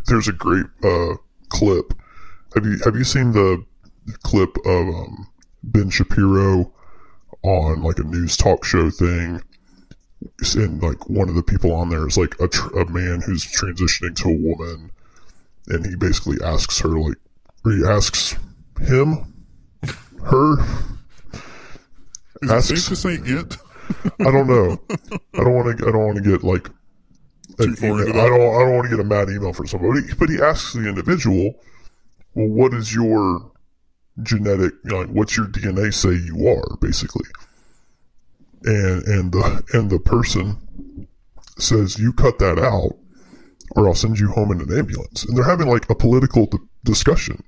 there's 0.07 0.29
a 0.29 0.33
great 0.33 0.67
uh, 0.85 1.15
clip. 1.49 1.93
Have 2.55 2.65
you 2.65 2.79
have 2.85 2.97
you 2.97 3.05
seen 3.05 3.33
the 3.33 3.65
clip 4.23 4.57
of 4.65 4.89
um, 4.89 5.27
Ben 5.63 5.91
Shapiro 5.91 6.73
on 7.47 7.83
like 7.83 7.99
a 7.99 8.05
news 8.05 8.37
talk 8.37 8.65
show 8.65 8.91
thing? 8.91 9.43
And 10.55 10.83
like 10.83 11.09
one 11.09 11.29
of 11.29 11.35
the 11.35 11.43
people 11.43 11.73
on 11.73 11.91
there 11.91 12.07
is 12.07 12.17
like 12.19 12.35
a, 12.41 12.49
tr- 12.49 12.79
a 12.79 12.91
man 12.91 13.21
who's 13.25 13.45
transitioning 13.45 14.17
to 14.17 14.29
a 14.29 14.33
woman, 14.33 14.91
and 15.69 15.85
he 15.87 15.95
basically 15.95 16.39
asks 16.45 16.81
her 16.81 16.89
like, 16.89 17.17
or 17.65 17.73
he 17.73 17.85
asks 17.87 18.35
him, 18.81 19.33
her. 20.25 20.57
Is 22.43 22.51
Asks- 22.51 22.71
it 22.71 22.77
safe 22.79 22.89
to 22.89 22.97
say 22.97 23.15
it? 23.15 23.57
I 24.21 24.31
don't 24.31 24.47
know. 24.47 24.79
I 25.35 25.45
don't 25.45 25.55
want 25.55 25.79
to. 25.79 25.87
I 25.87 25.91
don't 25.93 26.05
want 26.05 26.17
to 26.17 26.23
get 26.23 26.43
like. 26.43 26.69
an 27.59 27.69
Too 27.69 27.77
far 27.77 27.89
email- 27.91 28.07
into 28.09 28.21
I 28.21 28.29
don't. 28.29 28.41
I 28.41 28.65
don't 28.65 28.75
want 28.75 28.91
to 28.91 28.97
get 28.97 29.01
a 29.05 29.09
mad 29.09 29.29
email 29.31 29.53
from 29.53 29.67
somebody. 29.69 30.01
But 30.19 30.29
he 30.31 30.41
asks 30.41 30.73
the 30.73 30.89
individual, 30.89 31.55
"Well, 32.35 32.49
what 32.49 32.75
is 32.75 32.95
your 32.95 33.51
genetic? 34.23 34.75
Like, 34.85 35.09
what's 35.09 35.37
your 35.37 35.47
DNA 35.47 35.93
say 35.93 36.15
you 36.15 36.49
are?" 36.49 36.77
Basically, 36.81 37.29
and 38.65 39.03
and 39.05 39.33
the 39.33 39.63
and 39.73 39.91
the 39.91 39.99
person 39.99 41.09
says, 41.59 41.99
"You 41.99 42.13
cut 42.13 42.39
that 42.39 42.59
out, 42.59 42.97
or 43.75 43.89
I'll 43.89 43.95
send 43.95 44.19
you 44.19 44.29
home 44.29 44.53
in 44.53 44.61
an 44.61 44.77
ambulance." 44.77 45.25
And 45.25 45.37
they're 45.37 45.45
having 45.45 45.69
like 45.69 45.89
a 45.91 45.95
political 45.95 46.47
d- 46.47 46.59
discussion. 46.85 47.43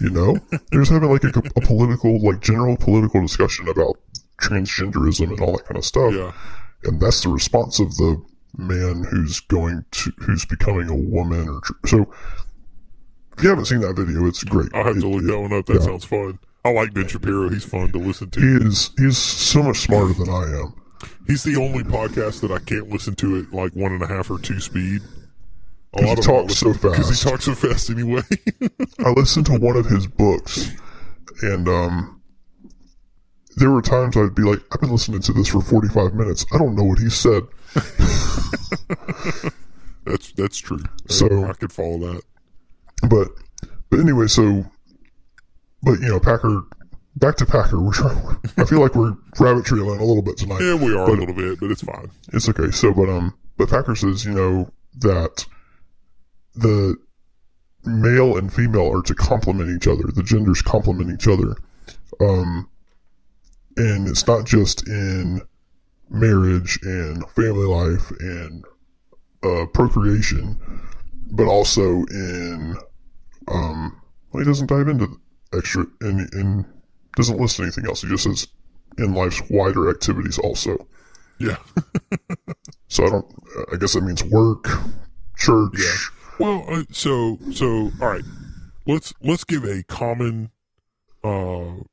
You 0.00 0.10
know, 0.10 0.36
they're 0.50 0.80
just 0.80 0.92
having 0.92 1.10
like 1.10 1.24
a, 1.24 1.28
a 1.28 1.60
political, 1.60 2.20
like 2.20 2.40
general 2.40 2.76
political 2.76 3.20
discussion 3.22 3.68
about 3.68 3.96
transgenderism 4.40 5.30
and 5.30 5.40
all 5.40 5.52
that 5.52 5.66
kind 5.66 5.76
of 5.76 5.84
stuff 5.84 6.14
Yeah, 6.14 6.32
and 6.84 7.00
that's 7.00 7.22
the 7.22 7.28
response 7.28 7.78
of 7.78 7.94
the 7.96 8.22
man 8.56 9.04
who's 9.04 9.40
going 9.40 9.84
to 9.92 10.12
who's 10.18 10.44
becoming 10.44 10.88
a 10.88 10.94
woman 10.94 11.48
or 11.48 11.60
so 11.86 12.12
if 13.40 13.44
you 13.44 13.48
haven't 13.50 13.64
seen 13.64 13.80
that 13.80 13.94
video 13.96 14.26
it's 14.26 14.44
great 14.44 14.68
I'll 14.74 14.84
have 14.84 15.00
to 15.00 15.06
It- 15.06 15.10
look 15.10 15.22
it- 15.22 15.26
that 15.28 15.38
one 15.40 15.52
up. 15.54 15.66
That 15.66 15.74
yeah. 15.76 15.80
sounds 15.80 16.04
fun. 16.04 16.38
I 16.64 16.70
like 16.72 16.92
Ben 16.92 17.08
Shapiro. 17.08 17.48
He's 17.48 17.64
fun 17.64 17.90
to 17.92 17.98
listen 17.98 18.28
to. 18.30 18.40
he 18.40 18.66
is 18.66 18.90
he's 18.98 19.16
so 19.16 19.62
much 19.62 19.78
smarter 19.78 20.12
than 20.12 20.28
i 20.28 20.42
am 20.60 20.74
He's 21.26 21.42
the 21.44 21.56
only 21.56 21.82
podcast 21.82 22.40
that 22.42 22.50
I 22.50 22.58
can't 22.58 22.90
listen 22.90 23.14
to 23.16 23.38
at 23.38 23.54
like 23.54 23.72
one 23.72 23.92
and 23.92 24.02
a 24.02 24.06
half 24.06 24.30
or 24.30 24.38
two 24.38 24.60
speed. 24.60 25.00
A 25.94 26.02
'Cause 26.02 26.18
he 26.18 26.22
talks 26.22 26.56
so 26.56 26.72
fast. 26.74 26.82
Because 26.82 27.08
he 27.22 27.30
talks 27.30 27.44
so 27.44 27.54
fast 27.54 27.88
anyway. 27.88 28.20
i 29.04 29.10
listened 29.10 29.46
to 29.46 29.58
one 29.58 29.76
of 29.76 29.86
his 29.86 30.06
books 30.06 30.70
and 31.42 31.66
um 31.68 32.20
there 33.56 33.70
were 33.70 33.80
times 33.82 34.16
i'd 34.16 34.34
be 34.34 34.42
like 34.42 34.60
i've 34.72 34.80
been 34.80 34.90
listening 34.92 35.20
to 35.22 35.32
this 35.32 35.48
for 35.48 35.60
45 35.62 36.14
minutes 36.14 36.44
i 36.52 36.58
don't 36.58 36.74
know 36.76 36.84
what 36.84 36.98
he 36.98 37.08
said 37.10 37.42
that's 40.04 40.32
that's 40.32 40.58
true. 40.58 40.80
So- 41.08 41.44
I 41.46 41.52
could 41.54 41.72
follow 41.72 41.98
that. 42.12 42.22
But 43.08 43.28
but 43.90 44.00
anyway 44.00 44.26
so 44.26 44.64
but 45.82 45.92
you 46.00 46.08
know 46.08 46.20
packer 46.20 46.62
back 47.16 47.36
to 47.36 47.46
packer 47.46 47.80
we're 47.80 47.92
trying 47.92 48.36
i 48.56 48.64
feel 48.64 48.80
like 48.80 48.94
we're 48.94 49.14
rabbit 49.38 49.64
trailing 49.64 49.98
a 50.00 50.04
little 50.04 50.22
bit 50.22 50.36
tonight 50.36 50.60
Yeah, 50.60 50.74
we 50.74 50.94
are 50.94 51.06
But- 51.06 51.18
a 51.18 51.20
little 51.20 51.34
bit, 51.34 51.60
but 51.60 51.70
it's 51.70 51.82
fine. 51.82 52.10
It's 52.32 52.48
okay. 52.48 52.70
So, 52.70 52.92
but 52.92 53.08
um, 53.08 53.34
but 53.56 53.68
Packer 53.68 53.94
says, 53.96 54.24
you 54.24 54.32
know, 54.32 54.70
that 55.00 55.44
the 56.54 56.96
male 57.84 58.36
and 58.38 58.52
female 58.52 58.90
are 58.96 59.02
to 59.02 59.14
complement 59.14 59.70
each 59.70 59.86
other. 59.88 60.04
The 60.14 60.22
genders 60.22 60.62
complement 60.62 61.10
each 61.10 61.28
other. 61.28 61.56
Um, 62.20 62.68
and 63.76 64.06
it's 64.08 64.26
not 64.26 64.46
just 64.46 64.86
in 64.88 65.40
marriage 66.08 66.78
and 66.82 67.28
family 67.30 67.66
life 67.66 68.10
and 68.20 68.64
uh, 69.42 69.66
procreation, 69.74 70.58
but 71.30 71.46
also 71.46 72.04
in 72.10 72.76
um, 73.50 74.00
well, 74.32 74.42
he 74.42 74.48
doesn't 74.48 74.68
dive 74.68 74.88
into 74.88 75.20
extra 75.52 75.86
and 76.00 76.32
and 76.32 76.64
doesn't 77.16 77.38
list 77.38 77.60
anything 77.60 77.86
else. 77.86 78.02
He 78.02 78.08
just 78.08 78.24
says 78.24 78.48
in 78.98 79.14
life's 79.14 79.42
wider 79.50 79.90
activities 79.90 80.38
also. 80.38 80.86
Yeah. 81.38 81.56
So 82.90 83.06
I 83.06 83.10
don't. 83.10 83.26
I 83.72 83.76
guess 83.76 83.92
that 83.94 84.02
means 84.02 84.24
work, 84.24 84.66
church. 85.36 85.74
Yeah. 85.78 85.96
Well, 86.40 86.64
uh, 86.68 86.82
so 86.90 87.38
so 87.52 87.92
all 88.02 88.08
right. 88.08 88.24
Let's 88.84 89.14
let's 89.22 89.44
give 89.44 89.64
a 89.64 89.84
common, 89.84 90.50
uh, 91.22 91.84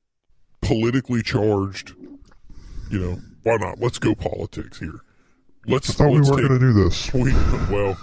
politically 0.61 1.21
charged, 1.21 1.93
you 2.89 2.99
know, 2.99 3.19
why 3.43 3.57
not? 3.57 3.79
Let's 3.79 3.99
go 3.99 4.15
politics 4.15 4.79
here. 4.79 5.01
Let's. 5.67 5.91
I 5.91 5.93
thought 5.93 6.09
we 6.09 6.17
let's 6.17 6.31
weren't 6.31 6.47
going 6.47 6.59
to 6.59 6.65
do 6.65 6.73
this. 6.73 7.13
we, 7.13 7.31
well, 7.71 7.95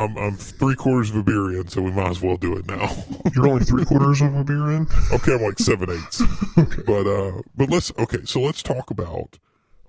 I'm 0.00 0.16
I'm 0.16 0.36
three 0.36 0.74
quarters 0.74 1.10
of 1.10 1.16
a 1.16 1.22
beer 1.22 1.60
in, 1.60 1.68
so 1.68 1.82
we 1.82 1.90
might 1.90 2.08
as 2.08 2.22
well 2.22 2.38
do 2.38 2.56
it 2.56 2.66
now. 2.66 2.90
You're 3.34 3.48
only 3.48 3.64
three 3.64 3.84
quarters 3.84 4.22
of 4.22 4.34
a 4.34 4.42
beer 4.42 4.70
in. 4.72 4.86
okay, 5.12 5.34
I'm 5.34 5.42
like 5.42 5.58
seven 5.58 5.90
eighths. 5.90 6.22
Okay. 6.58 6.82
But 6.86 7.06
uh, 7.06 7.42
but 7.56 7.70
let's 7.70 7.92
okay. 7.98 8.24
So 8.24 8.40
let's 8.40 8.62
talk 8.62 8.90
about 8.90 9.38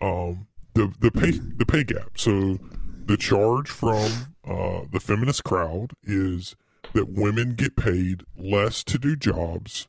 um 0.02 0.48
the 0.74 0.94
the 1.00 1.12
pay 1.12 1.32
the 1.32 1.66
pay 1.66 1.84
gap. 1.84 2.18
So 2.18 2.60
the 3.06 3.18
charge 3.18 3.70
from 3.70 4.10
uh 4.46 4.82
the 4.92 5.00
feminist 5.00 5.44
crowd 5.44 5.92
is 6.04 6.56
that 6.94 7.10
women 7.10 7.56
get 7.56 7.76
paid 7.76 8.24
less 8.38 8.84
to 8.86 8.98
do 8.98 9.16
jobs, 9.16 9.88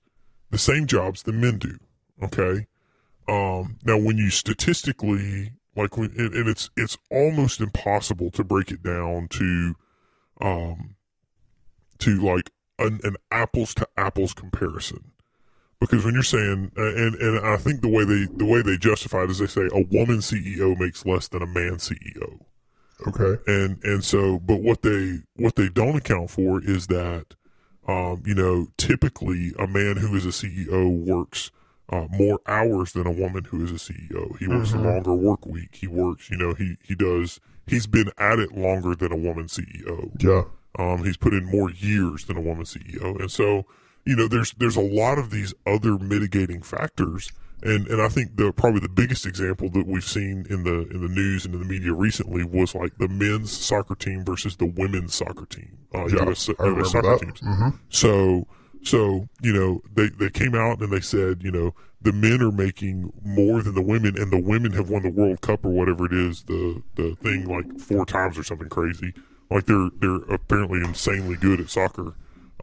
the 0.51 0.59
same 0.59 0.87
jobs 0.87 1.23
that 1.25 1.35
men 1.35 1.59
do. 1.59 1.79
Okay. 2.23 2.67
Um. 3.29 3.79
Now, 3.85 3.99
when 3.99 4.19
you 4.19 4.31
statistically 4.31 5.53
like, 5.77 5.97
when 5.97 6.13
and, 6.19 6.35
and 6.35 6.49
it's 6.49 6.71
it's 6.77 6.97
almost 7.11 7.61
impossible 7.61 8.31
to 8.33 8.45
break 8.45 8.71
it 8.71 8.83
down 8.83 9.29
to, 9.29 9.75
um, 10.43 10.97
to 12.01 12.21
like 12.21 12.51
an, 12.79 13.01
an 13.05 13.17
apples 13.31 13.75
to 13.75 13.89
apples 13.97 14.35
comparison 14.35 15.13
because 15.81 16.05
when 16.05 16.15
you're 16.15 16.23
saying 16.23 16.73
and 16.77 17.15
and 17.15 17.47
I 17.47 17.57
think 17.57 17.81
the 17.81 17.89
way 17.89 18.05
they 18.05 18.27
the 18.37 18.45
way 18.45 18.63
they 18.63 18.77
justify 18.77 19.23
it 19.25 19.31
is 19.31 19.39
they 19.39 19.47
say 19.47 19.63
a 19.73 19.85
woman 19.91 20.19
CEO 20.19 20.79
makes 20.79 21.07
less 21.07 21.29
than 21.29 21.43
a 21.43 21.47
man 21.47 21.77
CEO 21.77 22.41
Okay. 23.07 23.41
and 23.47 23.83
and 23.85 24.05
so 24.05 24.39
but 24.39 24.61
what 24.63 24.83
they 24.83 25.19
what 25.37 25.57
they 25.57 25.69
don't 25.69 25.97
account 25.97 26.31
for 26.31 26.63
is 26.63 26.87
that 26.89 27.35
um 27.89 28.23
you 28.25 28.35
know 28.35 28.67
typically 28.79 29.53
a 29.59 29.67
man 29.67 29.97
who 29.97 30.15
is 30.17 30.25
a 30.25 30.29
CEO 30.29 30.89
works 31.05 31.51
uh, 31.89 32.07
more 32.11 32.41
hours 32.47 32.93
than 32.93 33.07
a 33.07 33.11
woman 33.13 33.45
who 33.45 33.63
is 33.65 33.71
a 33.71 33.75
CEO. 33.75 34.39
He 34.39 34.49
works 34.49 34.73
a 34.73 34.79
longer 34.79 35.13
work 35.15 35.45
week. 35.45 35.75
He 35.75 35.87
works, 35.87 36.31
you 36.31 36.39
know, 36.39 36.55
he 36.55 36.77
he 36.83 36.95
does. 36.95 37.39
He's 37.67 37.87
been 37.87 38.11
at 38.19 38.39
it 38.39 38.53
longer 38.53 38.95
than 38.95 39.13
a 39.13 39.17
woman 39.17 39.47
CEO. 39.47 40.11
Yeah. 40.23 40.45
Um, 40.79 41.05
he's 41.05 41.17
put 41.17 41.35
in 41.35 41.45
more 41.45 41.71
years 41.71 42.25
than 42.25 42.37
a 42.37 42.41
woman 42.41 42.65
CEO, 42.65 43.19
and 43.21 43.31
so 43.31 43.67
you 44.05 44.17
know, 44.17 44.27
there's 44.27 44.53
there's 44.53 44.77
a 44.77 44.81
lot 44.83 45.19
of 45.19 45.31
these 45.31 45.55
other 45.67 45.99
mitigating 45.99 46.63
factors, 46.63 47.31
and 47.63 47.87
and 47.89 48.01
I 48.03 48.09
think 48.09 48.37
the 48.37 48.53
probably 48.53 48.81
the 48.81 48.89
biggest 48.89 49.27
example 49.27 49.69
that 49.71 49.87
we've 49.87 50.03
seen 50.03 50.47
in 50.51 50.65
the 50.65 50.89
in 50.89 51.03
the 51.03 51.09
news 51.09 51.45
and 51.45 51.55
in 51.55 51.61
the 51.61 51.67
media 51.67 51.93
recently 51.93 52.43
was 52.43 52.75
like 52.75 52.97
the 52.99 53.07
men's 53.09 53.53
soccer 53.53 53.95
team 53.95 54.25
versus 54.25 54.57
the 54.57 54.67
women's 54.67 55.15
soccer 55.15 55.47
team. 55.47 55.77
Uh, 55.95 56.07
Yeah. 56.07 56.29
US, 56.31 56.49
I 56.49 56.55
remember 56.63 56.81
US 56.81 56.93
soccer 56.93 57.11
that. 57.11 57.21
teams. 57.21 57.41
hmm 57.41 57.69
So 57.91 58.47
so 58.83 59.29
you 59.43 59.53
know 59.53 59.83
they 59.95 60.09
they 60.09 60.31
came 60.31 60.55
out 60.55 60.81
and 60.81 60.91
they 60.93 61.01
said 61.01 61.43
you 61.45 61.53
know 61.53 61.75
the 62.03 62.13
men 62.13 62.43
are 62.43 62.53
making 62.53 63.13
more 63.25 63.63
than 63.63 63.75
the 63.75 63.83
women 63.83 64.19
and 64.19 64.33
the 64.33 64.41
women 64.41 64.73
have 64.73 64.91
won 64.91 65.03
the 65.03 65.11
World 65.11 65.41
Cup 65.41 65.65
or 65.65 65.71
whatever 65.71 66.07
it 66.07 66.13
is 66.13 66.45
the 66.45 66.83
the 66.97 67.15
thing 67.17 67.47
like 67.47 67.79
four 67.79 68.05
times 68.05 68.39
or 68.39 68.43
something 68.45 68.69
crazy. 68.69 69.15
Like 69.51 69.67
they're 69.67 69.91
they're 69.99 70.35
apparently 70.35 70.81
insanely 70.81 71.37
good 71.37 71.61
at 71.61 71.71
soccer 71.71 72.15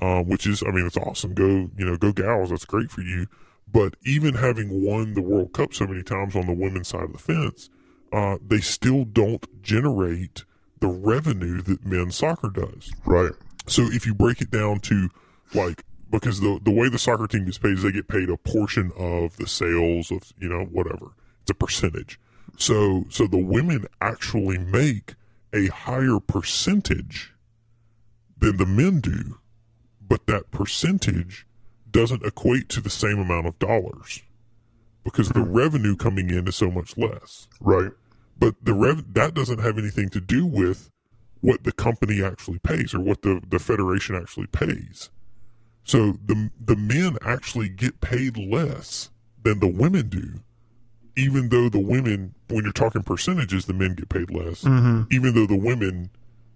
um, 0.02 0.28
which 0.28 0.48
is 0.48 0.64
I 0.64 0.72
mean 0.72 0.86
it's 0.86 0.98
awesome. 0.98 1.34
Go 1.34 1.70
you 1.78 1.86
know 1.86 1.98
go 1.98 2.12
gals. 2.12 2.50
That's 2.50 2.66
great 2.66 2.92
for 2.92 3.02
you. 3.02 3.28
But 3.72 3.96
even 4.04 4.34
having 4.34 4.84
won 4.84 5.14
the 5.14 5.22
World 5.22 5.54
Cup 5.54 5.74
so 5.74 5.86
many 5.86 6.02
times 6.02 6.36
on 6.36 6.48
the 6.48 6.54
women's 6.54 6.88
side 6.88 7.04
of 7.04 7.14
the 7.14 7.20
fence 7.20 7.70
uh, 8.12 8.38
they 8.46 8.60
still 8.60 9.06
don't 9.06 9.62
generate 9.62 10.44
the 10.80 10.88
revenue 10.88 11.62
that 11.62 11.86
men's 11.86 12.16
soccer 12.16 12.50
does. 12.50 12.92
Right. 13.06 13.32
so 13.68 13.84
if 13.84 14.06
you 14.06 14.16
break 14.16 14.42
it 14.42 14.50
down 14.50 14.80
to 14.82 15.10
like 15.54 15.84
because 16.10 16.40
the 16.40 16.60
the 16.64 16.72
way 16.72 16.90
the 16.90 17.00
soccer 17.00 17.28
team 17.28 17.46
gets 17.46 17.58
paid 17.58 17.74
is 17.74 17.84
they 17.84 17.92
get 17.92 18.08
paid 18.08 18.30
a 18.30 18.38
portion 18.38 18.92
of 18.98 19.38
the 19.38 19.48
sales 19.48 20.12
of 20.12 20.34
you 20.40 20.50
know 20.50 20.66
whatever 20.66 21.12
it's 21.42 21.52
a 21.52 21.54
percentage. 21.54 22.20
So 22.58 23.06
so 23.10 23.28
the 23.28 23.38
women 23.38 23.86
actually 24.02 24.58
make 24.58 25.16
a 25.54 25.68
higher 25.68 26.20
percentage 26.20 27.34
than 28.38 28.58
the 28.58 28.66
men 28.66 29.00
do, 29.02 29.38
but 30.08 30.26
that 30.28 30.52
percentage 30.52 31.46
doesn't 31.92 32.24
equate 32.24 32.70
to 32.70 32.82
the 32.82 32.90
same 32.90 33.20
amount 33.20 33.48
of 33.48 33.58
dollars 33.60 34.22
because 35.04 35.30
the 35.30 35.42
revenue 35.42 35.96
coming 35.96 36.30
in 36.30 36.48
is 36.48 36.56
so 36.56 36.70
much 36.70 36.98
less 36.98 37.48
Right. 37.60 37.92
but 38.38 38.54
the 38.62 38.74
rev 38.74 39.14
that 39.14 39.34
doesn't 39.34 39.60
have 39.60 39.78
anything 39.80 40.10
to 40.10 40.22
do 40.22 40.46
with 40.46 40.92
what 41.42 41.64
the 41.64 41.72
company 41.72 42.22
actually 42.22 42.60
pays 42.60 42.94
or 42.94 43.00
what 43.00 43.22
the, 43.24 43.42
the 43.48 43.60
federation 43.60 44.16
actually 44.16 44.48
pays. 44.48 45.10
So 45.90 46.20
the 46.24 46.52
the 46.64 46.76
men 46.76 47.18
actually 47.26 47.68
get 47.68 48.00
paid 48.00 48.38
less 48.38 49.10
than 49.42 49.60
the 49.60 49.68
women 49.68 50.08
do, 50.08 50.42
even 51.18 51.50
though 51.50 51.68
the 51.68 51.80
women, 51.80 52.36
when 52.48 52.64
you're 52.64 52.74
talking 52.74 53.02
percentages, 53.02 53.66
the 53.66 53.74
men 53.74 53.96
get 53.96 54.08
paid 54.08 54.30
less. 54.30 54.64
Mm-hmm. 54.64 55.12
Even 55.12 55.34
though 55.34 55.48
the 55.48 55.58
women 55.58 56.12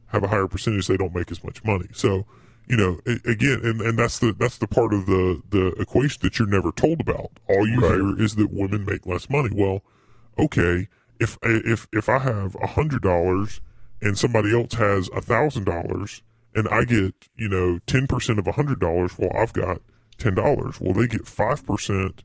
have 0.10 0.22
a 0.24 0.28
higher 0.28 0.48
percentage, 0.48 0.86
they 0.86 0.98
don't 0.98 1.16
make 1.16 1.32
as 1.32 1.44
much 1.44 1.64
money. 1.64 1.88
So 1.94 2.28
you 2.68 2.78
know, 2.78 3.00
again, 3.26 3.62
and, 3.64 3.82
and 3.82 3.98
that's 3.98 4.20
the 4.20 4.34
that's 4.34 4.60
the 4.60 4.68
part 4.68 4.94
of 4.94 5.08
the 5.08 5.42
the 5.50 5.70
equation 5.82 6.20
that 6.22 6.38
you're 6.38 6.48
never 6.48 6.72
told 6.72 7.02
about. 7.02 7.32
All 7.50 7.68
you 7.68 7.80
Right. 7.82 7.96
hear 7.96 8.22
is 8.22 8.36
that 8.36 8.52
women 8.54 8.86
make 8.86 9.08
less 9.08 9.32
money. 9.32 9.50
Well, 9.52 9.82
okay, 10.38 10.90
if 11.20 11.40
if 11.42 11.88
if 11.92 12.08
I 12.08 12.20
have 12.20 12.56
a 12.62 12.68
hundred 12.68 13.02
dollars 13.02 13.62
and 14.00 14.16
somebody 14.16 14.54
else 14.56 14.76
has 14.76 15.10
a 15.10 15.22
thousand 15.22 15.64
dollars 15.64 16.22
and 16.56 16.68
I 16.70 16.84
get 16.86 17.14
you 17.36 17.50
know 17.50 17.80
ten 17.88 18.08
percent 18.08 18.40
of 18.40 18.48
a 18.48 18.52
hundred 18.54 18.80
dollars, 18.80 19.18
well 19.18 19.32
I've 19.36 19.54
got 19.54 19.82
ten 20.18 20.36
dollars. 20.36 20.80
Well 20.80 20.94
they 20.94 21.08
get 21.08 21.28
five 21.28 21.66
percent 21.66 22.24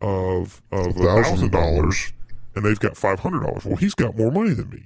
of 0.00 0.62
of 0.72 0.94
thousand 0.96 1.52
dollars, 1.52 2.12
and 2.54 2.64
they've 2.64 2.78
got 2.80 2.96
five 2.96 3.20
hundred 3.20 3.40
dollars. 3.40 3.64
Well 3.64 3.76
he's 3.76 3.94
got 3.94 4.16
more 4.16 4.30
money 4.30 4.54
than 4.54 4.70
me. 4.70 4.82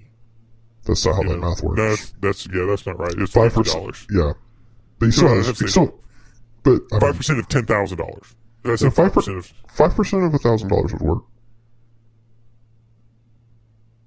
That's 0.84 1.04
not 1.04 1.16
how 1.16 1.22
You 1.22 1.28
that 1.30 1.38
know, 1.40 1.48
math 1.50 1.62
works. 1.62 1.80
That's 1.80 2.14
that's 2.20 2.46
yeah 2.54 2.64
that's 2.66 2.86
not 2.86 2.98
right. 2.98 3.14
It's 3.18 3.32
Five 3.32 3.52
five 3.52 3.64
percent. 3.64 3.80
dollars. 3.80 4.06
Yeah. 4.10 4.32
But 4.98 5.12
still 5.12 5.28
No, 5.28 5.34
has. 5.36 5.46
that's 5.46 5.70
still. 5.70 6.00
But 6.62 6.82
I 6.92 6.98
Five 6.98 7.02
mean, 7.10 7.14
percent 7.14 7.38
of 7.38 7.48
ten 7.48 7.66
thousand 7.66 7.98
dollars. 7.98 8.34
That's 8.62 8.82
Yeah, 8.82 8.88
a 8.88 8.90
five 8.90 9.12
5% 9.12 9.38
of 9.38 9.52
five 9.68 9.94
percent 9.94 10.24
of 10.24 10.34
a 10.34 10.38
thousand 10.38 10.68
dollars 10.68 10.92
would 10.92 11.02
work. 11.02 11.22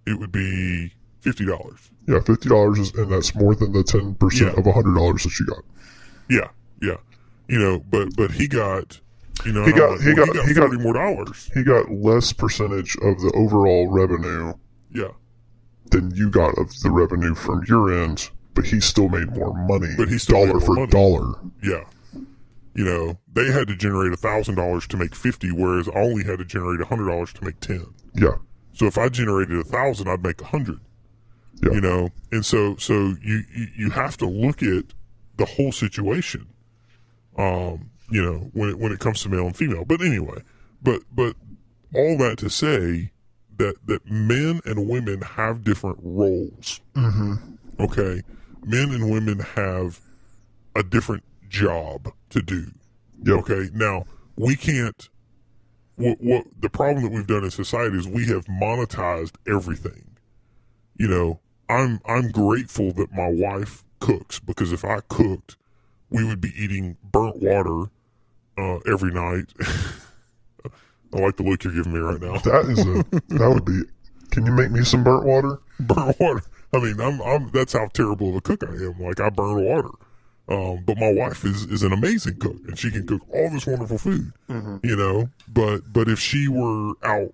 it 0.06 0.20
would 0.20 0.32
be 0.32 0.94
fifty 1.22 1.46
dollars. 1.46 1.90
Yeah, 2.08 2.20
fifty 2.20 2.50
dollars 2.50 2.80
is, 2.80 2.94
and 2.96 3.12
that's 3.12 3.34
more 3.36 3.56
than 3.56 3.72
the 3.72 3.84
ten 3.84 4.16
percent 4.16 4.58
of 4.58 4.66
a 4.68 4.72
hundred 4.72 4.96
dollars 4.96 5.24
that 5.24 5.40
you 5.40 5.46
got. 5.46 5.64
Yeah, 6.30 6.48
yeah. 6.82 6.98
You 7.48 7.60
know, 7.60 7.80
but 7.90 8.16
but 8.18 8.32
he 8.32 8.48
got 8.48 9.00
you 9.46 9.52
know 9.54 9.64
He 9.66 9.72
got- 9.72 9.92
like, 9.92 10.02
he 10.02 10.14
well, 10.14 10.26
got- 10.28 10.48
he 10.48 10.54
got- 10.54 10.68
forty 10.70 10.84
more 10.84 10.94
dollars. 10.94 11.50
He 11.54 11.64
got 11.64 11.90
less 11.92 12.34
percentage 12.34 12.96
of 13.02 13.20
the 13.22 13.32
overall 13.36 13.88
revenue 13.90 14.54
Yeah. 14.92 15.12
than 15.92 16.12
you 16.16 16.30
got 16.30 16.58
of 16.58 16.70
the 16.82 16.92
revenue 16.92 17.36
from 17.36 17.64
your 17.68 17.94
end, 18.04 18.30
but 18.54 18.66
he 18.66 18.80
still 18.80 19.10
made 19.10 19.36
more 19.36 19.54
money. 19.68 19.94
But 19.98 20.10
he 20.10 20.18
still 20.18 20.46
dollar 20.46 20.60
for 20.60 20.74
money. 20.76 20.88
dollar. 20.88 21.34
Yeah. 21.64 21.84
You 22.76 22.84
know, 22.86 23.20
they 23.34 23.52
had 23.52 23.68
to 23.68 23.76
generate 23.76 24.12
a 24.14 24.18
thousand 24.18 24.56
dollars 24.56 24.88
to 24.88 24.98
make 24.98 25.16
fifty, 25.16 25.52
whereas 25.52 25.88
I 25.90 26.00
only 26.00 26.24
had 26.24 26.40
to 26.40 26.46
generate 26.46 26.82
a 26.82 26.86
hundred 26.86 27.08
dollars 27.08 27.32
to 27.34 27.46
make 27.46 27.60
ten. 27.60 27.86
Yeah, 28.16 28.36
So 28.74 28.88
if 28.88 28.98
I 28.98 29.10
generated 29.10 29.58
a 29.58 29.64
thousand, 29.64 30.08
I'd 30.10 30.24
make 30.24 30.42
a 30.42 30.46
hundred. 30.46 30.80
Yeah. 31.64 31.72
You 31.74 31.82
know, 31.82 32.10
and 32.32 32.46
so 32.46 32.76
so 32.76 33.16
you, 33.22 33.44
you 33.76 33.90
have 33.92 34.18
to 34.18 34.26
look 34.26 34.62
at 34.62 34.86
the 35.38 35.46
whole 35.46 35.72
situation. 35.72 36.48
Um, 37.38 37.90
you 38.10 38.22
know, 38.22 38.50
when 38.54 38.70
it 38.70 38.80
when 38.80 38.92
it 38.92 39.00
comes 39.00 39.24
to 39.24 39.30
male 39.30 39.46
and 39.46 39.56
female. 39.56 39.86
But 39.86 40.02
anyway, 40.02 40.42
but 40.82 41.02
but 41.12 41.36
all 41.96 42.18
that 42.18 42.38
to 42.40 42.50
say 42.50 43.12
that 43.58 43.76
that 43.88 44.10
men 44.10 44.60
and 44.66 44.88
women 44.90 45.22
have 45.22 45.64
different 45.64 46.00
roles. 46.02 46.82
mm-hmm. 46.96 47.36
Okay, 47.80 48.22
men 48.66 48.92
and 48.92 49.10
women 49.10 49.40
have 49.40 50.00
a 50.76 50.84
different 50.84 51.24
job 51.50 52.12
to 52.30 52.42
do. 52.42 52.68
Yep. 53.24 53.38
Okay, 53.40 53.70
now 53.74 54.06
we 54.36 54.56
can't. 54.56 55.10
What, 55.96 56.20
what 56.20 56.46
the 56.60 56.70
problem 56.70 57.04
that 57.04 57.12
we've 57.12 57.28
done 57.28 57.44
in 57.44 57.52
society 57.52 57.98
is 57.98 58.08
we 58.08 58.26
have 58.26 58.46
monetized 58.46 59.36
everything. 59.48 60.18
You 60.98 61.08
know, 61.08 61.40
I'm 61.70 62.00
I'm 62.06 62.32
grateful 62.32 62.92
that 62.94 63.12
my 63.14 63.30
wife 63.30 63.84
cooks 64.00 64.40
because 64.40 64.72
if 64.72 64.84
I 64.84 65.00
cooked, 65.08 65.56
we 66.10 66.24
would 66.24 66.42
be 66.42 66.54
eating 66.56 66.98
burnt 67.12 67.38
water 67.38 67.90
uh, 68.58 68.80
every 68.92 69.12
night. 69.12 69.46
I 71.16 71.20
like 71.20 71.38
the 71.38 71.44
look 71.44 71.64
you're 71.64 71.74
giving 71.74 71.94
me 71.94 72.00
right 72.00 72.20
now. 72.20 72.38
that 72.40 72.66
is 72.66 72.80
a 72.80 73.04
that 73.36 73.50
would 73.50 73.66
be. 73.66 73.82
Can 74.32 74.48
you 74.48 74.52
make 74.52 74.72
me 74.72 74.84
some 74.84 75.04
burnt 75.04 75.26
water? 75.26 75.60
Burnt 75.80 76.20
water. 76.20 76.42
I 76.74 76.80
mean, 76.80 77.00
I'm, 77.00 77.22
I'm, 77.22 77.52
that's 77.52 77.74
how 77.74 77.86
terrible 77.94 78.30
of 78.30 78.36
a 78.38 78.42
cook 78.42 78.64
I 78.64 78.72
am. 78.72 79.00
Like 79.00 79.20
I 79.20 79.30
burn 79.30 79.64
water. 79.64 79.92
Um, 80.50 80.84
but 80.86 80.98
my 80.98 81.14
wife 81.14 81.46
is, 81.46 81.64
is 81.66 81.84
an 81.84 81.94
amazing 81.94 82.38
cook 82.38 82.58
and 82.68 82.78
she 82.78 82.92
can 82.92 83.06
cook 83.08 83.22
all 83.32 83.50
this 83.52 83.66
wonderful 83.66 83.98
food, 83.98 84.34
you 84.84 84.96
know, 84.96 85.30
but, 85.48 85.94
but 85.94 86.10
if 86.10 86.20
she 86.20 86.50
were 86.50 86.94
out, 87.04 87.34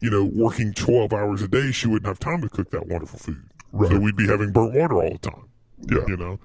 you 0.00 0.10
know, 0.10 0.24
working 0.24 0.72
12 0.72 1.12
hours 1.12 1.40
a 1.42 1.48
day, 1.48 1.70
she 1.70 1.86
wouldn't 1.86 2.06
have 2.06 2.18
time 2.18 2.40
to 2.42 2.48
cook 2.48 2.70
that 2.70 2.88
wonderful 2.88 3.18
food. 3.18 3.44
So 3.72 3.78
Right. 3.78 4.00
we'd 4.00 4.16
be 4.16 4.26
having 4.26 4.52
burnt 4.52 4.74
water 4.74 4.94
all 5.02 5.12
the 5.12 5.30
time, 5.30 5.48
Yeah, 5.90 6.04
you 6.06 6.16
know? 6.16 6.38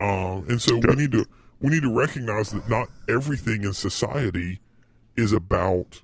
Um, 0.00 0.44
and 0.48 0.60
so 0.60 0.76
we 0.76 0.94
need 0.94 1.12
to, 1.12 1.24
we 1.60 1.70
need 1.70 1.82
to 1.82 1.96
recognize 1.96 2.50
that 2.50 2.68
not 2.68 2.88
everything 3.08 3.64
in 3.64 3.72
society 3.72 4.60
is 5.16 5.32
about 5.32 6.02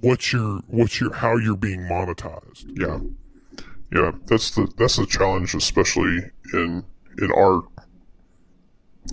what's 0.00 0.32
your 0.32 0.60
what's 0.66 1.00
your 1.00 1.14
how 1.14 1.36
you're 1.36 1.56
being 1.56 1.80
monetized. 1.82 2.66
Yeah, 2.74 2.98
yeah. 3.94 4.12
That's 4.26 4.50
the 4.50 4.70
that's 4.76 4.96
the 4.96 5.06
challenge, 5.06 5.54
especially 5.54 6.30
in 6.52 6.84
in 7.18 7.32
our 7.32 7.62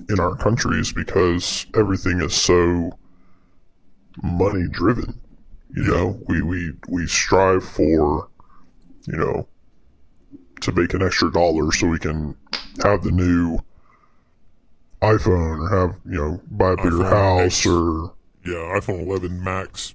in 0.10 0.20
our 0.20 0.36
countries, 0.36 0.92
because 0.92 1.66
everything 1.76 2.20
is 2.22 2.34
so 2.36 2.92
money 4.22 4.68
driven. 4.70 5.22
You 5.74 5.84
know, 5.84 6.20
we 6.28 6.42
we 6.42 6.74
we 6.90 7.08
strive 7.08 7.64
for, 7.64 8.28
you 9.08 9.18
know, 9.18 9.48
to 10.62 10.72
make 10.72 10.94
an 10.94 11.02
extra 11.04 11.32
dollar 11.32 11.72
so 11.72 11.88
we 11.88 12.00
can 12.00 12.36
have 12.84 13.04
the 13.04 13.12
new 13.12 13.60
iPhone 15.02 15.60
or 15.60 15.70
have 15.70 15.96
you 16.06 16.18
know 16.18 16.42
buy 16.52 16.72
a 16.74 16.78
bigger 16.78 16.90
iPhone 16.92 17.10
house 17.10 17.58
X. 17.60 17.66
or 17.68 18.14
Yeah, 18.46 18.80
iPhone 18.80 19.06
11 19.08 19.44
Max, 19.44 19.94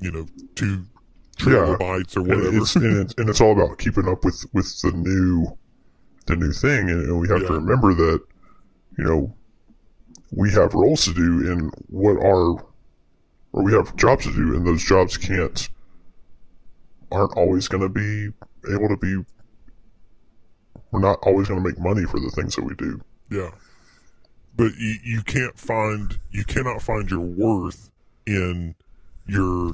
you 0.00 0.10
know, 0.10 0.26
two 0.54 0.84
Yeah. 1.40 1.46
terabytes 1.76 2.16
or 2.16 2.20
and 2.20 2.28
whatever. 2.28 2.56
it's 2.56 2.76
and 2.76 2.96
it's, 2.98 3.14
and 3.18 3.28
it's 3.28 3.40
all 3.40 3.52
about 3.52 3.78
keeping 3.78 4.08
up 4.08 4.24
with 4.24 4.44
with 4.52 4.80
the 4.80 4.92
new 4.92 5.56
the 6.26 6.36
new 6.36 6.52
thing 6.52 6.90
and, 6.90 7.02
and 7.04 7.20
we 7.20 7.28
have 7.28 7.46
to 7.46 7.52
remember 7.54 7.94
that 7.94 8.20
you 8.98 9.04
know 9.04 9.34
we 10.32 10.50
have 10.50 10.74
roles 10.74 11.04
to 11.04 11.14
do 11.14 11.50
and 11.52 11.72
what 11.88 12.16
are 12.18 12.64
or 13.52 13.62
we 13.64 13.72
have 13.72 13.94
jobs 13.96 14.24
to 14.24 14.32
do 14.34 14.54
and 14.56 14.66
those 14.66 14.82
jobs 14.82 15.16
can't 15.16 15.68
aren't 17.10 17.32
always 17.36 17.66
going 17.68 17.82
to 17.82 17.88
be 17.88 18.28
able 18.74 18.88
to 18.88 18.96
be 18.98 19.24
we're 20.90 21.00
not 21.00 21.18
always 21.22 21.48
going 21.48 21.62
to 21.62 21.68
make 21.68 21.78
money 21.78 22.04
for 22.04 22.20
the 22.20 22.30
things 22.30 22.56
that 22.56 22.64
we 22.64 22.74
do 22.74 23.00
Yeah. 23.30 23.50
But 24.56 24.72
you, 24.76 24.96
you 25.04 25.22
can't 25.22 25.58
find 25.58 26.18
you 26.30 26.44
cannot 26.44 26.82
find 26.82 27.10
your 27.10 27.20
worth 27.20 27.90
in 28.26 28.74
your 29.26 29.72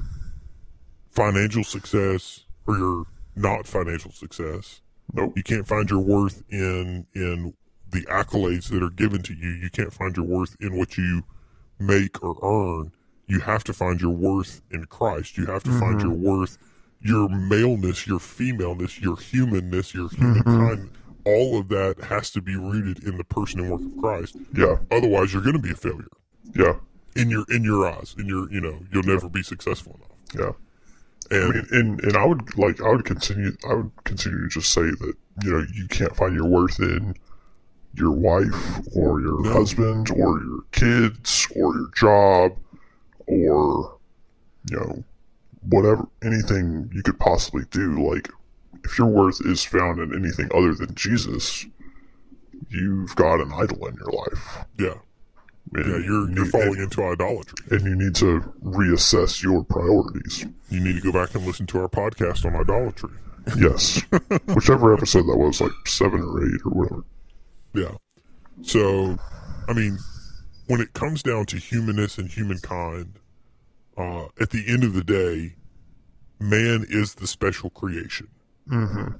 financial 1.09 1.63
success 1.63 2.45
or 2.67 2.77
your 2.77 3.05
not 3.35 3.65
financial 3.65 4.11
success. 4.11 4.81
nope 5.13 5.33
You 5.35 5.43
can't 5.43 5.67
find 5.67 5.89
your 5.89 6.01
worth 6.01 6.43
in 6.49 7.07
in 7.13 7.53
the 7.91 8.01
accolades 8.07 8.69
that 8.69 8.83
are 8.83 8.89
given 8.89 9.21
to 9.23 9.33
you. 9.33 9.49
You 9.49 9.69
can't 9.69 9.93
find 9.93 10.15
your 10.15 10.25
worth 10.25 10.55
in 10.59 10.77
what 10.77 10.97
you 10.97 11.23
make 11.79 12.21
or 12.23 12.37
earn. 12.43 12.91
You 13.27 13.39
have 13.39 13.63
to 13.65 13.73
find 13.73 13.99
your 13.99 14.11
worth 14.11 14.61
in 14.71 14.85
Christ. 14.85 15.37
You 15.37 15.45
have 15.47 15.63
to 15.63 15.71
find 15.79 15.99
mm-hmm. 15.99 16.09
your 16.09 16.37
worth, 16.37 16.57
your 17.01 17.29
maleness, 17.29 18.05
your 18.05 18.19
femaleness, 18.19 18.99
your 18.99 19.17
humanness, 19.17 19.93
your 19.93 20.09
mm-hmm. 20.09 20.33
humankind. 20.33 20.91
All 21.25 21.57
of 21.59 21.69
that 21.69 22.03
has 22.05 22.29
to 22.31 22.41
be 22.41 22.55
rooted 22.55 23.03
in 23.03 23.17
the 23.17 23.23
person 23.23 23.59
and 23.61 23.69
work 23.71 23.81
of 23.81 23.97
Christ. 23.99 24.35
yeah 24.53 24.75
Otherwise, 24.91 25.33
you're 25.33 25.41
going 25.41 25.55
to 25.55 25.61
be 25.61 25.71
a 25.71 25.75
failure 25.75 26.07
yeah 26.53 26.75
in 27.15 27.29
your 27.29 27.45
in 27.49 27.63
your 27.63 27.87
eyes. 27.87 28.15
In 28.17 28.27
your 28.27 28.51
you 28.51 28.61
know 28.61 28.79
you'll 28.91 29.03
never 29.03 29.27
be 29.29 29.41
successful 29.43 29.99
enough. 30.33 30.55
yeah 31.31 31.37
I 31.37 31.43
And 31.43 31.53
mean, 31.55 31.65
and 31.71 32.03
and 32.03 32.17
I 32.17 32.25
would 32.25 32.57
like 32.57 32.81
I 32.81 32.89
would 32.89 33.05
continue 33.05 33.51
I 33.69 33.73
would 33.75 33.91
continue 34.03 34.41
to 34.43 34.47
just 34.49 34.71
say 34.71 34.81
that 34.83 35.13
you 35.43 35.51
know 35.51 35.65
you 35.73 35.87
can't 35.87 36.15
find 36.15 36.35
your 36.35 36.45
worth 36.47 36.79
in 36.79 37.15
your 37.95 38.11
wife 38.11 38.79
or 38.95 39.21
your 39.21 39.41
No. 39.41 39.53
husband 39.53 40.11
or 40.11 40.39
your 40.43 40.59
kids 40.71 41.47
or 41.55 41.73
your 41.75 41.89
job 41.95 42.51
or 43.27 43.97
you 44.69 44.77
know 44.77 45.03
whatever 45.69 46.05
anything 46.23 46.91
you 46.93 47.01
could 47.01 47.17
possibly 47.19 47.63
do 47.71 48.07
like 48.11 48.29
if 48.85 48.97
your 48.97 49.07
worth 49.07 49.41
is 49.45 49.63
found 49.63 49.99
in 49.99 50.13
anything 50.15 50.49
other 50.55 50.73
than 50.73 50.95
Jesus 50.95 51.65
you've 52.69 53.15
got 53.15 53.41
an 53.41 53.51
idol 53.53 53.87
in 53.87 53.95
your 53.95 54.11
life 54.11 54.65
yeah, 54.79 54.93
and 55.73 55.85
yeah, 55.85 56.05
you're 56.05 56.29
you 56.29 56.35
you're 56.35 56.45
falling 56.45 56.79
into 56.79 57.03
idolatry. 57.03 57.57
and 57.71 57.81
you 57.81 57.95
need 57.95 58.15
to 58.15 58.39
reassess 58.63 59.43
your 59.43 59.63
priorities 59.63 60.45
You 60.69 60.79
need 60.79 60.95
to 60.95 61.01
go 61.01 61.11
back 61.11 61.35
and 61.35 61.45
listen 61.45 61.65
to 61.67 61.79
our 61.79 61.87
podcast 61.87 62.45
on 62.45 62.55
idolatry. 62.55 63.11
Yes. 63.57 64.01
Whichever 64.47 64.93
episode 64.93 65.23
that 65.27 65.37
was, 65.37 65.61
like 65.61 65.71
seven 65.85 66.21
or 66.21 66.43
eight 66.43 66.61
or 66.65 66.71
whatever. 66.71 67.03
Yeah. 67.73 67.97
So, 68.63 69.17
I 69.69 69.73
mean, 69.73 69.99
when 70.67 70.81
it 70.81 70.93
comes 70.93 71.21
down 71.21 71.45
to 71.47 71.57
humanness 71.57 72.17
and 72.17 72.29
humankind, 72.29 73.19
uh, 73.97 74.25
at 74.41 74.49
the 74.49 74.65
end 74.67 74.83
of 74.83 74.93
the 74.93 75.03
day, 75.03 75.55
man 76.39 76.85
is 76.89 77.15
the 77.15 77.27
special 77.27 77.69
creation 77.69 78.27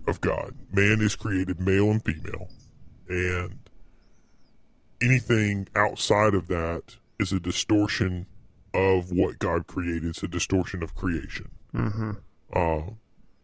of 0.08 0.22
God. 0.22 0.56
Man 0.72 1.02
is 1.02 1.16
created 1.16 1.60
male 1.60 1.92
and 1.92 2.04
female, 2.04 2.50
and 3.08 3.60
anything 5.02 5.68
outside 5.76 6.34
of 6.34 6.48
that 6.48 6.98
is 7.20 7.32
a 7.32 7.40
distortion 7.40 8.26
of 8.74 9.12
what 9.12 9.40
God 9.40 9.68
created. 9.68 10.06
It's 10.06 10.24
a 10.24 10.28
distortion 10.28 10.84
of 10.84 10.96
creation. 10.96 11.50
Uh, 12.54 12.82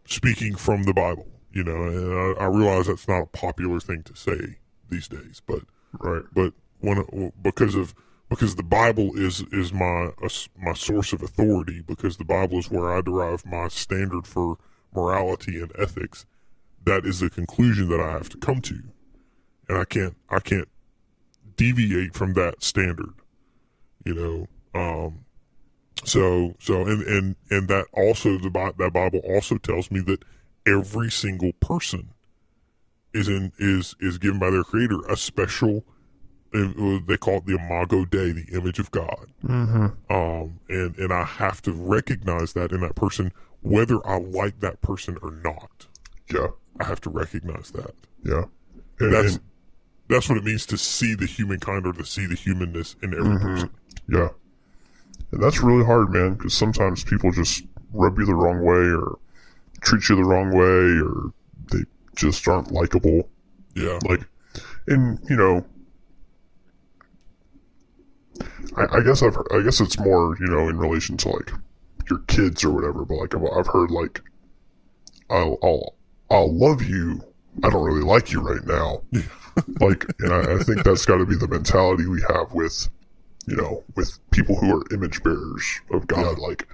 speaking 0.05 0.55
from 0.55 0.83
the 0.83 0.93
Bible, 0.93 1.27
you 1.51 1.63
know, 1.63 1.83
and 1.83 2.37
I, 2.39 2.43
I 2.43 2.47
realize 2.47 2.87
that's 2.87 3.07
not 3.07 3.23
a 3.23 3.25
popular 3.27 3.79
thing 3.79 4.03
to 4.03 4.15
say 4.15 4.57
these 4.89 5.07
days, 5.07 5.41
but 5.45 5.61
Right. 5.99 6.23
but 6.33 6.53
when 6.79 7.31
because 7.41 7.75
of 7.75 7.93
because 8.29 8.55
the 8.55 8.63
Bible 8.63 9.11
is 9.17 9.41
is 9.51 9.73
my 9.73 10.11
uh, 10.23 10.29
my 10.57 10.73
source 10.73 11.11
of 11.11 11.21
authority 11.21 11.81
because 11.85 12.15
the 12.17 12.23
Bible 12.23 12.59
is 12.59 12.71
where 12.71 12.89
I 12.95 13.01
derive 13.01 13.45
my 13.45 13.67
standard 13.67 14.25
for 14.25 14.57
morality 14.95 15.59
and 15.61 15.71
ethics. 15.77 16.25
That 16.85 17.05
is 17.05 17.19
the 17.19 17.29
conclusion 17.29 17.89
that 17.89 17.99
I 17.99 18.11
have 18.11 18.29
to 18.29 18.37
come 18.37 18.61
to, 18.61 18.81
and 19.69 19.77
I 19.77 19.85
can't 19.85 20.15
I 20.29 20.39
can't 20.39 20.67
deviate 21.55 22.13
from 22.15 22.33
that 22.33 22.63
standard. 22.63 23.13
You 24.03 24.15
know, 24.15 24.47
um, 24.79 25.25
so 26.03 26.55
so 26.59 26.81
and 26.87 27.03
and 27.03 27.35
and 27.51 27.67
that 27.67 27.85
also 27.93 28.37
the 28.39 28.49
that 28.77 28.93
Bible 28.93 29.19
also 29.19 29.57
tells 29.57 29.91
me 29.91 29.99
that 30.01 30.23
every 30.65 31.11
single 31.11 31.53
person 31.53 32.09
is 33.13 33.27
in 33.27 33.51
is 33.59 33.95
is 33.99 34.17
given 34.17 34.39
by 34.39 34.49
their 34.49 34.63
creator 34.63 34.99
a 35.09 35.15
special 35.17 35.83
uh, 36.53 36.99
they 37.07 37.17
call 37.17 37.37
it 37.37 37.45
the 37.45 37.55
imago 37.55 38.05
dei 38.05 38.31
the 38.31 38.45
image 38.53 38.79
of 38.79 38.91
god 38.91 39.27
Mm-hmm. 39.45 39.87
um 40.13 40.59
and 40.69 40.97
and 40.97 41.11
i 41.11 41.23
have 41.23 41.61
to 41.63 41.71
recognize 41.73 42.53
that 42.53 42.71
in 42.71 42.81
that 42.81 42.95
person 42.95 43.31
whether 43.61 44.05
i 44.07 44.17
like 44.17 44.59
that 44.59 44.81
person 44.81 45.17
or 45.21 45.31
not 45.31 45.87
Yeah. 46.33 46.47
i 46.79 46.85
have 46.85 47.01
to 47.01 47.09
recognize 47.09 47.71
that 47.71 47.93
Yeah. 48.23 48.45
And, 48.99 49.13
that's 49.13 49.35
and- 49.35 49.43
that's 50.07 50.27
what 50.27 50.37
it 50.37 50.43
means 50.43 50.65
to 50.65 50.77
see 50.77 51.13
the 51.15 51.25
humankind 51.25 51.87
or 51.87 51.93
to 51.93 52.03
see 52.05 52.25
the 52.25 52.35
humanness 52.35 52.95
in 53.01 53.13
every 53.13 53.35
Mm-hmm. 53.35 53.43
person 53.55 53.69
yeah. 54.09 54.29
And 55.31 55.41
that's 55.41 55.61
really 55.61 55.85
hard, 55.85 56.11
man, 56.11 56.33
because 56.33 56.53
sometimes 56.53 57.05
people 57.05 57.31
just 57.31 57.63
rub 57.93 58.19
you 58.19 58.25
the 58.25 58.35
wrong 58.35 58.61
way 58.65 58.89
or 58.91 59.17
treat 59.79 60.09
you 60.09 60.17
the 60.17 60.25
wrong 60.25 60.51
way 60.51 60.99
or 61.01 61.31
they 61.71 61.85
just 62.15 62.45
aren't 62.49 62.71
likable. 62.73 63.29
yeah 63.73 63.97
Like, 64.09 64.25
and, 64.87 65.17
you 65.29 65.37
know, 65.37 65.65
I, 68.77 68.97
I 68.97 69.01
guess 69.01 69.21
I've, 69.23 69.37
I 69.53 69.61
guess 69.63 69.79
it's 69.79 69.97
more, 69.99 70.35
you 70.39 70.47
know, 70.47 70.67
in 70.69 70.77
relation 70.77 71.15
to 71.17 71.29
like 71.29 71.51
your 72.11 72.19
kids 72.27 72.63
or 72.63 72.71
whatever, 72.71 73.05
but 73.05 73.15
like 73.15 73.33
I've, 73.33 73.43
I've 73.57 73.67
heard 73.67 73.89
like, 73.89 74.21
I'll, 75.29 75.57
I'll, 75.63 75.95
I'll 76.29 76.53
love 76.53 76.83
you. 76.83 77.23
I 77.63 77.69
don't 77.69 77.83
really 77.83 78.03
like 78.03 78.31
you 78.31 78.41
right 78.41 78.65
now. 78.65 79.01
like, 79.79 80.05
and 80.19 80.33
I, 80.33 80.55
I 80.55 80.63
think 80.63 80.83
that's 80.83 81.05
got 81.05 81.17
to 81.17 81.25
be 81.25 81.35
the 81.35 81.47
mentality 81.47 82.05
we 82.05 82.21
have 82.29 82.53
with, 82.53 82.89
you 83.47 83.55
know, 83.55 83.83
with 83.95 84.19
people 84.31 84.55
who 84.55 84.77
are 84.77 84.83
image 84.93 85.23
bearers 85.23 85.81
of 85.91 86.05
God. 86.07 86.37
Like, 86.37 86.67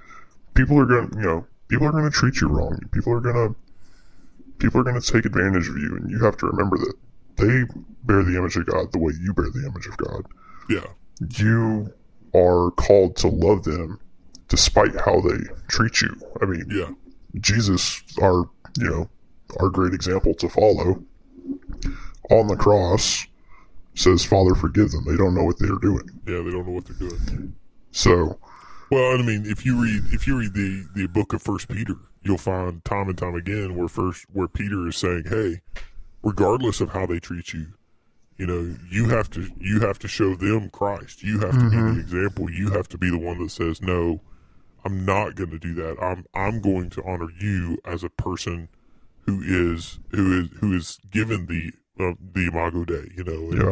people 0.54 0.78
are 0.78 0.86
going 0.86 1.10
to, 1.10 1.16
you 1.16 1.24
know, 1.24 1.46
people 1.68 1.86
are 1.86 1.92
going 1.92 2.04
to 2.04 2.10
treat 2.10 2.40
you 2.40 2.48
wrong. 2.48 2.78
People 2.92 3.14
are 3.14 3.20
to, 3.20 3.54
people 4.58 4.80
are 4.80 4.84
going 4.84 5.00
to 5.00 5.12
take 5.12 5.24
advantage 5.24 5.68
of 5.68 5.78
you, 5.78 5.96
and 5.96 6.10
you 6.10 6.22
have 6.24 6.36
to 6.38 6.46
remember 6.46 6.76
that 6.78 6.94
they 7.36 7.64
bear 8.04 8.22
the 8.24 8.36
image 8.36 8.56
of 8.56 8.66
God 8.66 8.92
the 8.92 8.98
way 8.98 9.12
you 9.20 9.32
bear 9.32 9.46
the 9.50 9.66
image 9.66 9.86
of 9.86 9.96
God. 9.96 10.26
yeah 10.68 10.86
You 11.38 11.92
are 12.34 12.70
called 12.72 13.16
to 13.16 13.28
love 13.28 13.64
them 13.64 14.00
despite 14.48 14.98
how 15.00 15.20
they 15.20 15.38
treat 15.68 16.00
you. 16.00 16.20
I 16.42 16.46
mean, 16.46 16.66
yeah 16.70 16.90
Jesus, 17.40 18.02
our 18.20 18.48
you 18.78 18.88
know, 18.88 19.10
our 19.60 19.68
great 19.68 19.94
example 19.94 20.34
to 20.34 20.48
follow, 20.48 21.02
on 22.30 22.46
the 22.46 22.56
cross 22.56 23.26
says, 23.94 24.24
"Father, 24.24 24.54
forgive 24.54 24.90
them; 24.90 25.04
they 25.06 25.16
don't 25.16 25.34
know 25.34 25.44
what 25.44 25.58
they 25.58 25.68
are 25.68 25.78
doing." 25.78 26.08
yeah 26.26 26.42
they 26.42 26.50
don't 26.50 26.66
know 26.66 26.72
what 26.72 26.86
they're 26.86 27.08
doing 27.08 27.54
So, 27.90 28.38
Well, 28.90 29.18
I 29.18 29.22
mean, 29.22 29.44
if 29.46 29.64
you 29.66 29.82
read 29.82 30.04
if 30.12 30.26
you 30.26 30.38
read 30.38 30.54
the 30.54 30.86
the 30.94 31.06
book 31.06 31.32
of 31.32 31.42
First 31.42 31.68
Peter, 31.68 31.96
you'll 32.22 32.38
find 32.38 32.84
time 32.84 33.08
and 33.08 33.18
time 33.18 33.34
again 33.34 33.76
where 33.76 33.88
first 33.88 34.26
where 34.32 34.48
Peter 34.48 34.88
is 34.88 34.96
saying, 34.96 35.24
"Hey, 35.28 35.60
regardless 36.22 36.80
of 36.80 36.90
how 36.90 37.06
they 37.06 37.18
treat 37.18 37.52
you, 37.52 37.66
you 38.36 38.46
know, 38.46 38.76
you 38.90 39.08
have 39.08 39.30
to 39.30 39.50
you 39.58 39.80
have 39.80 39.98
to 40.00 40.08
show 40.08 40.34
them 40.34 40.70
Christ. 40.70 41.22
You 41.22 41.40
have 41.40 41.52
to 41.52 41.70
be 41.70 41.76
the 41.76 41.82
mm-hmm. 41.82 42.00
example. 42.00 42.50
You 42.50 42.70
have 42.70 42.88
to 42.88 42.98
be 42.98 43.10
the 43.10 43.18
one 43.18 43.38
that 43.42 43.50
says, 43.50 43.82
"No, 43.82 44.20
I'm 44.88 45.04
not 45.04 45.34
going 45.34 45.50
to 45.50 45.58
do 45.58 45.74
that. 45.74 45.96
I'm 46.02 46.24
I'm 46.34 46.60
going 46.60 46.88
to 46.90 47.02
honor 47.04 47.28
you 47.38 47.78
as 47.84 48.02
a 48.02 48.08
person 48.08 48.68
who 49.26 49.42
is 49.42 49.98
who 50.10 50.40
is 50.40 50.48
who 50.60 50.74
is 50.74 50.98
given 51.10 51.46
the 51.46 51.72
uh, 52.02 52.14
the 52.32 52.46
imago 52.46 52.84
Dei, 52.84 53.10
you 53.14 53.24
know." 53.24 53.50
And, 53.50 53.62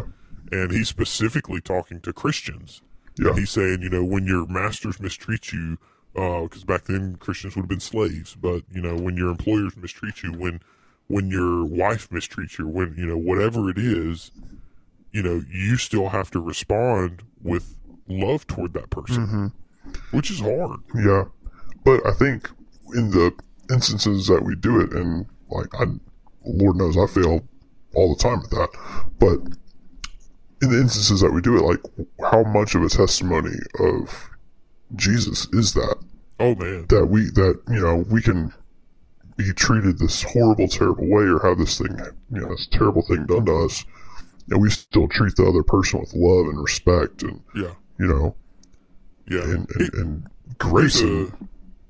yeah, 0.52 0.60
and 0.60 0.72
he's 0.72 0.88
specifically 0.88 1.60
talking 1.60 2.00
to 2.00 2.12
Christians. 2.12 2.82
Yeah. 3.18 3.30
And 3.30 3.38
he's 3.38 3.50
saying, 3.50 3.80
you 3.80 3.88
know, 3.88 4.04
when 4.04 4.26
your 4.26 4.46
masters 4.46 5.00
mistreat 5.00 5.50
you, 5.52 5.78
because 6.12 6.64
back 6.64 6.84
then 6.84 7.16
Christians 7.16 7.56
would 7.56 7.62
have 7.62 7.68
been 7.68 7.80
slaves. 7.80 8.34
But 8.34 8.64
you 8.70 8.82
know, 8.82 8.96
when 8.96 9.16
your 9.16 9.30
employers 9.30 9.74
mistreat 9.76 10.22
you, 10.22 10.32
when 10.32 10.60
when 11.06 11.30
your 11.30 11.64
wife 11.64 12.10
mistreats 12.10 12.58
you, 12.58 12.68
when 12.68 12.94
you 12.98 13.06
know 13.06 13.16
whatever 13.16 13.70
it 13.70 13.78
is, 13.78 14.32
you 15.12 15.22
know, 15.22 15.42
you 15.50 15.78
still 15.78 16.10
have 16.10 16.30
to 16.32 16.40
respond 16.40 17.22
with 17.42 17.76
love 18.08 18.46
toward 18.46 18.74
that 18.74 18.90
person, 18.90 19.52
which 20.10 20.30
is 20.30 20.40
hard. 20.40 20.80
Yeah, 20.94 21.24
but 21.84 22.06
I 22.06 22.12
think 22.12 22.50
in 22.94 23.10
the 23.10 23.32
instances 23.70 24.26
that 24.28 24.44
we 24.44 24.54
do 24.56 24.80
it, 24.80 24.92
and 24.92 25.26
like 25.50 25.68
I, 25.74 25.84
Lord 26.44 26.76
knows 26.76 26.96
I 26.96 27.06
fail 27.06 27.46
all 27.94 28.14
the 28.14 28.22
time 28.22 28.40
at 28.40 28.50
that, 28.50 28.68
but 29.18 29.38
in 30.62 30.70
the 30.70 30.80
instances 30.80 31.20
that 31.20 31.32
we 31.32 31.40
do 31.40 31.56
it, 31.56 31.62
like 31.62 31.80
how 32.30 32.42
much 32.44 32.74
of 32.74 32.82
a 32.82 32.88
testimony 32.88 33.56
of 33.80 34.30
Jesus 34.94 35.46
is 35.52 35.74
that? 35.74 35.96
Oh 36.38 36.54
man, 36.54 36.86
That 36.88 37.06
we 37.06 37.30
that 37.30 37.60
you 37.68 37.80
know 37.80 38.04
we 38.10 38.20
can 38.22 38.52
be 39.36 39.52
treated 39.52 39.98
this 39.98 40.22
horrible, 40.22 40.68
terrible 40.68 41.08
way, 41.08 41.24
or 41.24 41.40
have 41.40 41.58
this 41.58 41.78
thing, 41.78 41.98
you 42.30 42.40
know, 42.40 42.48
this 42.48 42.68
terrible 42.72 43.02
thing 43.02 43.26
done 43.26 43.44
to 43.46 43.54
us, 43.64 43.84
and 44.50 44.60
we 44.60 44.70
still 44.70 45.08
treat 45.08 45.36
the 45.36 45.44
other 45.44 45.62
person 45.62 46.00
with 46.00 46.14
love 46.14 46.46
and 46.46 46.62
respect, 46.62 47.22
and 47.22 47.42
yeah, 47.54 47.72
you 47.98 48.06
know, 48.06 48.34
yeah. 49.28 49.42
and 49.42 49.68
and, 49.76 49.94
and 49.94 50.30
Here's 50.62 51.02
a, 51.02 51.32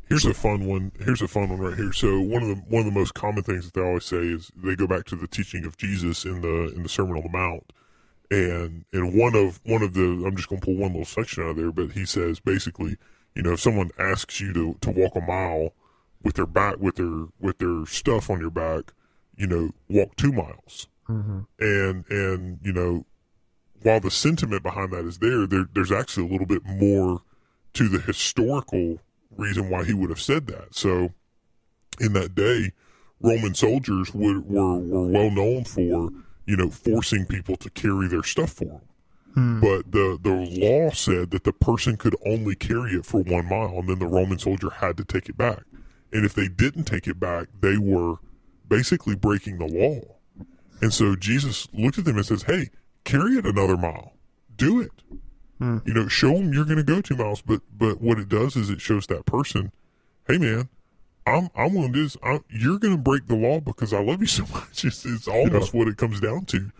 here's 0.08 0.24
a 0.24 0.34
fun 0.34 0.66
one. 0.66 0.92
Here's 0.98 1.22
a 1.22 1.28
fun 1.28 1.48
one 1.50 1.58
right 1.58 1.76
here. 1.76 1.92
So 1.92 2.20
one 2.20 2.42
of 2.42 2.48
the 2.48 2.54
one 2.68 2.80
of 2.80 2.86
the 2.86 2.98
most 2.98 3.14
common 3.14 3.42
things 3.42 3.64
that 3.64 3.74
they 3.74 3.86
always 3.86 4.04
say 4.04 4.18
is 4.18 4.50
they 4.56 4.74
go 4.74 4.86
back 4.86 5.04
to 5.06 5.16
the 5.16 5.28
teaching 5.28 5.64
of 5.64 5.76
Jesus 5.76 6.24
in 6.24 6.40
the 6.40 6.72
in 6.74 6.82
the 6.82 6.88
Sermon 6.88 7.16
on 7.16 7.22
the 7.22 7.28
Mount, 7.28 7.72
and 8.30 8.84
and 8.92 9.14
one 9.14 9.34
of 9.34 9.60
one 9.64 9.82
of 9.82 9.94
the 9.94 10.24
I'm 10.26 10.36
just 10.36 10.48
going 10.48 10.60
to 10.60 10.64
pull 10.64 10.76
one 10.76 10.92
little 10.92 11.04
section 11.04 11.44
out 11.44 11.50
of 11.50 11.56
there, 11.56 11.72
but 11.72 11.92
he 11.92 12.04
says 12.04 12.40
basically, 12.40 12.96
you 13.34 13.42
know, 13.42 13.52
if 13.52 13.60
someone 13.60 13.90
asks 13.98 14.40
you 14.40 14.52
to 14.52 14.76
to 14.80 14.90
walk 14.90 15.14
a 15.16 15.20
mile 15.20 15.72
with 16.22 16.34
their 16.34 16.46
back 16.46 16.78
with 16.78 16.96
their 16.96 17.26
with 17.38 17.58
their 17.58 17.86
stuff 17.86 18.30
on 18.30 18.40
your 18.40 18.50
back, 18.50 18.92
you 19.36 19.46
know, 19.46 19.70
walk 19.88 20.16
two 20.16 20.32
miles, 20.32 20.88
mm-hmm. 21.08 21.40
and 21.60 22.04
and 22.10 22.58
you 22.62 22.72
know, 22.72 23.06
while 23.82 24.00
the 24.00 24.10
sentiment 24.10 24.62
behind 24.62 24.92
that 24.92 25.04
is 25.04 25.18
there, 25.18 25.46
there 25.46 25.68
there's 25.72 25.92
actually 25.92 26.26
a 26.28 26.30
little 26.30 26.46
bit 26.46 26.64
more 26.64 27.22
to 27.76 27.88
the 27.88 28.00
historical 28.00 28.98
reason 29.36 29.68
why 29.70 29.84
he 29.84 29.92
would 29.94 30.10
have 30.10 30.20
said 30.20 30.46
that. 30.46 30.74
So, 30.74 31.12
in 32.00 32.14
that 32.14 32.34
day, 32.34 32.72
Roman 33.20 33.54
soldiers 33.54 34.14
would, 34.14 34.48
were 34.48 34.78
were 34.78 35.06
well 35.06 35.30
known 35.30 35.64
for 35.64 36.10
you 36.46 36.56
know 36.56 36.70
forcing 36.70 37.26
people 37.26 37.56
to 37.56 37.70
carry 37.70 38.08
their 38.08 38.22
stuff 38.22 38.52
for 38.52 38.64
them. 38.64 38.80
Hmm. 39.34 39.60
But 39.60 39.92
the 39.92 40.18
the 40.20 40.34
law 40.58 40.90
said 40.90 41.30
that 41.30 41.44
the 41.44 41.52
person 41.52 41.96
could 41.96 42.16
only 42.24 42.54
carry 42.54 42.92
it 42.92 43.04
for 43.04 43.22
one 43.22 43.48
mile, 43.48 43.78
and 43.78 43.88
then 43.88 43.98
the 43.98 44.06
Roman 44.06 44.38
soldier 44.38 44.70
had 44.70 44.96
to 44.96 45.04
take 45.04 45.28
it 45.28 45.36
back. 45.36 45.62
And 46.12 46.24
if 46.24 46.34
they 46.34 46.48
didn't 46.48 46.84
take 46.84 47.06
it 47.06 47.20
back, 47.20 47.48
they 47.60 47.76
were 47.76 48.16
basically 48.68 49.16
breaking 49.16 49.58
the 49.58 49.66
law. 49.66 50.00
And 50.80 50.92
so 50.92 51.16
Jesus 51.16 51.68
looked 51.72 51.98
at 51.98 52.04
them 52.04 52.16
and 52.16 52.24
says, 52.24 52.44
"Hey, 52.44 52.70
carry 53.04 53.34
it 53.36 53.46
another 53.46 53.76
mile. 53.76 54.14
Do 54.56 54.80
it." 54.80 54.92
Hmm. 55.58 55.78
You 55.84 55.94
know, 55.94 56.08
show 56.08 56.34
them 56.34 56.52
you're 56.52 56.64
going 56.64 56.76
to 56.76 56.82
go 56.82 57.00
two 57.00 57.16
miles, 57.16 57.42
but 57.42 57.62
but 57.76 58.00
what 58.00 58.18
it 58.18 58.28
does 58.28 58.56
is 58.56 58.68
it 58.68 58.80
shows 58.80 59.06
that 59.06 59.24
person, 59.24 59.72
hey 60.28 60.38
man, 60.38 60.68
I'm 61.26 61.48
I'm 61.54 61.74
willing 61.74 61.92
to 61.92 61.98
do 61.98 62.02
this. 62.04 62.16
I'm, 62.22 62.44
you're 62.50 62.78
going 62.78 62.94
to 62.94 63.02
break 63.02 63.26
the 63.26 63.36
law 63.36 63.60
because 63.60 63.92
I 63.92 64.02
love 64.02 64.20
you 64.20 64.26
so 64.26 64.44
much. 64.52 64.84
It's, 64.84 65.04
it's 65.04 65.28
almost 65.28 65.72
what 65.72 65.88
it 65.88 65.96
comes 65.96 66.20
down 66.20 66.44
to, 66.46 66.70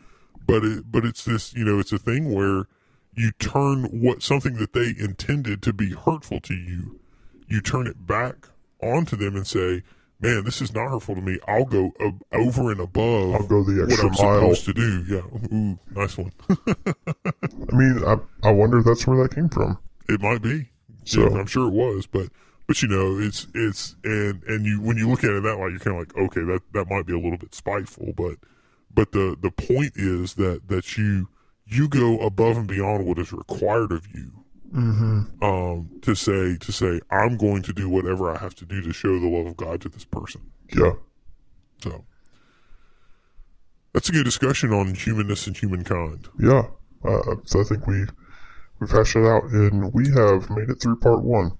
but 0.46 0.64
it 0.64 0.90
but 0.90 1.04
it's 1.04 1.24
this 1.24 1.54
you 1.54 1.64
know 1.64 1.78
it's 1.78 1.92
a 1.92 1.98
thing 1.98 2.32
where 2.34 2.66
you 3.14 3.32
turn 3.32 3.84
what 3.84 4.22
something 4.22 4.54
that 4.56 4.74
they 4.74 4.94
intended 4.98 5.62
to 5.62 5.72
be 5.72 5.92
hurtful 5.92 6.38
to 6.40 6.54
you, 6.54 7.00
you 7.48 7.62
turn 7.62 7.86
it 7.86 8.06
back 8.06 8.48
onto 8.82 9.16
them 9.16 9.34
and 9.34 9.46
say, 9.46 9.82
man, 10.20 10.44
this 10.44 10.60
is 10.62 10.72
not 10.74 10.88
hurtful 10.90 11.14
to 11.14 11.20
me. 11.20 11.38
I'll 11.46 11.64
go 11.64 11.92
ab- 12.00 12.22
over 12.32 12.70
and 12.72 12.80
above. 12.80 13.34
I'll 13.34 13.46
go 13.46 13.62
the 13.64 13.80
what 13.82 13.90
extra 13.92 14.08
I'm 14.08 14.14
mile. 14.14 14.40
supposed 14.54 14.64
to 14.66 14.72
do. 14.74 15.04
Yeah, 15.08 15.56
ooh, 15.56 15.78
nice 15.94 16.16
one. 16.18 16.32
I 16.66 17.76
mean, 17.76 18.02
I 18.04 18.16
I 18.42 18.50
wonder 18.52 18.78
if 18.78 18.84
that's 18.84 19.06
where 19.06 19.22
that 19.22 19.34
came 19.34 19.48
from. 19.48 19.78
It 20.08 20.20
might 20.20 20.42
be. 20.42 20.68
So- 21.04 21.20
Yeah, 21.28 21.38
I'm 21.38 21.46
sure 21.46 21.68
it 21.68 21.74
was, 21.74 22.06
but 22.06 22.28
but 22.66 22.82
you 22.82 22.88
know, 22.88 23.18
it's 23.18 23.46
it's 23.54 23.96
and 24.04 24.42
and 24.44 24.64
you 24.66 24.80
when 24.80 24.96
you 24.96 25.08
look 25.08 25.24
at 25.24 25.30
it 25.30 25.42
that 25.44 25.58
way, 25.58 25.70
you're 25.70 25.78
kind 25.78 25.96
of 26.00 26.06
like, 26.08 26.16
okay, 26.30 26.42
that 26.42 26.60
that 26.72 26.90
might 26.90 27.06
be 27.06 27.12
a 27.12 27.18
little 27.18 27.38
bit 27.38 27.54
spiteful, 27.54 28.12
but 28.16 28.36
but 28.92 29.12
the 29.12 29.36
the 29.40 29.50
point 29.50 29.92
is 29.96 30.34
that 30.34 30.68
that 30.68 30.96
you 30.96 31.28
you 31.68 31.88
go 31.88 32.18
above 32.20 32.56
and 32.56 32.66
beyond 32.68 33.04
what 33.06 33.18
is 33.18 33.32
required 33.32 33.92
of 33.92 34.06
you. 34.14 34.30
Um, 34.74 35.90
to 36.02 36.14
say 36.14 36.56
to 36.58 36.72
say 36.72 37.00
I'm 37.10 37.36
going 37.36 37.62
to 37.62 37.72
do 37.72 37.88
whatever 37.88 38.30
I 38.34 38.38
have 38.38 38.54
to 38.56 38.66
do 38.66 38.80
to 38.82 38.92
show 38.92 39.18
the 39.18 39.28
love 39.28 39.46
of 39.46 39.56
God 39.56 39.80
to 39.82 39.88
this 39.88 40.04
person. 40.04 40.42
Yeah, 40.74 40.92
So 41.82 42.04
that's 43.92 44.08
a 44.08 44.12
good 44.12 44.24
discussion 44.24 44.72
on 44.72 44.94
humanness 44.94 45.46
and 45.46 45.56
humankind. 45.56 46.28
yeah. 46.38 46.64
Uh, 47.04 47.36
so 47.44 47.60
I 47.60 47.64
think 47.64 47.86
we 47.86 48.04
we've 48.80 48.90
hashed 48.90 49.16
it 49.16 49.24
out, 49.24 49.44
and 49.44 49.92
we 49.94 50.08
have 50.10 50.50
made 50.50 50.68
it 50.68 50.80
through 50.82 50.96
part 50.96 51.22
one. 51.22 51.52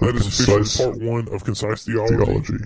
That 0.00 0.14
is 0.14 0.22
concise 0.22 0.76
part 0.76 1.00
one 1.00 1.28
of 1.32 1.44
concise 1.44 1.84
theology. 1.84 2.16
theology. 2.16 2.64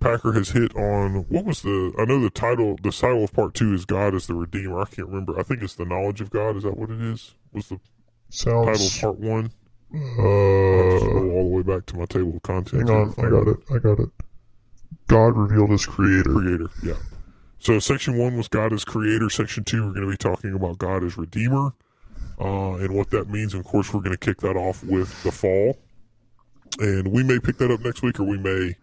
Packer 0.00 0.32
has 0.32 0.50
hit 0.50 0.76
on 0.76 1.24
what 1.30 1.44
was 1.46 1.62
the 1.62 1.92
I 1.98 2.04
know 2.04 2.20
the 2.20 2.30
title 2.30 2.76
the 2.82 2.92
title 2.92 3.24
of 3.24 3.32
part 3.32 3.54
two 3.54 3.72
is 3.74 3.84
God 3.84 4.14
as 4.14 4.26
the 4.26 4.34
Redeemer. 4.34 4.80
I 4.80 4.84
can't 4.84 5.08
remember. 5.08 5.38
I 5.38 5.42
think 5.42 5.62
it's 5.62 5.74
the 5.74 5.86
knowledge 5.86 6.20
of 6.20 6.30
God. 6.30 6.56
Is 6.56 6.62
that 6.62 6.76
what 6.76 6.90
it 6.90 7.00
is? 7.00 7.34
Was 7.52 7.68
the 7.70 7.80
title 8.38 8.86
of 8.86 9.00
part 9.00 9.18
one? 9.18 9.50
Uh, 9.94 10.22
go 10.22 11.30
all 11.30 11.48
the 11.50 11.56
way 11.56 11.62
back 11.62 11.86
to 11.86 11.96
my 11.96 12.04
table 12.06 12.34
of 12.36 12.42
contents. 12.42 12.72
hang 12.72 12.90
on, 12.90 13.14
I 13.18 13.30
got 13.30 13.46
it. 13.48 13.58
I 13.72 13.78
got 13.78 14.00
it. 14.00 14.08
God 15.06 15.36
revealed 15.36 15.70
as 15.70 15.86
Creator. 15.86 16.32
Creator, 16.32 16.66
yeah. 16.82 16.94
So 17.58 17.78
section 17.78 18.18
one 18.18 18.36
was 18.36 18.48
God 18.48 18.72
as 18.72 18.84
Creator. 18.84 19.30
Section 19.30 19.64
two, 19.64 19.84
we're 19.86 19.92
going 19.92 20.06
to 20.06 20.10
be 20.10 20.16
talking 20.16 20.52
about 20.54 20.78
God 20.78 21.04
as 21.04 21.16
Redeemer, 21.16 21.72
uh, 22.40 22.74
and 22.74 22.94
what 22.94 23.10
that 23.10 23.28
means. 23.30 23.54
And 23.54 23.64
of 23.64 23.70
course, 23.70 23.92
we're 23.94 24.00
going 24.00 24.16
to 24.16 24.18
kick 24.18 24.40
that 24.40 24.56
off 24.56 24.82
with 24.82 25.22
the 25.22 25.30
fall, 25.30 25.78
and 26.80 27.08
we 27.08 27.22
may 27.22 27.38
pick 27.38 27.58
that 27.58 27.70
up 27.70 27.80
next 27.80 28.02
week, 28.02 28.18
or 28.18 28.24
we 28.24 28.36
may 28.38 28.74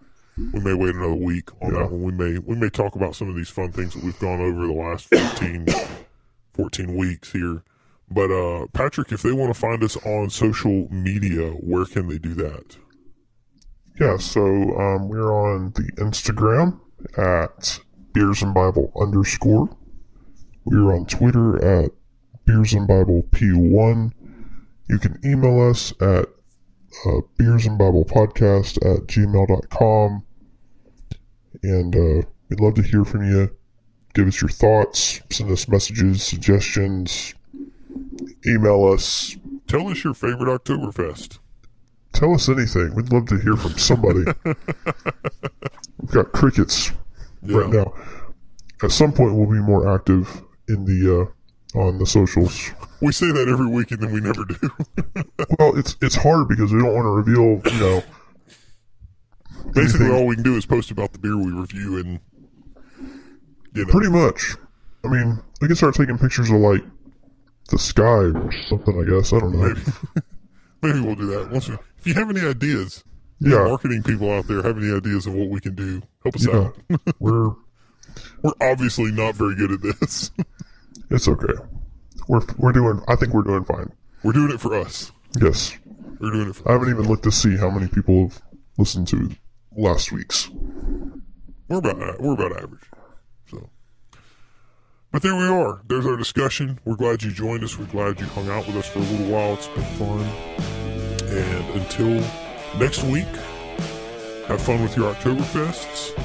we 0.53 0.59
may 0.61 0.73
wait 0.73 0.95
another 0.95 1.13
week 1.13 1.49
on 1.61 1.73
Yeah. 1.73 1.79
that 1.81 1.91
one. 1.91 2.03
We 2.03 2.11
may 2.13 2.37
we 2.39 2.55
may 2.55 2.69
talk 2.69 2.95
about 2.95 3.15
some 3.15 3.29
of 3.29 3.35
these 3.35 3.49
fun 3.49 3.71
things 3.73 3.93
that 3.95 4.03
we've 4.03 4.17
gone 4.19 4.39
over 4.39 4.65
the 4.65 4.73
last 4.73 5.07
14, 5.13 5.67
14 6.53 6.95
weeks 6.95 7.33
here. 7.33 7.63
But 8.13 8.29
uh, 8.29 8.67
Patrick, 8.73 9.11
if 9.11 9.21
they 9.21 9.31
want 9.31 9.53
to 9.53 9.59
find 9.59 9.81
us 9.83 9.95
on 10.05 10.29
social 10.29 10.89
media, 10.91 11.51
where 11.51 11.85
can 11.85 12.07
they 12.07 12.17
do 12.17 12.33
that? 12.35 12.77
Yeah, 13.99 14.17
so 14.17 14.43
um, 14.45 15.07
we're 15.07 15.31
on 15.31 15.71
the 15.75 15.89
Instagram 15.97 16.79
at 17.17 17.79
Beers 18.13 18.41
and 18.41 18.53
Bible 18.53 18.91
underscore. 18.99 19.69
We're 20.65 20.93
on 20.93 21.05
Twitter 21.05 21.63
at 21.63 21.91
Beers 22.45 22.73
and 22.73 22.87
Bible 22.87 23.23
P1. 23.31 24.11
You 24.89 24.99
can 24.99 25.17
email 25.23 25.69
us 25.69 25.93
at 26.01 26.25
uh, 27.05 27.21
Beers 27.37 27.65
and 27.65 27.77
Bible 27.77 28.03
Podcast 28.03 28.77
at 28.77 29.07
gmail.com. 29.07 30.25
And 31.63 31.95
uh, 31.95 32.27
we'd 32.49 32.59
love 32.59 32.73
to 32.75 32.81
hear 32.81 33.05
from 33.05 33.23
you. 33.23 33.55
Give 34.13 34.27
us 34.27 34.41
your 34.41 34.49
thoughts, 34.49 35.21
send 35.29 35.49
us 35.51 35.69
messages, 35.69 36.23
suggestions, 36.23 37.33
email 38.45 38.85
us, 38.91 39.35
Tell 39.67 39.87
us 39.87 40.03
your 40.03 40.13
favorite 40.13 40.47
Oktoberfest. 40.63 41.39
tell 42.13 42.33
us 42.33 42.49
anything. 42.49 42.93
We'd 42.95 43.11
love 43.11 43.27
to 43.27 43.37
hear 43.39 43.55
from 43.55 43.77
somebody. 43.77 44.25
We've 44.45 46.11
got 46.11 46.31
crickets 46.33 46.91
right 47.43 47.69
now. 47.69 47.93
At 48.83 48.91
some 48.91 49.13
point, 49.13 49.35
we'll 49.35 49.49
be 49.49 49.59
more 49.61 49.93
active 49.93 50.41
in 50.67 50.85
the 50.85 51.29
uh, 51.75 51.77
on 51.79 51.99
the 51.99 52.05
socials. 52.05 52.71
We 53.01 53.11
say 53.11 53.31
that 53.31 53.47
every 53.47 53.67
week, 53.67 53.91
and 53.91 54.01
then 54.01 54.11
we 54.11 54.19
never 54.19 54.43
do. 54.45 54.55
Well, 55.59 55.77
it's 55.77 55.95
it's 56.01 56.15
hard 56.15 56.47
because 56.47 56.71
we 56.73 56.79
don't 56.81 56.93
want 56.93 57.05
to 57.05 57.09
reveal, 57.11 57.61
you 57.73 57.79
know. 57.79 58.03
Basically, 59.73 60.05
anything. 60.07 60.11
all 60.21 60.25
we 60.27 60.35
can 60.35 60.43
do 60.43 60.55
is 60.55 60.65
post 60.65 60.89
about 60.91 61.13
the 61.13 61.19
beer 61.19 61.37
we 61.37 61.51
review, 61.51 61.97
and 61.97 62.19
you 63.75 63.85
know, 63.85 63.91
Pretty 63.91 64.09
much. 64.09 64.55
I 65.03 65.07
mean, 65.07 65.39
we 65.61 65.67
can 65.67 65.75
start 65.75 65.95
taking 65.95 66.17
pictures 66.17 66.49
of 66.49 66.57
like 66.57 66.83
the 67.71 67.79
sky 67.79 68.03
or 68.03 68.51
something. 68.67 68.99
I 68.99 69.09
guess 69.09 69.33
I 69.33 69.39
don't 69.39 69.53
know. 69.53 69.67
maybe 69.67 69.81
maybe 70.83 70.99
we'll 71.01 71.15
do 71.15 71.25
that. 71.27 71.49
Once 71.51 71.67
we, 71.69 71.75
if 71.97 72.07
you 72.07 72.13
have 72.13 72.29
any 72.29 72.41
ideas, 72.41 73.03
Yeah. 73.39 73.63
marketing 73.67 74.03
people 74.03 74.31
out 74.31 74.47
there 74.47 74.61
have 74.61 74.77
any 74.77 74.91
ideas 74.95 75.25
of 75.27 75.33
what 75.33 75.49
we 75.49 75.59
can 75.59 75.75
do, 75.75 76.01
help 76.23 76.35
us 76.35 76.45
Yeah, 76.47 76.57
out. 76.57 76.77
we're 77.19 77.51
We're 78.43 78.51
obviously 78.61 79.11
not 79.11 79.35
very 79.35 79.55
good 79.55 79.71
at 79.71 79.81
this. 79.81 80.31
it's 81.09 81.27
okay. 81.27 81.53
We're 82.27 82.41
we're 82.57 82.71
doing. 82.73 83.01
I 83.07 83.15
think 83.15 83.33
we're 83.33 83.43
doing 83.43 83.63
fine. 83.63 83.91
We're 84.23 84.33
doing 84.33 84.51
it 84.51 84.59
for 84.59 84.75
us. 84.75 85.11
Yes. 85.41 85.77
We're 86.19 86.31
doing 86.31 86.49
it 86.49 86.55
for. 86.55 86.69
I 86.69 86.73
haven't 86.73 86.89
even 86.89 87.07
looked 87.07 87.23
to 87.23 87.31
see 87.31 87.55
how 87.57 87.69
many 87.69 87.87
people 87.87 88.27
have 88.29 88.41
listened 88.77 89.07
to 89.09 89.31
last 89.77 90.11
week's. 90.11 90.49
We're 91.69 91.77
about 91.77 92.19
we're 92.21 92.33
about 92.33 92.51
average. 92.61 92.81
But 95.11 95.23
there 95.23 95.35
we 95.35 95.43
are. 95.43 95.81
There's 95.87 96.05
our 96.05 96.15
discussion. 96.15 96.79
We're 96.85 96.95
glad 96.95 97.21
you 97.21 97.31
joined 97.31 97.63
us. 97.65 97.77
We're 97.77 97.85
glad 97.87 98.19
you 98.19 98.27
hung 98.27 98.49
out 98.49 98.65
with 98.65 98.77
us 98.77 98.87
for 98.87 98.99
a 98.99 99.01
little 99.01 99.27
while. 99.27 99.53
It's 99.55 99.67
been 99.67 99.83
fun. 99.97 100.21
And 101.27 101.81
until 101.81 102.23
next 102.79 103.03
week, 103.03 103.27
have 104.47 104.61
fun 104.61 104.81
with 104.81 104.95
your 104.95 105.13
Oktoberfests 105.13 106.17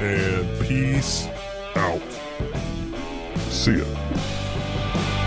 and 0.00 0.66
peace 0.66 1.26
out. 1.74 2.02
See 3.50 3.78
ya. 3.78 3.84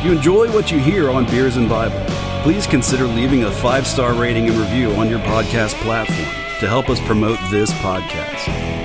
You 0.04 0.12
enjoy 0.12 0.52
what 0.54 0.72
you 0.72 0.80
hear 0.80 1.10
on 1.10 1.26
Beers 1.26 1.58
and 1.58 1.68
Bible, 1.68 2.04
please 2.43 2.68
consider 2.68 3.06
leaving 3.06 3.43
a 3.43 3.52
five 3.52 3.86
star 3.86 4.14
rating 4.14 4.47
and 4.47 4.58
review 4.58 4.91
on 4.93 5.10
your 5.10 5.20
podcast 5.20 5.74
platform 5.82 6.18
to 6.60 6.68
help 6.68 6.89
us 6.89 6.99
promote 7.02 7.39
this 7.49 7.72
podcast. 7.74 8.81